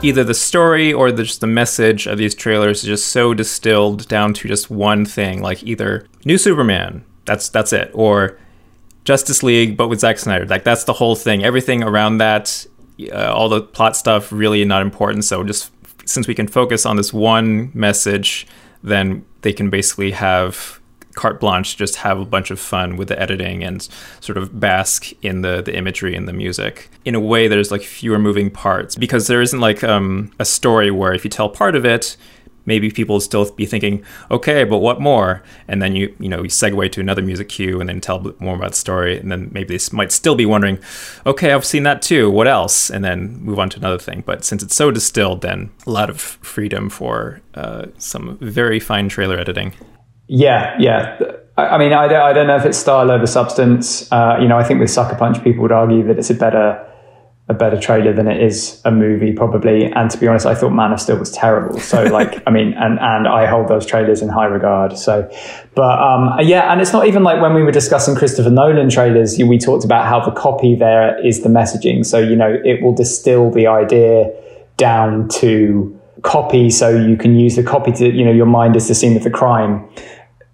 either 0.05 0.23
the 0.23 0.33
story 0.33 0.93
or 0.93 1.11
the, 1.11 1.23
just 1.23 1.41
the 1.41 1.47
message 1.47 2.07
of 2.07 2.17
these 2.17 2.35
trailers 2.35 2.83
is 2.83 2.87
just 2.87 3.07
so 3.07 3.33
distilled 3.33 4.07
down 4.07 4.33
to 4.35 4.47
just 4.47 4.69
one 4.69 5.05
thing, 5.05 5.41
like 5.41 5.63
either 5.63 6.07
new 6.23 6.37
Superman, 6.37 7.03
that's 7.25 7.49
that's 7.49 7.73
it, 7.73 7.91
or 7.93 8.37
Justice 9.03 9.43
League, 9.43 9.75
but 9.75 9.87
with 9.87 9.99
Zack 9.99 10.19
Snyder. 10.19 10.45
Like 10.45 10.63
that's 10.63 10.83
the 10.83 10.93
whole 10.93 11.15
thing. 11.15 11.43
Everything 11.43 11.83
around 11.83 12.17
that, 12.19 12.65
uh, 13.11 13.33
all 13.33 13.49
the 13.49 13.61
plot 13.61 13.95
stuff, 13.95 14.31
really 14.31 14.63
not 14.65 14.81
important. 14.81 15.25
So 15.25 15.43
just 15.43 15.71
since 16.05 16.27
we 16.27 16.35
can 16.35 16.47
focus 16.47 16.85
on 16.85 16.97
this 16.97 17.11
one 17.11 17.71
message, 17.73 18.47
then 18.83 19.25
they 19.41 19.53
can 19.53 19.69
basically 19.69 20.11
have 20.11 20.79
carte 21.15 21.39
blanche 21.39 21.77
just 21.77 21.97
have 21.97 22.19
a 22.19 22.25
bunch 22.25 22.51
of 22.51 22.59
fun 22.59 22.97
with 22.97 23.07
the 23.07 23.19
editing 23.19 23.63
and 23.63 23.87
sort 24.19 24.37
of 24.37 24.59
bask 24.59 25.11
in 25.21 25.41
the 25.41 25.61
the 25.61 25.75
imagery 25.75 26.15
and 26.15 26.27
the 26.27 26.33
music. 26.33 26.89
In 27.05 27.15
a 27.15 27.19
way 27.19 27.47
there's 27.47 27.71
like 27.71 27.81
fewer 27.81 28.19
moving 28.19 28.51
parts 28.51 28.95
because 28.95 29.27
there 29.27 29.41
isn't 29.41 29.59
like 29.59 29.83
um, 29.83 30.31
a 30.39 30.45
story 30.45 30.91
where 30.91 31.13
if 31.13 31.23
you 31.23 31.29
tell 31.29 31.49
part 31.49 31.75
of 31.75 31.85
it 31.85 32.17
maybe 32.67 32.89
people 32.89 33.19
still 33.19 33.51
be 33.51 33.65
thinking 33.65 34.03
okay 34.29 34.63
but 34.63 34.79
what 34.79 34.99
more? 34.99 35.43
And 35.67 35.81
then 35.81 35.95
you 35.95 36.15
you 36.19 36.29
know 36.29 36.43
you 36.43 36.49
segue 36.49 36.91
to 36.91 36.99
another 36.99 37.21
music 37.21 37.49
cue 37.49 37.79
and 37.79 37.89
then 37.89 38.01
tell 38.01 38.33
more 38.39 38.55
about 38.55 38.71
the 38.71 38.77
story 38.77 39.17
and 39.17 39.31
then 39.31 39.49
maybe 39.53 39.77
they 39.77 39.83
might 39.95 40.11
still 40.11 40.35
be 40.35 40.45
wondering 40.45 40.79
okay 41.25 41.51
i've 41.53 41.65
seen 41.65 41.83
that 41.83 42.01
too 42.01 42.29
what 42.29 42.47
else? 42.47 42.89
And 42.89 43.03
then 43.03 43.39
move 43.41 43.59
on 43.59 43.69
to 43.71 43.77
another 43.77 43.99
thing. 43.99 44.23
But 44.25 44.43
since 44.43 44.63
it's 44.63 44.75
so 44.75 44.91
distilled 44.91 45.41
then 45.41 45.71
a 45.87 45.91
lot 45.91 46.09
of 46.09 46.19
freedom 46.19 46.89
for 46.89 47.41
uh, 47.53 47.87
some 47.97 48.37
very 48.39 48.79
fine 48.79 49.09
trailer 49.09 49.37
editing 49.37 49.73
yeah, 50.27 50.75
yeah. 50.79 51.19
I, 51.57 51.77
mean, 51.77 51.93
I 51.93 52.07
don't, 52.07 52.21
I 52.21 52.33
don't 52.33 52.47
know 52.47 52.57
if 52.57 52.65
it's 52.65 52.77
style 52.77 53.09
over 53.11 53.25
substance. 53.25 54.11
Uh, 54.11 54.37
you 54.41 54.47
know, 54.47 54.57
I 54.57 54.63
think 54.63 54.79
with 54.79 54.89
Sucker 54.89 55.15
Punch, 55.15 55.41
people 55.43 55.61
would 55.61 55.71
argue 55.71 56.03
that 56.07 56.17
it's 56.17 56.29
a 56.29 56.33
better 56.33 56.81
a 57.47 57.53
better 57.53 57.79
trailer 57.79 58.11
than 58.11 58.27
it 58.27 58.41
is 58.41 58.81
a 58.85 58.91
movie, 58.91 59.31
probably. 59.31 59.85
And 59.91 60.09
to 60.09 60.17
be 60.17 60.27
honest, 60.27 60.47
I 60.47 60.55
thought 60.55 60.71
Man 60.71 60.91
of 60.91 60.99
Steel 60.99 61.17
was 61.17 61.31
terrible. 61.31 61.79
So, 61.79 62.03
like, 62.11 62.41
I 62.47 62.51
mean, 62.51 62.73
and 62.73 62.97
and 62.99 63.27
I 63.27 63.45
hold 63.45 63.67
those 63.67 63.85
trailers 63.85 64.21
in 64.21 64.29
high 64.29 64.45
regard. 64.45 64.97
So, 64.97 65.29
but 65.75 66.01
um, 66.01 66.39
yeah, 66.41 66.71
and 66.71 66.81
it's 66.81 66.91
not 66.91 67.07
even 67.07 67.23
like 67.23 67.41
when 67.41 67.53
we 67.53 67.61
were 67.61 67.71
discussing 67.71 68.15
Christopher 68.15 68.49
Nolan 68.49 68.89
trailers, 68.89 69.37
we 69.37 69.59
talked 69.59 69.85
about 69.85 70.07
how 70.07 70.25
the 70.25 70.31
copy 70.31 70.75
there 70.75 71.23
is 71.25 71.43
the 71.43 71.49
messaging. 71.49 72.03
So, 72.05 72.17
you 72.17 72.35
know, 72.35 72.57
it 72.65 72.81
will 72.81 72.93
distill 72.93 73.51
the 73.51 73.67
idea 73.67 74.33
down 74.77 75.29
to 75.29 75.97
copy, 76.23 76.71
so 76.71 76.89
you 76.89 77.15
can 77.15 77.35
use 77.35 77.55
the 77.55 77.63
copy 77.63 77.91
to, 77.91 78.09
you 78.09 78.25
know, 78.25 78.31
your 78.31 78.47
mind 78.47 78.75
is 78.75 78.87
the 78.87 78.95
scene 78.95 79.15
of 79.15 79.23
the 79.23 79.29
crime 79.29 79.87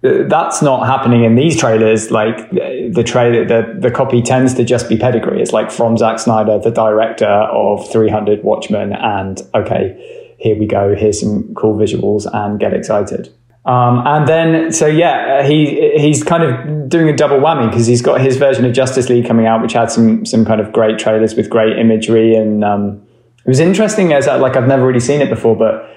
that's 0.02 0.62
not 0.62 0.86
happening 0.86 1.24
in 1.24 1.36
these 1.36 1.56
trailers. 1.56 2.10
Like 2.10 2.50
the 2.50 3.04
trailer, 3.06 3.44
the, 3.44 3.78
the 3.78 3.90
copy 3.90 4.20
tends 4.20 4.52
to 4.54 4.64
just 4.64 4.88
be 4.88 4.96
pedigree. 4.96 5.40
It's 5.40 5.52
like 5.52 5.70
from 5.70 5.96
Zack 5.96 6.18
Snyder, 6.18 6.58
the 6.58 6.70
director 6.72 7.26
of 7.26 7.90
300 7.90 8.42
Watchmen, 8.42 8.92
and 8.92 9.40
okay, 9.54 10.34
here 10.38 10.58
we 10.58 10.66
go. 10.66 10.94
Here's 10.94 11.20
some 11.20 11.54
cool 11.54 11.76
visuals, 11.76 12.26
and 12.32 12.58
get 12.58 12.74
excited. 12.74 13.32
Um, 13.64 14.02
and 14.04 14.26
then, 14.26 14.72
so 14.72 14.88
yeah, 14.88 15.46
he 15.46 15.96
he's 15.96 16.24
kind 16.24 16.42
of 16.42 16.88
doing 16.88 17.08
a 17.08 17.16
double 17.16 17.38
whammy 17.38 17.70
because 17.70 17.86
he's 17.86 18.02
got 18.02 18.20
his 18.20 18.36
version 18.36 18.64
of 18.64 18.72
Justice 18.72 19.08
League 19.08 19.24
coming 19.24 19.46
out, 19.46 19.62
which 19.62 19.72
had 19.72 19.88
some 19.92 20.26
some 20.26 20.44
kind 20.44 20.60
of 20.60 20.72
great 20.72 20.98
trailers 20.98 21.36
with 21.36 21.48
great 21.48 21.78
imagery, 21.78 22.34
and 22.34 22.64
um, 22.64 23.00
it 23.38 23.48
was 23.48 23.60
interesting 23.60 24.12
as 24.12 24.26
like 24.26 24.56
I've 24.56 24.66
never 24.66 24.84
really 24.84 24.98
seen 24.98 25.20
it 25.20 25.30
before, 25.30 25.54
but 25.54 25.88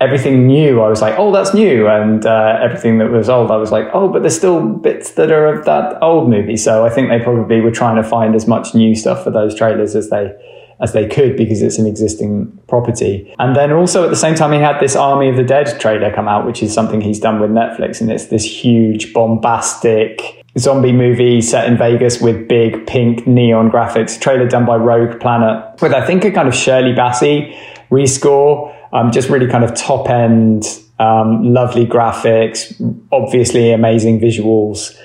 everything 0.00 0.46
new, 0.46 0.80
I 0.80 0.88
was 0.88 1.02
like, 1.02 1.14
oh, 1.18 1.30
that's 1.30 1.52
new. 1.52 1.86
And 1.86 2.24
uh, 2.24 2.58
everything 2.60 2.98
that 2.98 3.10
was 3.10 3.28
old, 3.28 3.50
I 3.50 3.56
was 3.56 3.70
like, 3.70 3.88
oh, 3.92 4.08
but 4.08 4.22
there's 4.22 4.36
still 4.36 4.66
bits 4.66 5.12
that 5.12 5.30
are 5.30 5.46
of 5.46 5.64
that 5.66 6.02
old 6.02 6.30
movie. 6.30 6.56
So 6.56 6.86
I 6.86 6.90
think 6.90 7.10
they 7.10 7.20
probably 7.20 7.60
were 7.60 7.70
trying 7.70 7.96
to 7.96 8.08
find 8.08 8.34
as 8.34 8.46
much 8.46 8.74
new 8.74 8.94
stuff 8.94 9.22
for 9.22 9.30
those 9.30 9.54
trailers 9.54 9.94
as 9.94 10.10
they 10.10 10.34
as 10.80 10.94
they 10.94 11.06
could 11.06 11.36
because 11.36 11.60
it's 11.60 11.78
an 11.78 11.86
existing 11.86 12.58
property. 12.66 13.34
And 13.38 13.54
then 13.54 13.70
also 13.70 14.02
at 14.02 14.08
the 14.08 14.16
same 14.16 14.34
time, 14.34 14.52
he 14.52 14.58
had 14.58 14.80
this 14.80 14.96
Army 14.96 15.28
of 15.28 15.36
the 15.36 15.42
Dead 15.42 15.78
trailer 15.78 16.10
come 16.10 16.26
out, 16.26 16.46
which 16.46 16.62
is 16.62 16.72
something 16.72 17.02
he's 17.02 17.20
done 17.20 17.38
with 17.38 17.50
Netflix. 17.50 18.00
And 18.00 18.10
it's 18.10 18.26
this 18.28 18.44
huge, 18.44 19.12
bombastic 19.12 20.42
zombie 20.58 20.92
movie 20.92 21.42
set 21.42 21.68
in 21.68 21.76
Vegas 21.76 22.22
with 22.22 22.48
big 22.48 22.86
pink 22.86 23.26
neon 23.26 23.70
graphics, 23.70 24.18
trailer 24.18 24.48
done 24.48 24.64
by 24.64 24.76
Rogue 24.76 25.20
Planet 25.20 25.82
with, 25.82 25.92
I 25.92 26.04
think, 26.06 26.24
a 26.24 26.30
kind 26.30 26.48
of 26.48 26.54
Shirley 26.54 26.94
Bassey 26.94 27.54
rescore 27.90 28.74
um, 28.92 29.10
just 29.10 29.28
really 29.28 29.46
kind 29.46 29.64
of 29.64 29.74
top 29.74 30.08
end, 30.08 30.64
um, 30.98 31.42
lovely 31.44 31.86
graphics, 31.86 32.74
obviously 33.12 33.72
amazing 33.72 34.20
visuals, 34.20 34.96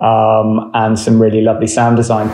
um, 0.00 0.70
and 0.74 0.98
some 0.98 1.20
really 1.20 1.40
lovely 1.40 1.66
sound 1.66 1.96
design. 1.96 2.28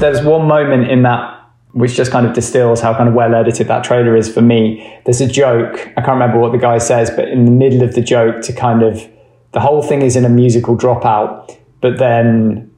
There's 0.00 0.24
one 0.24 0.48
moment 0.48 0.90
in 0.90 1.02
that 1.02 1.31
which 1.72 1.94
just 1.94 2.10
kind 2.10 2.26
of 2.26 2.34
distills 2.34 2.80
how 2.80 2.94
kind 2.94 3.08
of 3.08 3.14
well 3.14 3.34
edited 3.34 3.68
that 3.68 3.82
trailer 3.84 4.16
is 4.16 4.32
for 4.32 4.42
me. 4.42 5.00
There's 5.04 5.20
a 5.20 5.26
joke, 5.26 5.88
I 5.96 6.02
can't 6.02 6.08
remember 6.08 6.38
what 6.38 6.52
the 6.52 6.58
guy 6.58 6.78
says, 6.78 7.10
but 7.10 7.28
in 7.28 7.44
the 7.44 7.50
middle 7.50 7.82
of 7.82 7.94
the 7.94 8.02
joke, 8.02 8.42
to 8.42 8.52
kind 8.52 8.82
of 8.82 9.08
the 9.52 9.60
whole 9.60 9.82
thing 9.82 10.02
is 10.02 10.16
in 10.16 10.24
a 10.24 10.28
musical 10.28 10.76
dropout, 10.76 11.56
but 11.80 11.98
then 11.98 12.70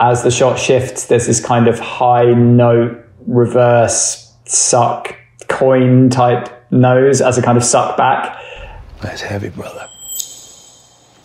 as 0.00 0.22
the 0.22 0.30
shot 0.30 0.58
shifts, 0.58 1.06
there's 1.06 1.26
this 1.26 1.44
kind 1.44 1.68
of 1.68 1.78
high 1.78 2.32
note, 2.32 3.04
reverse 3.26 4.32
suck 4.44 5.14
coin 5.48 6.08
type 6.08 6.48
nose 6.70 7.20
as 7.20 7.36
a 7.38 7.42
kind 7.42 7.58
of 7.58 7.64
suck 7.64 7.96
back. 7.96 8.38
That's 9.00 9.22
heavy, 9.22 9.48
brother. 9.48 9.88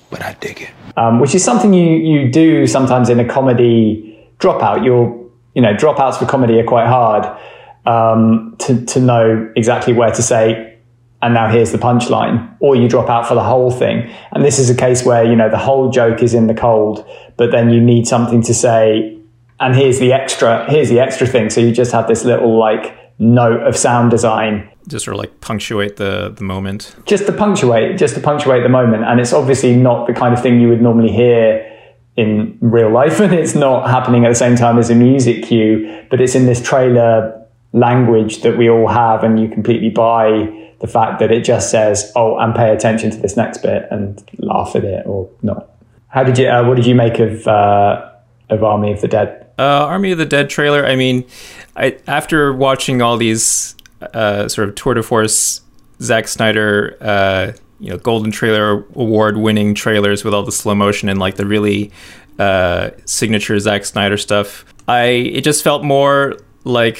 But 0.10 0.22
I 0.22 0.34
dig 0.40 0.62
it. 0.62 0.70
Um, 0.96 1.20
which 1.20 1.34
is 1.34 1.44
something 1.44 1.74
you, 1.74 1.96
you 1.96 2.32
do 2.32 2.68
sometimes 2.68 3.10
in 3.10 3.20
a 3.20 3.28
comedy 3.28 4.30
dropout. 4.40 4.84
You'll 4.86 5.23
you 5.54 5.62
know, 5.62 5.74
dropouts 5.74 6.18
for 6.18 6.26
comedy 6.26 6.60
are 6.60 6.66
quite 6.66 6.88
hard 6.88 7.26
um, 7.86 8.56
to, 8.60 8.86
to 8.86 9.00
know 9.00 9.52
exactly 9.56 9.94
where 9.94 10.12
to 10.12 10.22
say, 10.22 10.78
and 11.22 11.34
now 11.34 11.50
here's 11.50 11.72
the 11.72 11.78
punchline, 11.78 12.56
or 12.60 12.76
you 12.76 12.90
drop 12.90 13.10
out 13.10 13.28
for 13.28 13.36
the 13.36 13.44
whole 13.44 13.72
thing. 13.72 14.12
And 14.32 14.44
this 14.44 14.60
is 14.60 14.70
a 14.70 14.76
case 14.76 15.06
where, 15.06 15.24
you 15.24 15.36
know, 15.36 15.50
the 15.50 15.58
whole 15.58 15.90
joke 15.90 16.22
is 16.22 16.34
in 16.34 16.48
the 16.48 16.54
cold, 16.54 17.08
but 17.38 17.52
then 17.52 17.70
you 17.70 17.80
need 17.80 18.08
something 18.08 18.42
to 18.44 18.54
say, 18.54 19.18
and 19.60 19.76
here's 19.76 20.00
the 20.00 20.12
extra, 20.12 20.70
here's 20.70 20.90
the 20.90 21.00
extra 21.00 21.26
thing. 21.26 21.50
So 21.50 21.62
you 21.62 21.72
just 21.72 21.92
have 21.94 22.08
this 22.08 22.26
little 22.26 22.60
like 22.60 22.98
note 23.20 23.62
of 23.62 23.78
sound 23.78 24.12
design. 24.12 24.70
Just 24.88 25.06
sort 25.06 25.16
of 25.16 25.20
like 25.20 25.40
punctuate 25.40 25.96
the, 25.96 26.34
the 26.36 26.44
moment. 26.44 26.94
Just 27.06 27.26
to 27.28 27.32
punctuate, 27.32 27.98
just 27.98 28.16
to 28.16 28.22
punctuate 28.22 28.64
the 28.64 28.70
moment. 28.70 29.06
And 29.06 29.22
it's 29.22 29.32
obviously 29.32 29.76
not 29.76 30.08
the 30.08 30.14
kind 30.14 30.34
of 30.34 30.42
thing 30.42 30.60
you 30.60 30.68
would 30.68 30.82
normally 30.82 31.12
hear 31.12 31.73
in 32.16 32.58
real 32.62 32.92
life 32.92 33.20
and 33.20 33.34
it's 33.34 33.56
not 33.56 33.90
happening 33.90 34.26
at 34.26 34.30
the 34.30 34.36
same 34.36 34.56
time 34.56 34.78
as 34.78 34.90
a 34.90 34.96
music 34.96 35.44
cue, 35.44 36.06
but 36.10 36.22
it's 36.22 36.36
in 36.36 36.46
this 36.46 36.62
trailer 36.62 37.40
language 37.74 38.42
that 38.44 38.58
we 38.58 38.70
all 38.70 38.88
have 38.88 39.24
and 39.24 39.40
you 39.40 39.50
completely 39.50 39.90
buy 39.90 40.60
the 40.80 40.88
fact 40.88 41.20
that 41.20 41.32
it 41.32 41.44
just 41.44 41.72
says, 41.72 42.12
oh, 42.16 42.38
and 42.38 42.54
pay 42.54 42.70
attention 42.70 43.10
to 43.10 43.18
this 43.18 43.38
next 43.38 43.60
bit 43.60 43.88
and 43.90 44.24
laugh 44.40 44.76
at 44.76 44.84
it 44.84 45.06
or 45.08 45.30
not. 45.42 45.70
How 46.10 46.24
did 46.24 46.38
you, 46.38 46.48
uh, 46.48 46.68
what 46.68 46.76
did 46.76 46.86
you 46.86 46.94
make 46.94 47.20
of, 47.20 47.48
uh, 47.48 48.10
of 48.50 48.64
Army 48.64 48.92
of 48.92 49.02
the 49.02 49.08
Dead? 49.08 49.48
Uh, 49.58 49.86
Army 49.86 50.12
of 50.12 50.18
the 50.18 50.26
Dead 50.26 50.50
trailer. 50.50 50.86
I 50.86 50.96
mean, 50.96 51.26
I, 51.76 51.98
after 52.06 52.54
watching 52.54 53.02
all 53.02 53.18
these 53.18 53.76
uh, 54.14 54.48
sort 54.48 54.70
of 54.70 54.76
tour 54.76 54.94
de 54.94 55.02
force 55.02 55.62
Zack 56.02 56.28
Snyder 56.28 56.98
uh, 57.00 57.54
you 57.84 57.90
know 57.90 57.98
golden 57.98 58.32
trailer 58.32 58.86
award 58.96 59.36
winning 59.36 59.76
trailers 59.76 60.24
with 60.24 60.34
all 60.34 60.44
the 60.44 60.54
slow 60.54 60.74
motion 60.74 61.10
and 61.10 61.20
like 61.20 61.36
the 61.36 61.46
really 61.46 61.92
uh, 62.40 62.92
signature 63.06 63.60
Zack 63.60 63.84
Snyder 63.84 64.18
stuff. 64.18 64.66
I 64.88 65.04
it 65.04 65.42
just 65.42 65.64
felt 65.64 65.84
more 65.84 66.38
like 66.64 67.00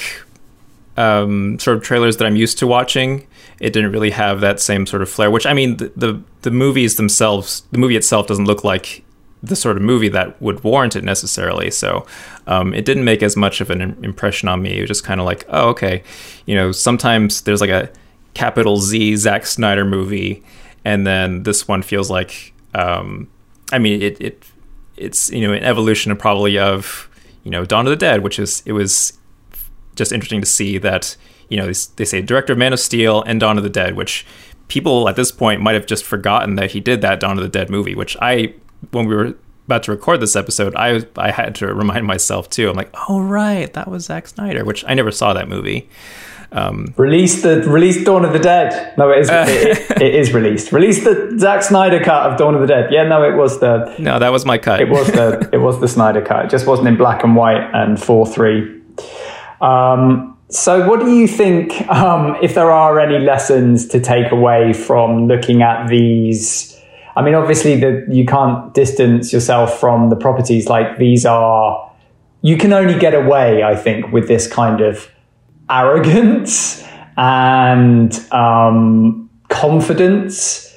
um, 0.98 1.58
sort 1.58 1.78
of 1.78 1.82
trailers 1.82 2.18
that 2.18 2.26
I'm 2.26 2.36
used 2.36 2.58
to 2.58 2.66
watching. 2.66 3.26
It 3.60 3.72
didn't 3.72 3.92
really 3.92 4.10
have 4.10 4.42
that 4.42 4.60
same 4.60 4.84
sort 4.86 5.00
of 5.00 5.08
flair. 5.08 5.30
Which 5.30 5.46
I 5.46 5.54
mean, 5.54 5.78
the, 5.78 5.90
the 5.96 6.22
the 6.42 6.50
movies 6.50 6.96
themselves, 6.96 7.62
the 7.72 7.78
movie 7.78 7.96
itself 7.96 8.26
doesn't 8.26 8.44
look 8.44 8.62
like 8.62 9.02
the 9.42 9.56
sort 9.56 9.78
of 9.78 9.82
movie 9.82 10.08
that 10.08 10.40
would 10.42 10.62
warrant 10.64 10.96
it 10.96 11.04
necessarily. 11.04 11.70
So 11.70 12.06
um, 12.46 12.74
it 12.74 12.84
didn't 12.84 13.04
make 13.04 13.22
as 13.22 13.36
much 13.36 13.62
of 13.62 13.70
an 13.70 13.80
impression 14.04 14.48
on 14.50 14.60
me. 14.62 14.78
It 14.78 14.80
was 14.82 14.88
just 14.88 15.04
kind 15.04 15.20
of 15.20 15.24
like, 15.26 15.44
oh, 15.48 15.68
okay, 15.70 16.02
you 16.44 16.54
know, 16.54 16.72
sometimes 16.72 17.42
there's 17.42 17.60
like 17.62 17.70
a 17.70 17.90
capital 18.34 18.78
Z 18.78 19.16
Zack 19.16 19.46
Snyder 19.46 19.84
movie, 19.84 20.42
and 20.84 21.06
then 21.06 21.42
this 21.44 21.66
one 21.66 21.82
feels 21.82 22.10
like, 22.10 22.52
um, 22.74 23.28
I 23.72 23.78
mean, 23.78 24.02
it, 24.02 24.20
it 24.20 24.50
it's 24.96 25.30
you 25.30 25.46
know 25.46 25.52
an 25.52 25.64
evolution 25.64 26.12
of 26.12 26.18
probably 26.18 26.58
of 26.58 27.08
you 27.42 27.50
know 27.50 27.64
Dawn 27.64 27.86
of 27.86 27.90
the 27.90 27.96
Dead, 27.96 28.22
which 28.22 28.38
is 28.38 28.62
it 28.66 28.72
was 28.72 29.18
just 29.96 30.12
interesting 30.12 30.40
to 30.40 30.46
see 30.46 30.78
that 30.78 31.16
you 31.48 31.56
know 31.56 31.66
they, 31.66 31.78
they 31.96 32.04
say 32.04 32.22
director 32.22 32.52
of 32.52 32.58
Man 32.58 32.72
of 32.72 32.80
Steel 32.80 33.22
and 33.22 33.40
Dawn 33.40 33.56
of 33.56 33.64
the 33.64 33.70
Dead, 33.70 33.96
which 33.96 34.26
people 34.68 35.08
at 35.08 35.16
this 35.16 35.30
point 35.30 35.60
might 35.60 35.74
have 35.74 35.86
just 35.86 36.04
forgotten 36.04 36.56
that 36.56 36.72
he 36.72 36.80
did 36.80 37.00
that 37.02 37.20
Dawn 37.20 37.38
of 37.38 37.42
the 37.42 37.48
Dead 37.48 37.70
movie, 37.70 37.94
which 37.94 38.16
I 38.20 38.54
when 38.90 39.06
we 39.06 39.14
were 39.14 39.34
about 39.66 39.82
to 39.84 39.90
record 39.92 40.20
this 40.20 40.36
episode, 40.36 40.74
I 40.76 41.06
I 41.16 41.30
had 41.30 41.54
to 41.56 41.72
remind 41.74 42.06
myself 42.06 42.50
too. 42.50 42.68
I'm 42.68 42.76
like, 42.76 42.94
oh 43.08 43.20
right, 43.20 43.72
that 43.72 43.88
was 43.88 44.06
Zack 44.06 44.28
Snyder, 44.28 44.64
which 44.64 44.84
I 44.86 44.94
never 44.94 45.10
saw 45.10 45.32
that 45.32 45.48
movie. 45.48 45.88
Um, 46.54 46.94
release 46.96 47.42
the 47.42 47.62
release 47.62 48.04
Dawn 48.04 48.24
of 48.24 48.32
the 48.32 48.38
Dead. 48.38 48.96
No, 48.96 49.10
it 49.10 49.18
is 49.18 49.28
uh, 49.28 49.44
it, 49.48 50.00
it 50.00 50.14
is 50.14 50.32
released. 50.32 50.70
Release 50.70 51.02
the 51.02 51.36
Zack 51.36 51.64
Snyder 51.64 51.98
cut 51.98 52.30
of 52.30 52.38
Dawn 52.38 52.54
of 52.54 52.60
the 52.60 52.68
Dead. 52.68 52.92
Yeah, 52.92 53.02
no, 53.02 53.24
it 53.24 53.36
was 53.36 53.58
the 53.58 53.92
no, 53.98 54.20
that 54.20 54.30
was 54.30 54.46
my 54.46 54.56
cut. 54.56 54.80
It 54.80 54.88
was 54.88 55.08
the 55.08 55.48
it 55.52 55.58
was 55.58 55.80
the 55.80 55.88
Snyder 55.88 56.22
cut. 56.22 56.44
It 56.44 56.50
just 56.52 56.64
wasn't 56.64 56.86
in 56.86 56.96
black 56.96 57.24
and 57.24 57.34
white 57.34 57.68
and 57.74 58.00
four 58.00 58.24
three. 58.24 58.80
Um, 59.60 60.38
so, 60.48 60.88
what 60.88 61.00
do 61.00 61.10
you 61.12 61.26
think? 61.26 61.88
Um, 61.88 62.36
if 62.40 62.54
there 62.54 62.70
are 62.70 63.00
any 63.00 63.18
lessons 63.18 63.88
to 63.88 63.98
take 63.98 64.30
away 64.30 64.72
from 64.72 65.26
looking 65.26 65.62
at 65.62 65.88
these? 65.88 66.80
I 67.16 67.22
mean, 67.22 67.34
obviously, 67.34 67.80
that 67.80 68.06
you 68.12 68.24
can't 68.24 68.72
distance 68.74 69.32
yourself 69.32 69.80
from 69.80 70.10
the 70.10 70.16
properties. 70.16 70.68
Like 70.68 70.98
these 70.98 71.26
are, 71.26 71.92
you 72.42 72.56
can 72.56 72.72
only 72.72 72.96
get 72.96 73.14
away, 73.14 73.64
I 73.64 73.74
think, 73.74 74.12
with 74.12 74.28
this 74.28 74.46
kind 74.46 74.80
of 74.80 75.08
arrogance 75.70 76.84
and 77.16 78.14
um, 78.32 79.30
confidence 79.48 80.70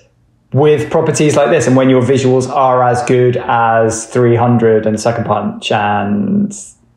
with 0.53 0.89
properties 0.89 1.35
like 1.35 1.49
this. 1.49 1.67
And 1.67 1.75
when 1.75 1.89
your 1.89 2.01
visuals 2.01 2.49
are 2.49 2.83
as 2.83 3.03
good 3.05 3.37
as 3.37 4.05
300 4.07 4.85
and 4.85 4.99
Sucker 4.99 5.23
Punch 5.23 5.71
and, 5.71 6.53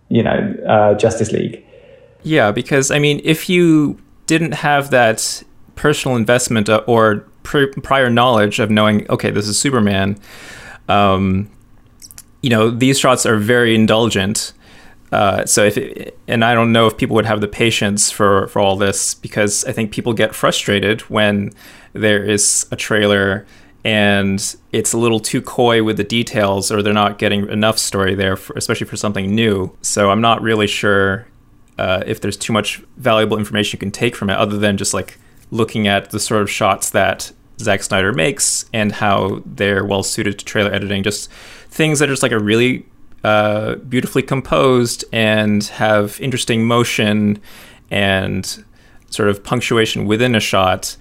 you 0.09 0.23
know, 0.23 0.55
uh, 0.69 0.95
Justice 0.95 1.33
League. 1.33 1.65
Yeah, 2.23 2.53
because 2.53 2.91
I 2.91 2.99
mean, 2.99 3.21
if 3.25 3.49
you 3.49 3.99
didn't 4.27 4.53
have 4.53 4.91
that 4.91 5.43
personal 5.75 6.17
investment 6.17 6.69
uh, 6.69 6.83
or 6.87 7.27
pr- 7.43 7.73
prior 7.83 8.11
knowledge 8.11 8.61
of 8.61 8.71
knowing, 8.71 9.09
okay, 9.11 9.31
this 9.31 9.49
is 9.49 9.59
Superman, 9.59 10.19
um, 10.89 11.51
you 12.43 12.51
know, 12.51 12.71
these 12.71 12.99
shots 12.99 13.27
are 13.27 13.37
very 13.37 13.75
indulgent. 13.75 14.53
Uh, 15.13 15.45
so 15.45 15.65
if 15.65 15.77
it, 15.77 16.17
and 16.29 16.45
I 16.45 16.55
don't 16.55 16.73
know 16.73 16.87
if 16.87 16.97
people 16.97 17.17
would 17.17 17.27
have 17.27 17.41
the 17.41 17.49
patience 17.49 18.11
for 18.11 18.47
for 18.49 18.61
all 18.61 18.77
this 18.77 19.15
because 19.15 19.65
I 19.65 19.73
think 19.73 19.93
people 19.93 20.13
get 20.13 20.35
frustrated 20.35 21.03
when 21.03 21.53
there 21.93 22.23
is 22.23 22.67
a 22.71 22.77
trailer 22.77 23.47
and 23.85 24.57
it's 24.73 24.93
a 24.93 24.99
little 24.99 25.21
too 25.21 25.41
coy 25.41 25.83
with 25.83 25.97
the 25.97 26.05
details 26.05 26.71
or 26.71 26.83
they're 26.83 26.93
not 26.93 27.19
getting 27.19 27.49
enough 27.49 27.79
story 27.79 28.15
there 28.15 28.37
for, 28.37 28.53
especially 28.57 28.87
for 28.87 28.97
something 28.97 29.35
new 29.35 29.75
so 29.81 30.11
i'm 30.11 30.21
not 30.21 30.43
really 30.43 30.67
sure 30.67 31.27
uh, 31.79 32.03
if 32.05 32.21
there's 32.21 32.37
too 32.37 32.53
much 32.53 32.83
valuable 32.99 33.39
information 33.39 33.79
you 33.79 33.81
can 33.81 33.91
take 33.91 34.15
from 34.15 34.29
it 34.29 34.37
other 34.37 34.59
than 34.59 34.77
just 34.77 34.93
like 34.93 35.19
looking 35.51 35.89
at 35.89 36.11
the 36.11 36.21
sort 36.21 36.43
of 36.43 36.51
shots 36.51 36.91
that 36.91 37.33
Zack 37.59 37.83
Snyder 37.83 38.13
makes 38.13 38.65
and 38.73 38.93
how 38.93 39.43
they're 39.47 39.85
well 39.85 40.03
suited 40.03 40.39
to 40.39 40.45
trailer 40.45 40.73
editing. 40.73 41.03
Just 41.03 41.31
things 41.69 41.99
that 41.99 42.09
are 42.09 42.13
just 42.13 42.23
like 42.23 42.33
a 42.33 42.39
really 42.39 42.87
uh, 43.25 43.77
beautifully 43.77 44.23
composed 44.23 45.05
and 45.13 45.65
have 45.65 46.19
interesting 46.21 46.67
motion 46.67 47.41
and 47.91 48.65
sort 49.11 49.29
of 49.29 49.43
punctuation 49.45 50.07
within 50.07 50.35
a 50.35 50.41
shot 50.41 50.97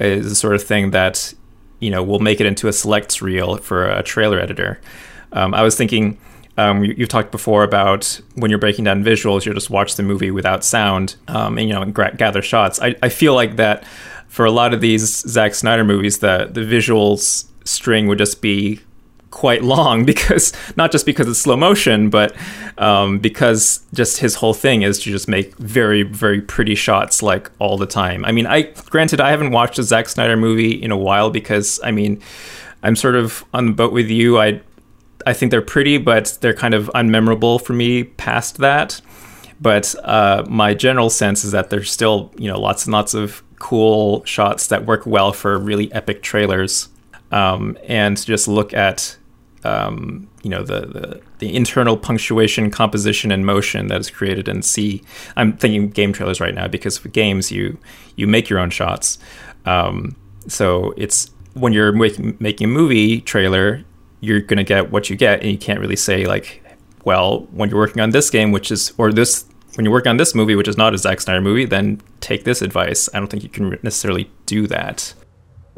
is 0.00 0.28
the 0.28 0.34
sort 0.34 0.54
of 0.54 0.62
thing 0.62 0.90
that 0.90 1.32
you 1.78 1.90
know 1.90 2.02
will 2.02 2.18
make 2.18 2.40
it 2.40 2.46
into 2.46 2.68
a 2.68 2.72
selects 2.72 3.22
reel 3.22 3.56
for 3.56 3.86
a 3.86 4.02
trailer 4.02 4.38
editor. 4.38 4.80
Um, 5.32 5.54
I 5.54 5.62
was 5.62 5.76
thinking. 5.76 6.18
Um, 6.58 6.84
you, 6.84 6.94
have 6.98 7.08
talked 7.08 7.32
before 7.32 7.64
about 7.64 8.20
when 8.34 8.50
you're 8.50 8.58
breaking 8.58 8.84
down 8.84 9.02
visuals, 9.02 9.46
you 9.46 9.54
just 9.54 9.70
watch 9.70 9.94
the 9.94 10.02
movie 10.02 10.30
without 10.30 10.62
sound, 10.62 11.16
um, 11.26 11.56
and 11.56 11.66
you 11.66 11.72
know, 11.72 11.80
and 11.80 11.94
gra- 11.94 12.14
gather 12.14 12.42
shots. 12.42 12.78
I, 12.78 12.94
I 13.02 13.08
feel 13.08 13.34
like 13.34 13.56
that 13.56 13.86
for 14.28 14.44
a 14.44 14.50
lot 14.50 14.74
of 14.74 14.82
these 14.82 15.20
Zack 15.26 15.54
Snyder 15.54 15.82
movies, 15.82 16.18
the 16.18 16.50
the 16.52 16.60
visuals 16.60 17.46
string 17.64 18.06
would 18.06 18.18
just 18.18 18.42
be 18.42 18.80
quite 19.32 19.64
long 19.64 20.04
because 20.12 20.52
not 20.76 20.92
just 20.92 21.04
because 21.04 21.28
it's 21.28 21.40
slow 21.40 21.56
motion, 21.56 22.08
but 22.08 22.36
um, 22.78 23.18
because 23.18 23.80
just 23.92 24.18
his 24.18 24.36
whole 24.36 24.54
thing 24.54 24.82
is 24.82 25.00
to 25.00 25.10
just 25.10 25.26
make 25.26 25.56
very 25.56 26.04
very 26.04 26.40
pretty 26.40 26.76
shots 26.76 27.20
like 27.22 27.50
all 27.58 27.76
the 27.76 27.86
time. 27.86 28.24
I 28.24 28.30
mean, 28.30 28.46
I 28.46 28.62
granted 28.90 29.20
I 29.20 29.30
haven't 29.30 29.50
watched 29.50 29.80
a 29.80 29.82
Zack 29.82 30.08
Snyder 30.08 30.36
movie 30.36 30.70
in 30.70 30.92
a 30.92 30.96
while 30.96 31.30
because 31.30 31.80
I 31.82 31.90
mean 31.90 32.20
I'm 32.84 32.94
sort 32.94 33.16
of 33.16 33.44
on 33.52 33.66
the 33.66 33.72
boat 33.72 33.92
with 33.92 34.08
you. 34.08 34.38
I 34.38 34.60
I 35.26 35.32
think 35.32 35.50
they're 35.50 35.62
pretty, 35.62 35.98
but 35.98 36.38
they're 36.40 36.54
kind 36.54 36.74
of 36.74 36.90
unmemorable 36.94 37.60
for 37.64 37.72
me 37.72 38.04
past 38.04 38.58
that. 38.58 39.00
But 39.60 39.94
uh, 40.02 40.44
my 40.48 40.74
general 40.74 41.08
sense 41.08 41.44
is 41.44 41.52
that 41.52 41.70
there's 41.70 41.90
still 41.90 42.32
you 42.36 42.48
know 42.48 42.60
lots 42.60 42.84
and 42.84 42.92
lots 42.92 43.14
of 43.14 43.42
cool 43.58 44.24
shots 44.24 44.66
that 44.66 44.86
work 44.86 45.06
well 45.06 45.32
for 45.32 45.56
really 45.58 45.92
epic 45.92 46.22
trailers. 46.22 46.88
Um, 47.30 47.78
and 47.88 48.22
just 48.22 48.46
look 48.46 48.74
at 48.74 49.16
um, 49.64 50.28
you 50.42 50.50
know 50.50 50.62
the, 50.62 50.80
the, 50.80 51.20
the 51.38 51.54
internal 51.54 51.96
punctuation, 51.96 52.70
composition, 52.70 53.30
and 53.30 53.46
motion 53.46 53.86
that 53.88 54.00
is 54.00 54.10
created 54.10 54.48
and 54.48 54.64
see. 54.64 55.02
I'm 55.36 55.56
thinking 55.56 55.90
game 55.90 56.12
trailers 56.12 56.40
right 56.40 56.54
now 56.54 56.68
because 56.68 56.98
for 56.98 57.08
games 57.08 57.52
you 57.52 57.78
you 58.16 58.26
make 58.26 58.48
your 58.48 58.58
own 58.58 58.70
shots. 58.70 59.18
Um, 59.64 60.16
so 60.48 60.94
it's 60.96 61.30
when 61.54 61.72
you're 61.72 61.92
making 61.92 62.36
making 62.40 62.66
a 62.66 62.68
movie 62.68 63.20
trailer, 63.20 63.84
you're 64.20 64.40
gonna 64.40 64.64
get 64.64 64.90
what 64.90 65.10
you 65.10 65.16
get, 65.16 65.40
and 65.42 65.50
you 65.50 65.58
can't 65.58 65.80
really 65.80 65.96
say 65.96 66.26
like, 66.26 66.62
well, 67.04 67.40
when 67.52 67.70
you're 67.70 67.78
working 67.78 68.02
on 68.02 68.10
this 68.10 68.30
game, 68.30 68.52
which 68.52 68.70
is 68.70 68.92
or 68.98 69.12
this 69.12 69.44
when 69.76 69.84
you're 69.84 69.92
working 69.92 70.10
on 70.10 70.16
this 70.16 70.34
movie, 70.34 70.54
which 70.54 70.68
is 70.68 70.76
not 70.76 70.94
a 70.94 70.98
Zack 70.98 71.20
Snyder 71.20 71.40
movie, 71.40 71.64
then 71.64 72.00
take 72.20 72.44
this 72.44 72.62
advice. 72.62 73.08
I 73.14 73.18
don't 73.18 73.28
think 73.28 73.42
you 73.42 73.48
can 73.48 73.70
necessarily 73.82 74.30
do 74.46 74.66
that. 74.66 75.14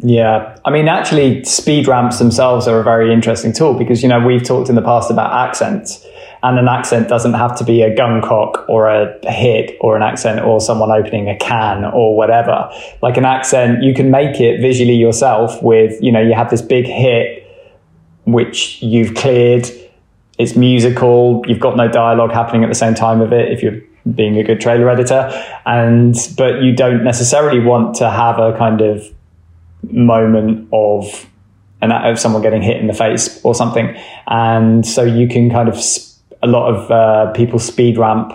Yeah, 0.07 0.59
I 0.67 0.71
mean, 0.71 0.87
actually, 0.87 1.45
speed 1.45 1.89
ramps 1.89 2.19
themselves 2.19 2.69
are 2.69 2.79
a 2.79 2.85
very 2.85 3.11
interesting 3.11 3.55
tool 3.55 3.73
because 3.73 4.03
you 4.03 4.09
know 4.09 4.21
we've 4.25 4.43
talked 4.43 4.69
in 4.69 4.75
the 4.75 4.83
past 4.83 5.11
about 5.11 5.33
accents, 5.33 6.05
and 6.43 6.59
an 6.59 6.69
accent 6.69 7.09
doesn't 7.09 7.33
have 7.33 7.57
to 7.57 7.65
be 7.65 7.81
a 7.81 7.97
gun 7.97 8.21
cock 8.21 8.69
or 8.69 8.89
a 8.89 9.19
hit 9.23 9.79
or 9.81 9.97
an 9.97 10.03
accent 10.03 10.45
or 10.45 10.61
someone 10.61 10.91
opening 10.91 11.31
a 11.31 11.37
can 11.39 11.87
or 11.87 12.15
whatever. 12.15 12.71
Like 13.01 13.17
an 13.17 13.25
accent, 13.25 13.83
you 13.83 13.95
can 13.95 14.11
make 14.11 14.41
it 14.41 14.61
visually 14.61 14.95
yourself 14.95 15.63
with 15.63 15.99
you 16.03 16.13
know 16.13 16.21
you 16.21 16.35
have 16.35 16.51
this 16.51 16.61
big 16.61 16.85
hit 16.85 17.41
which 18.27 18.83
you've 18.83 19.15
cleared 19.15 19.71
it's 20.39 20.57
musical. 20.57 21.45
You've 21.47 21.61
got 21.61 21.77
no 21.77 21.89
dialogue 21.89 22.33
happening 22.33 22.65
at 22.65 22.69
the 22.69 22.75
same 22.75 22.95
time 22.95 23.21
of 23.21 23.33
it 23.33 23.53
if 23.53 23.63
you're 23.63 23.81
being 24.15 24.37
a 24.37 24.43
good 24.43 24.61
trailer 24.61 24.91
editor, 24.91 25.31
and 25.65 26.15
but 26.37 26.63
you 26.63 26.75
don't 26.75 27.05
necessarily 27.05 27.61
want 27.61 27.95
to 27.97 28.11
have 28.11 28.39
a 28.39 28.57
kind 28.59 28.81
of 28.81 29.03
moment 29.93 30.69
of 30.73 31.29
an 31.83 31.93
of 31.93 32.19
someone 32.19 32.43
getting 32.43 32.63
hit 32.63 32.79
in 32.79 32.87
the 32.87 32.95
face 32.95 33.41
or 33.45 33.55
something, 33.55 33.97
and 34.27 34.87
so 34.87 35.03
you 35.03 35.29
can 35.29 35.51
kind 35.51 35.69
of 35.69 35.79
a 36.43 36.47
lot 36.47 36.75
of 36.75 36.91
uh, 36.91 37.33
people 37.33 37.59
speed 37.59 37.99
ramp 37.99 38.33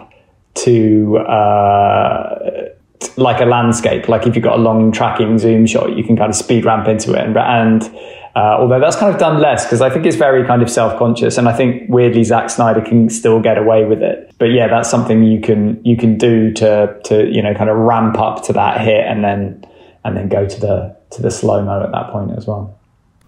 to. 0.55 1.17
Uh, 1.17 2.69
like 3.15 3.39
a 3.39 3.45
landscape, 3.45 4.09
like 4.09 4.27
if 4.27 4.35
you've 4.35 4.43
got 4.43 4.59
a 4.59 4.61
long 4.61 4.91
tracking 4.91 5.37
zoom 5.37 5.65
shot, 5.65 5.95
you 5.95 6.03
can 6.03 6.17
kind 6.17 6.29
of 6.29 6.35
speed 6.35 6.65
ramp 6.65 6.85
into 6.85 7.13
it 7.13 7.25
and, 7.25 7.37
and 7.37 7.95
uh, 8.35 8.57
although 8.59 8.79
that's 8.79 8.95
kind 8.95 9.13
of 9.13 9.19
done 9.19 9.41
less 9.41 9.65
because 9.65 9.81
I 9.81 9.89
think 9.89 10.05
it's 10.05 10.15
very 10.15 10.45
kind 10.45 10.61
of 10.61 10.69
self 10.69 10.97
conscious, 10.97 11.37
and 11.37 11.49
I 11.49 11.53
think 11.53 11.89
weirdly 11.89 12.23
Zack 12.23 12.49
Snyder 12.49 12.81
can 12.81 13.09
still 13.09 13.41
get 13.41 13.57
away 13.57 13.85
with 13.85 14.01
it. 14.01 14.33
But 14.37 14.45
yeah, 14.45 14.67
that's 14.67 14.89
something 14.89 15.23
you 15.23 15.41
can 15.41 15.83
you 15.83 15.97
can 15.97 16.17
do 16.17 16.53
to 16.53 16.99
to 17.05 17.27
you 17.29 17.41
know 17.41 17.53
kind 17.55 17.69
of 17.69 17.77
ramp 17.77 18.19
up 18.19 18.43
to 18.43 18.53
that 18.53 18.81
hit 18.81 19.05
and 19.05 19.23
then 19.23 19.65
and 20.09 20.17
then 20.17 20.27
go 20.27 20.47
to 20.47 20.59
the 20.59 20.95
to 21.11 21.21
the 21.21 21.31
slow 21.31 21.63
mo 21.63 21.83
at 21.83 21.91
that 21.91 22.11
point 22.11 22.31
as 22.37 22.45
well. 22.45 22.75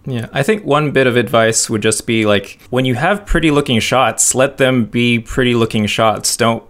Yeah, 0.06 0.28
I 0.34 0.42
think 0.42 0.66
one 0.66 0.92
bit 0.92 1.06
of 1.06 1.16
advice 1.16 1.70
would 1.70 1.82
just 1.82 2.08
be 2.08 2.26
like 2.26 2.60
when 2.70 2.86
you 2.86 2.96
have 2.96 3.26
pretty 3.26 3.52
looking 3.52 3.80
shots, 3.80 4.34
let 4.34 4.58
them 4.58 4.86
be 4.86 5.20
pretty 5.20 5.54
looking 5.54 5.86
shots. 5.86 6.36
Don't 6.36 6.64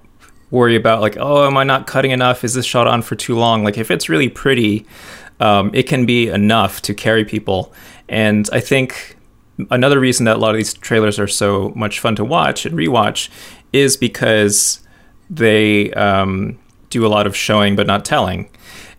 worry 0.52 0.76
about 0.76 1.02
like, 1.02 1.16
oh, 1.18 1.48
am 1.48 1.58
I 1.58 1.64
not 1.64 1.88
cutting 1.88 2.12
enough? 2.12 2.44
Is 2.44 2.54
this 2.54 2.66
shot 2.66 2.88
on 2.88 3.02
for 3.02 3.16
too 3.16 3.38
long? 3.38 3.64
Like 3.64 3.78
if 3.78 3.90
it's 3.90 4.10
really 4.10 4.28
pretty, 4.28 4.86
um, 5.40 5.72
it 5.74 5.84
can 5.84 6.06
be 6.06 6.28
enough 6.28 6.82
to 6.84 6.94
carry 6.94 7.24
people. 7.24 7.74
And 8.10 8.50
I 8.52 8.60
think 8.60 9.16
another 9.70 10.00
reason 10.00 10.26
that 10.26 10.36
a 10.36 10.40
lot 10.40 10.52
of 10.52 10.58
these 10.58 10.74
trailers 10.74 11.18
are 11.18 11.28
so 11.28 11.72
much 11.76 12.00
fun 12.02 12.16
to 12.18 12.26
watch 12.26 12.66
and 12.66 12.78
rewatch 12.78 13.30
is 13.72 13.96
because 13.96 14.82
they 15.30 15.92
um, 15.94 16.60
do 16.90 17.06
a 17.06 17.08
lot 17.08 17.26
of 17.26 17.36
showing 17.36 17.78
but 17.78 17.88
not 17.88 18.04
telling. 18.04 18.50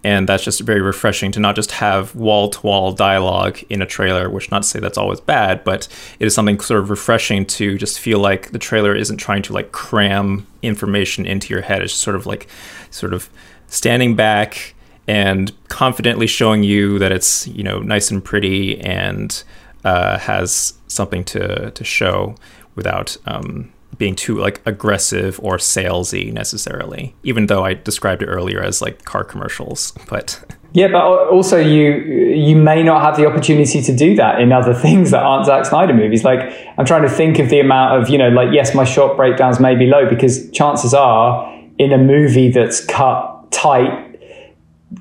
And 0.04 0.28
that's 0.28 0.42
just 0.42 0.60
very 0.62 0.80
refreshing 0.80 1.30
to 1.32 1.40
not 1.40 1.54
just 1.54 1.72
have 1.72 2.14
wall 2.16 2.50
to 2.50 2.66
wall 2.66 2.92
dialogue 2.92 3.60
in 3.68 3.80
a 3.80 3.86
trailer, 3.86 4.28
which 4.28 4.50
not 4.50 4.62
to 4.62 4.68
say 4.68 4.80
that's 4.80 4.98
always 4.98 5.20
bad, 5.20 5.62
but 5.62 5.86
it 6.18 6.26
is 6.26 6.34
something 6.34 6.58
sort 6.58 6.80
of 6.80 6.90
refreshing 6.90 7.46
to 7.46 7.78
just 7.78 8.00
feel 8.00 8.18
like 8.18 8.50
the 8.50 8.58
trailer 8.58 8.96
isn't 8.96 9.18
trying 9.18 9.42
to 9.42 9.52
like 9.52 9.70
cram 9.70 10.46
information 10.60 11.24
into 11.24 11.54
your 11.54 11.62
head. 11.62 11.82
It's 11.82 11.92
just 11.92 12.02
sort 12.02 12.16
of 12.16 12.26
like 12.26 12.48
sort 12.90 13.14
of 13.14 13.30
standing 13.68 14.16
back 14.16 14.74
and 15.06 15.52
confidently 15.68 16.26
showing 16.26 16.62
you 16.64 16.98
that 16.98 17.12
it's, 17.12 17.46
you 17.46 17.62
know, 17.62 17.78
nice 17.78 18.10
and 18.10 18.24
pretty 18.24 18.80
and 18.80 19.42
uh, 19.84 20.18
has 20.18 20.74
something 20.88 21.24
to, 21.24 21.70
to 21.70 21.84
show 21.84 22.34
without 22.74 23.16
um, 23.26 23.72
being 23.98 24.14
too 24.14 24.38
like 24.38 24.60
aggressive 24.66 25.38
or 25.42 25.56
salesy 25.56 26.32
necessarily. 26.32 27.14
Even 27.22 27.46
though 27.46 27.64
I 27.64 27.74
described 27.74 28.22
it 28.22 28.26
earlier 28.26 28.62
as 28.62 28.82
like 28.82 29.04
car 29.04 29.24
commercials, 29.24 29.92
but 30.08 30.42
yeah, 30.72 30.88
but 30.88 31.02
also 31.28 31.58
you 31.58 31.92
you 32.34 32.56
may 32.56 32.82
not 32.82 33.02
have 33.02 33.16
the 33.16 33.26
opportunity 33.26 33.82
to 33.82 33.94
do 33.94 34.16
that 34.16 34.40
in 34.40 34.52
other 34.52 34.74
things 34.86 35.10
that 35.10 35.22
aren't 35.22 35.46
Zack 35.46 35.66
Snyder 35.66 35.94
movies. 35.94 36.24
Like 36.24 36.40
I'm 36.78 36.84
trying 36.86 37.02
to 37.02 37.10
think 37.10 37.38
of 37.38 37.50
the 37.50 37.60
amount 37.60 38.00
of 38.02 38.08
you 38.08 38.18
know 38.18 38.28
like 38.28 38.48
yes, 38.52 38.74
my 38.74 38.84
shot 38.84 39.16
breakdowns 39.16 39.60
may 39.60 39.74
be 39.74 39.86
low 39.86 40.08
because 40.08 40.50
chances 40.50 40.94
are 40.94 41.52
in 41.78 41.92
a 41.92 41.98
movie 41.98 42.50
that's 42.50 42.84
cut 42.84 43.50
tight, 43.50 44.18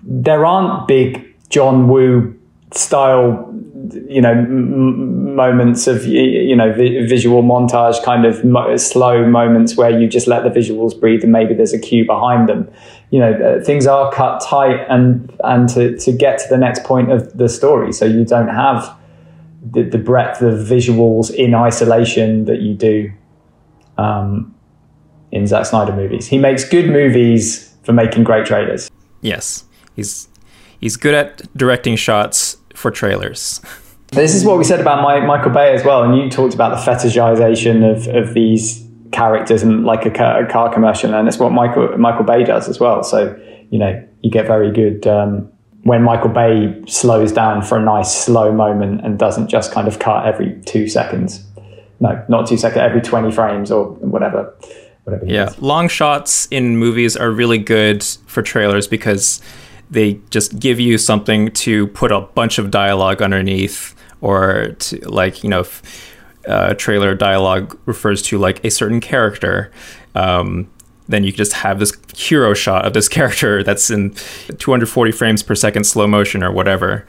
there 0.03 0.45
aren't 0.45 0.87
big 0.87 1.35
John 1.49 1.87
Woo 1.87 2.37
style 2.71 3.51
you 3.93 4.21
know 4.21 4.31
m- 4.31 5.35
moments 5.35 5.87
of 5.87 6.05
you 6.05 6.55
know 6.55 6.73
vi- 6.73 7.05
visual 7.05 7.43
montage 7.43 8.03
kind 8.03 8.25
of 8.25 8.43
mo- 8.43 8.75
slow 8.77 9.25
moments 9.25 9.75
where 9.75 9.89
you 9.89 10.07
just 10.07 10.27
let 10.27 10.43
the 10.43 10.49
visuals 10.49 10.99
breathe 10.99 11.23
and 11.23 11.31
maybe 11.31 11.53
there's 11.53 11.73
a 11.73 11.79
cue 11.79 12.05
behind 12.05 12.49
them. 12.49 12.69
You 13.09 13.19
know 13.19 13.33
uh, 13.33 13.63
things 13.63 13.87
are 13.87 14.11
cut 14.11 14.41
tight 14.41 14.85
and 14.89 15.31
and 15.43 15.69
to, 15.69 15.97
to 15.97 16.11
get 16.11 16.39
to 16.39 16.45
the 16.49 16.57
next 16.57 16.83
point 16.83 17.11
of 17.11 17.37
the 17.37 17.49
story. 17.49 17.91
So 17.93 18.05
you 18.05 18.25
don't 18.25 18.49
have 18.49 18.97
the, 19.69 19.83
the 19.83 19.97
breadth 19.97 20.41
of 20.41 20.59
visuals 20.59 21.33
in 21.33 21.53
isolation 21.53 22.45
that 22.45 22.61
you 22.61 22.73
do 22.73 23.11
um, 23.97 24.55
in 25.31 25.47
Zack 25.47 25.65
Snyder 25.65 25.95
movies. 25.95 26.27
He 26.27 26.37
makes 26.37 26.67
good 26.67 26.89
movies 26.89 27.75
for 27.83 27.93
making 27.93 28.23
great 28.23 28.45
trailers. 28.45 28.89
Yes. 29.21 29.65
He's 29.95 30.27
he's 30.79 30.97
good 30.97 31.13
at 31.13 31.55
directing 31.55 31.95
shots 31.95 32.57
for 32.76 32.91
trailers. 32.91 33.61
This 34.11 34.36
is 34.36 34.43
what 34.43 34.57
we 34.57 34.65
said 34.65 34.82
about 34.82 35.01
my, 35.01 35.26
Michael 35.26 35.51
Bay 35.51 35.74
as 35.74 35.86
well, 35.86 36.03
and 36.03 36.17
you 36.17 36.30
talked 36.30 36.53
about 36.53 36.72
the 36.72 36.91
fetishization 36.91 37.89
of, 37.89 38.07
of 38.13 38.34
these 38.34 38.86
characters 39.11 39.63
and 39.63 39.86
like 39.86 40.05
a 40.05 40.11
car, 40.11 40.43
a 40.43 40.49
car 40.49 40.74
commercial, 40.74 41.13
and 41.13 41.28
it's 41.28 41.38
what 41.38 41.51
Michael 41.51 41.97
Michael 41.97 42.24
Bay 42.24 42.43
does 42.43 42.67
as 42.67 42.80
well. 42.80 43.03
So 43.03 43.38
you 43.69 43.80
know 43.80 44.05
you 44.22 44.32
get 44.32 44.47
very 44.47 44.72
good 44.72 45.07
um, 45.07 45.49
when 45.84 46.03
Michael 46.03 46.30
Bay 46.30 46.82
slows 46.88 47.32
down 47.32 47.61
for 47.61 47.78
a 47.78 47.82
nice 47.82 48.13
slow 48.13 48.51
moment 48.51 49.05
and 49.05 49.17
doesn't 49.17 49.47
just 49.47 49.72
kind 49.72 49.88
of 49.88 49.99
cut 49.99 50.26
every 50.26 50.59
two 50.65 50.88
seconds. 50.88 51.45
No, 51.99 52.24
not 52.30 52.47
two 52.47 52.57
seconds, 52.57 52.82
every 52.82 53.01
twenty 53.01 53.32
frames 53.32 53.72
or 53.72 53.91
whatever. 53.91 54.53
Whatever 55.03 55.26
yeah, 55.26 55.45
does. 55.45 55.59
long 55.59 55.88
shots 55.88 56.47
in 56.51 56.78
movies 56.78 57.17
are 57.17 57.32
really 57.32 57.57
good 57.57 58.03
for 58.03 58.41
trailers 58.41 58.88
because 58.88 59.41
they 59.91 60.19
just 60.29 60.57
give 60.57 60.79
you 60.79 60.97
something 60.97 61.51
to 61.51 61.87
put 61.87 62.11
a 62.11 62.21
bunch 62.21 62.57
of 62.57 62.71
dialogue 62.71 63.21
underneath 63.21 63.93
or 64.21 64.75
to 64.79 64.97
like 65.07 65.43
you 65.43 65.49
know 65.49 65.59
if, 65.59 66.15
uh, 66.47 66.73
trailer 66.73 67.13
dialogue 67.13 67.77
refers 67.85 68.23
to 68.23 68.39
like 68.39 68.63
a 68.65 68.71
certain 68.71 68.99
character 68.99 69.71
um, 70.15 70.67
then 71.07 71.23
you 71.23 71.31
just 71.31 71.53
have 71.53 71.77
this 71.77 71.95
hero 72.15 72.53
shot 72.53 72.85
of 72.85 72.93
this 72.93 73.07
character 73.07 73.61
that's 73.67 73.91
in 73.91 74.11
240 74.57 75.11
frames 75.11 75.43
per 75.43 75.53
second 75.53 75.83
slow 75.83 76.07
motion 76.07 76.41
or 76.41 76.51
whatever 76.51 77.05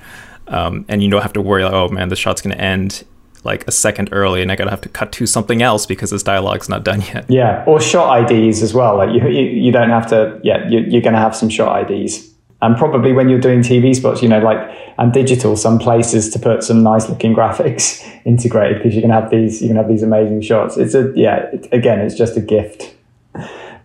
um, 0.49 0.85
and 0.89 1.03
you 1.03 1.09
don't 1.09 1.23
have 1.23 1.33
to 1.33 1.41
worry 1.41 1.65
like, 1.65 1.73
oh 1.73 1.89
man 1.89 2.09
the 2.09 2.17
shot's 2.17 2.43
going 2.43 2.55
to 2.55 2.61
end 2.61 3.05
like 3.45 3.67
a 3.67 3.73
second 3.73 4.09
early 4.13 4.43
and 4.43 4.53
I 4.53 4.57
gotta 4.57 4.71
have 4.71 4.83
to 4.83 4.89
cut 4.89 5.11
to 5.13 5.27
something 5.27 5.63
else 5.63 5.85
because 5.85 6.11
this 6.11 6.23
dialogue's 6.23 6.69
not 6.69 6.85
done 6.85 7.01
yet. 7.01 7.27
Yeah, 7.29 7.65
or 7.67 7.81
shot 7.81 8.31
IDs 8.31 8.63
as 8.63 8.73
well. 8.73 8.97
Like 8.97 9.11
you, 9.11 9.29
you, 9.29 9.45
you 9.47 9.73
don't 9.73 9.91
have 9.91 10.07
to. 10.11 10.41
Yeah, 10.45 10.69
you, 10.69 10.79
you're 10.79 11.03
gonna 11.03 11.19
have 11.19 11.35
some 11.35 11.49
shot 11.49 11.91
IDs 11.91 12.32
and 12.63 12.77
probably 12.77 13.13
when 13.13 13.29
you're 13.29 13.41
doing 13.41 13.61
TV 13.61 13.95
spots, 13.95 14.23
you 14.23 14.29
know, 14.29 14.39
like 14.39 14.57
and 14.97 15.13
digital, 15.13 15.57
some 15.57 15.79
places 15.79 16.31
to 16.31 16.39
put 16.39 16.63
some 16.63 16.83
nice 16.83 17.09
looking 17.09 17.35
graphics 17.37 18.03
integrated 18.25 18.79
because 18.79 18.95
you 18.95 19.03
can 19.03 19.11
have 19.11 19.31
these, 19.31 19.61
you 19.61 19.69
can 19.69 19.77
have 19.77 19.89
these 19.89 20.03
amazing 20.03 20.41
shots. 20.41 20.77
It's 20.77 20.95
a 20.95 21.13
yeah, 21.15 21.51
it, 21.53 21.69
again, 21.73 21.99
it's 22.01 22.15
just 22.15 22.37
a 22.37 22.41
gift 22.41 22.95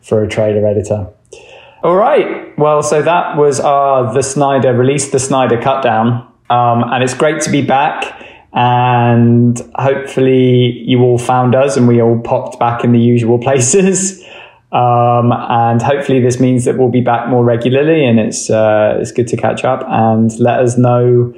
for 0.01 0.23
a 0.23 0.28
trailer 0.30 0.65
editor. 0.65 1.07
All 1.84 1.95
right, 1.95 2.57
well, 2.57 2.82
so 2.82 3.01
that 3.01 3.38
was 3.38 3.59
our 3.59 4.13
the 4.13 4.23
Snyder 4.23 4.73
release, 4.73 5.11
the 5.11 5.19
Snyder 5.19 5.61
cut 5.61 5.84
down, 5.84 6.32
um, 6.49 6.84
and 6.84 7.03
it's 7.03 7.13
great 7.13 7.41
to 7.41 7.51
be 7.51 7.61
back. 7.61 8.23
And 8.53 9.59
hopefully, 9.75 10.84
you 10.86 11.01
all 11.01 11.17
found 11.17 11.53
us, 11.53 11.78
and 11.78 11.88
we 11.88 12.01
all 12.01 12.19
popped 12.19 12.59
back 12.59 12.84
in 12.84 12.91
the 12.91 12.99
usual 12.99 13.38
places. 13.47 14.23
Um, 14.72 15.32
and 15.32 15.82
hopefully 15.82 16.20
this 16.20 16.39
means 16.39 16.65
that 16.65 16.78
we'll 16.78 16.89
be 16.89 17.01
back 17.01 17.30
more 17.30 17.43
regularly 17.43 18.05
and 18.05 18.20
it's, 18.20 18.49
uh, 18.49 18.97
it's 18.99 19.13
good 19.13 19.28
to 19.28 19.38
catch 19.38 19.63
up 19.63 19.86
and 19.88 20.38
let 20.39 20.59
us 20.59 20.78
know 20.78 21.34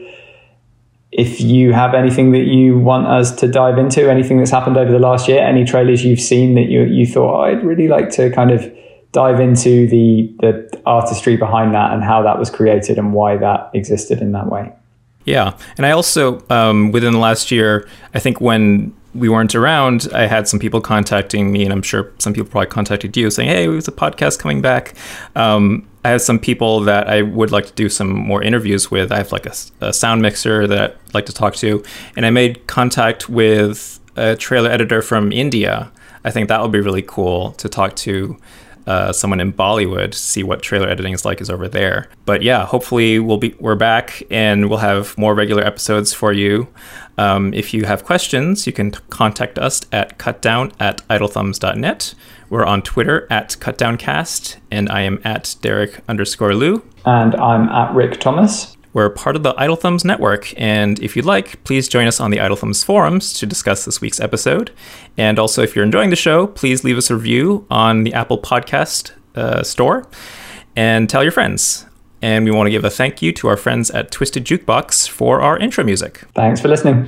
if 1.11 1.39
you 1.41 1.73
have 1.73 1.93
anything 1.93 2.31
that 2.31 2.45
you 2.45 2.77
want 2.77 3.07
us 3.07 3.35
to 3.37 3.47
dive 3.47 3.77
into, 3.77 4.09
anything 4.09 4.37
that's 4.37 4.51
happened 4.51 4.77
over 4.77 4.91
the 4.91 4.99
last 4.99 5.27
year, 5.27 5.41
any 5.41 5.63
trailers 5.63 6.03
you've 6.03 6.19
seen 6.19 6.55
that 6.55 6.69
you, 6.69 6.83
you 6.83 7.05
thought, 7.05 7.35
oh, 7.35 7.41
I'd 7.41 7.63
really 7.63 7.87
like 7.87 8.09
to 8.11 8.29
kind 8.31 8.51
of 8.51 8.71
dive 9.11 9.39
into 9.39 9.87
the, 9.87 10.33
the 10.39 10.81
artistry 10.85 11.35
behind 11.35 11.73
that 11.73 11.93
and 11.93 12.03
how 12.03 12.21
that 12.21 12.37
was 12.37 12.49
created 12.49 12.97
and 12.97 13.13
why 13.13 13.37
that 13.37 13.71
existed 13.73 14.21
in 14.21 14.31
that 14.33 14.47
way. 14.47 14.71
Yeah. 15.25 15.57
And 15.77 15.85
I 15.85 15.91
also, 15.91 16.43
um, 16.49 16.91
within 16.91 17.13
the 17.13 17.19
last 17.19 17.51
year, 17.51 17.87
I 18.13 18.19
think 18.19 18.39
when 18.39 18.93
we 19.13 19.29
weren't 19.29 19.55
around, 19.55 20.07
I 20.13 20.27
had 20.27 20.47
some 20.47 20.59
people 20.59 20.81
contacting 20.81 21.51
me, 21.51 21.63
and 21.63 21.73
I'm 21.73 21.81
sure 21.81 22.11
some 22.19 22.33
people 22.33 22.49
probably 22.49 22.67
contacted 22.67 23.15
you 23.17 23.31
saying, 23.31 23.49
"Hey, 23.49 23.67
there's 23.67 23.87
a 23.87 23.91
podcast 23.91 24.39
coming 24.39 24.61
back." 24.61 24.93
Um, 25.35 25.87
I 26.05 26.09
have 26.09 26.21
some 26.21 26.39
people 26.39 26.81
that 26.81 27.09
I 27.09 27.23
would 27.23 27.51
like 27.51 27.65
to 27.65 27.73
do 27.73 27.89
some 27.89 28.09
more 28.09 28.41
interviews 28.41 28.89
with. 28.89 29.11
I 29.11 29.17
have 29.17 29.31
like 29.31 29.45
a, 29.45 29.53
a, 29.81 29.93
sound 29.93 30.21
mixer 30.21 30.65
that 30.67 30.97
I'd 31.07 31.13
like 31.13 31.25
to 31.25 31.33
talk 31.33 31.55
to, 31.55 31.83
and 32.15 32.25
I 32.25 32.29
made 32.29 32.67
contact 32.67 33.29
with 33.29 33.99
a 34.15 34.35
trailer 34.35 34.69
editor 34.69 35.01
from 35.01 35.31
India. 35.31 35.91
I 36.23 36.31
think 36.31 36.47
that 36.49 36.61
would 36.61 36.71
be 36.71 36.81
really 36.81 37.01
cool 37.01 37.53
to 37.53 37.69
talk 37.69 37.95
to 37.97 38.37
uh, 38.89 39.13
someone 39.13 39.39
in 39.39 39.53
Bollywood, 39.53 40.15
see 40.15 40.41
what 40.41 40.63
trailer 40.63 40.89
editing 40.89 41.13
is 41.13 41.23
like 41.23 41.41
is 41.41 41.49
over 41.49 41.67
there. 41.67 42.09
But 42.25 42.41
yeah, 42.41 42.65
hopefully 42.65 43.19
we'll 43.19 43.37
be 43.37 43.53
we're 43.59 43.75
back 43.75 44.23
and 44.31 44.67
we'll 44.67 44.79
have 44.79 45.15
more 45.15 45.35
regular 45.35 45.63
episodes 45.63 46.11
for 46.11 46.33
you. 46.33 46.67
Um, 47.19 47.53
if 47.53 47.71
you 47.71 47.85
have 47.85 48.03
questions, 48.03 48.65
you 48.65 48.73
can 48.73 48.89
t- 48.91 48.99
contact 49.11 49.59
us 49.59 49.81
at 49.91 50.17
cutdown 50.17 50.73
at 50.79 51.07
idlethumbs.net. 51.07 52.15
We're 52.49 52.65
on 52.65 52.81
Twitter 52.81 53.27
at 53.29 53.49
cutdowncast, 53.59 54.55
and 54.71 54.89
I 54.89 55.01
am 55.01 55.21
at 55.23 55.55
Derek 55.61 55.99
underscore 56.07 56.55
Lieu. 56.55 56.83
And 57.05 57.35
I'm 57.35 57.69
at 57.69 57.93
Rick 57.93 58.19
Thomas. 58.19 58.75
We're 58.99 59.09
part 59.09 59.37
of 59.37 59.43
the 59.43 59.53
Idle 59.55 59.77
Thumbs 59.77 60.03
network, 60.03 60.53
and 60.57 60.99
if 60.99 61.15
you'd 61.15 61.23
like, 61.23 61.63
please 61.63 61.87
join 61.87 62.05
us 62.05 62.19
on 62.19 62.31
the 62.31 62.41
Idle 62.41 62.57
Thumbs 62.57 62.83
forums 62.83 63.31
to 63.39 63.45
discuss 63.45 63.85
this 63.85 64.01
week's 64.01 64.19
episode. 64.19 64.71
And 65.17 65.39
also, 65.39 65.63
if 65.63 65.73
you're 65.73 65.85
enjoying 65.85 66.09
the 66.09 66.17
show, 66.17 66.47
please 66.47 66.83
leave 66.83 66.97
us 66.97 67.09
a 67.09 67.15
review 67.15 67.65
on 67.71 68.03
the 68.03 68.13
Apple 68.13 68.37
Podcast 68.37 69.13
uh, 69.35 69.63
store 69.63 70.05
and 70.75 71.09
tell 71.09 71.23
your 71.23 71.31
friends. 71.31 71.85
And 72.21 72.43
we 72.43 72.51
want 72.51 72.67
to 72.67 72.71
give 72.71 72.83
a 72.83 72.89
thank 72.89 73.21
you 73.21 73.31
to 73.31 73.47
our 73.47 73.55
friends 73.55 73.89
at 73.89 74.11
Twisted 74.11 74.43
Jukebox 74.43 75.07
for 75.07 75.39
our 75.39 75.57
intro 75.57 75.85
music. 75.85 76.25
Thanks 76.35 76.59
for 76.59 76.67
listening. 76.67 77.07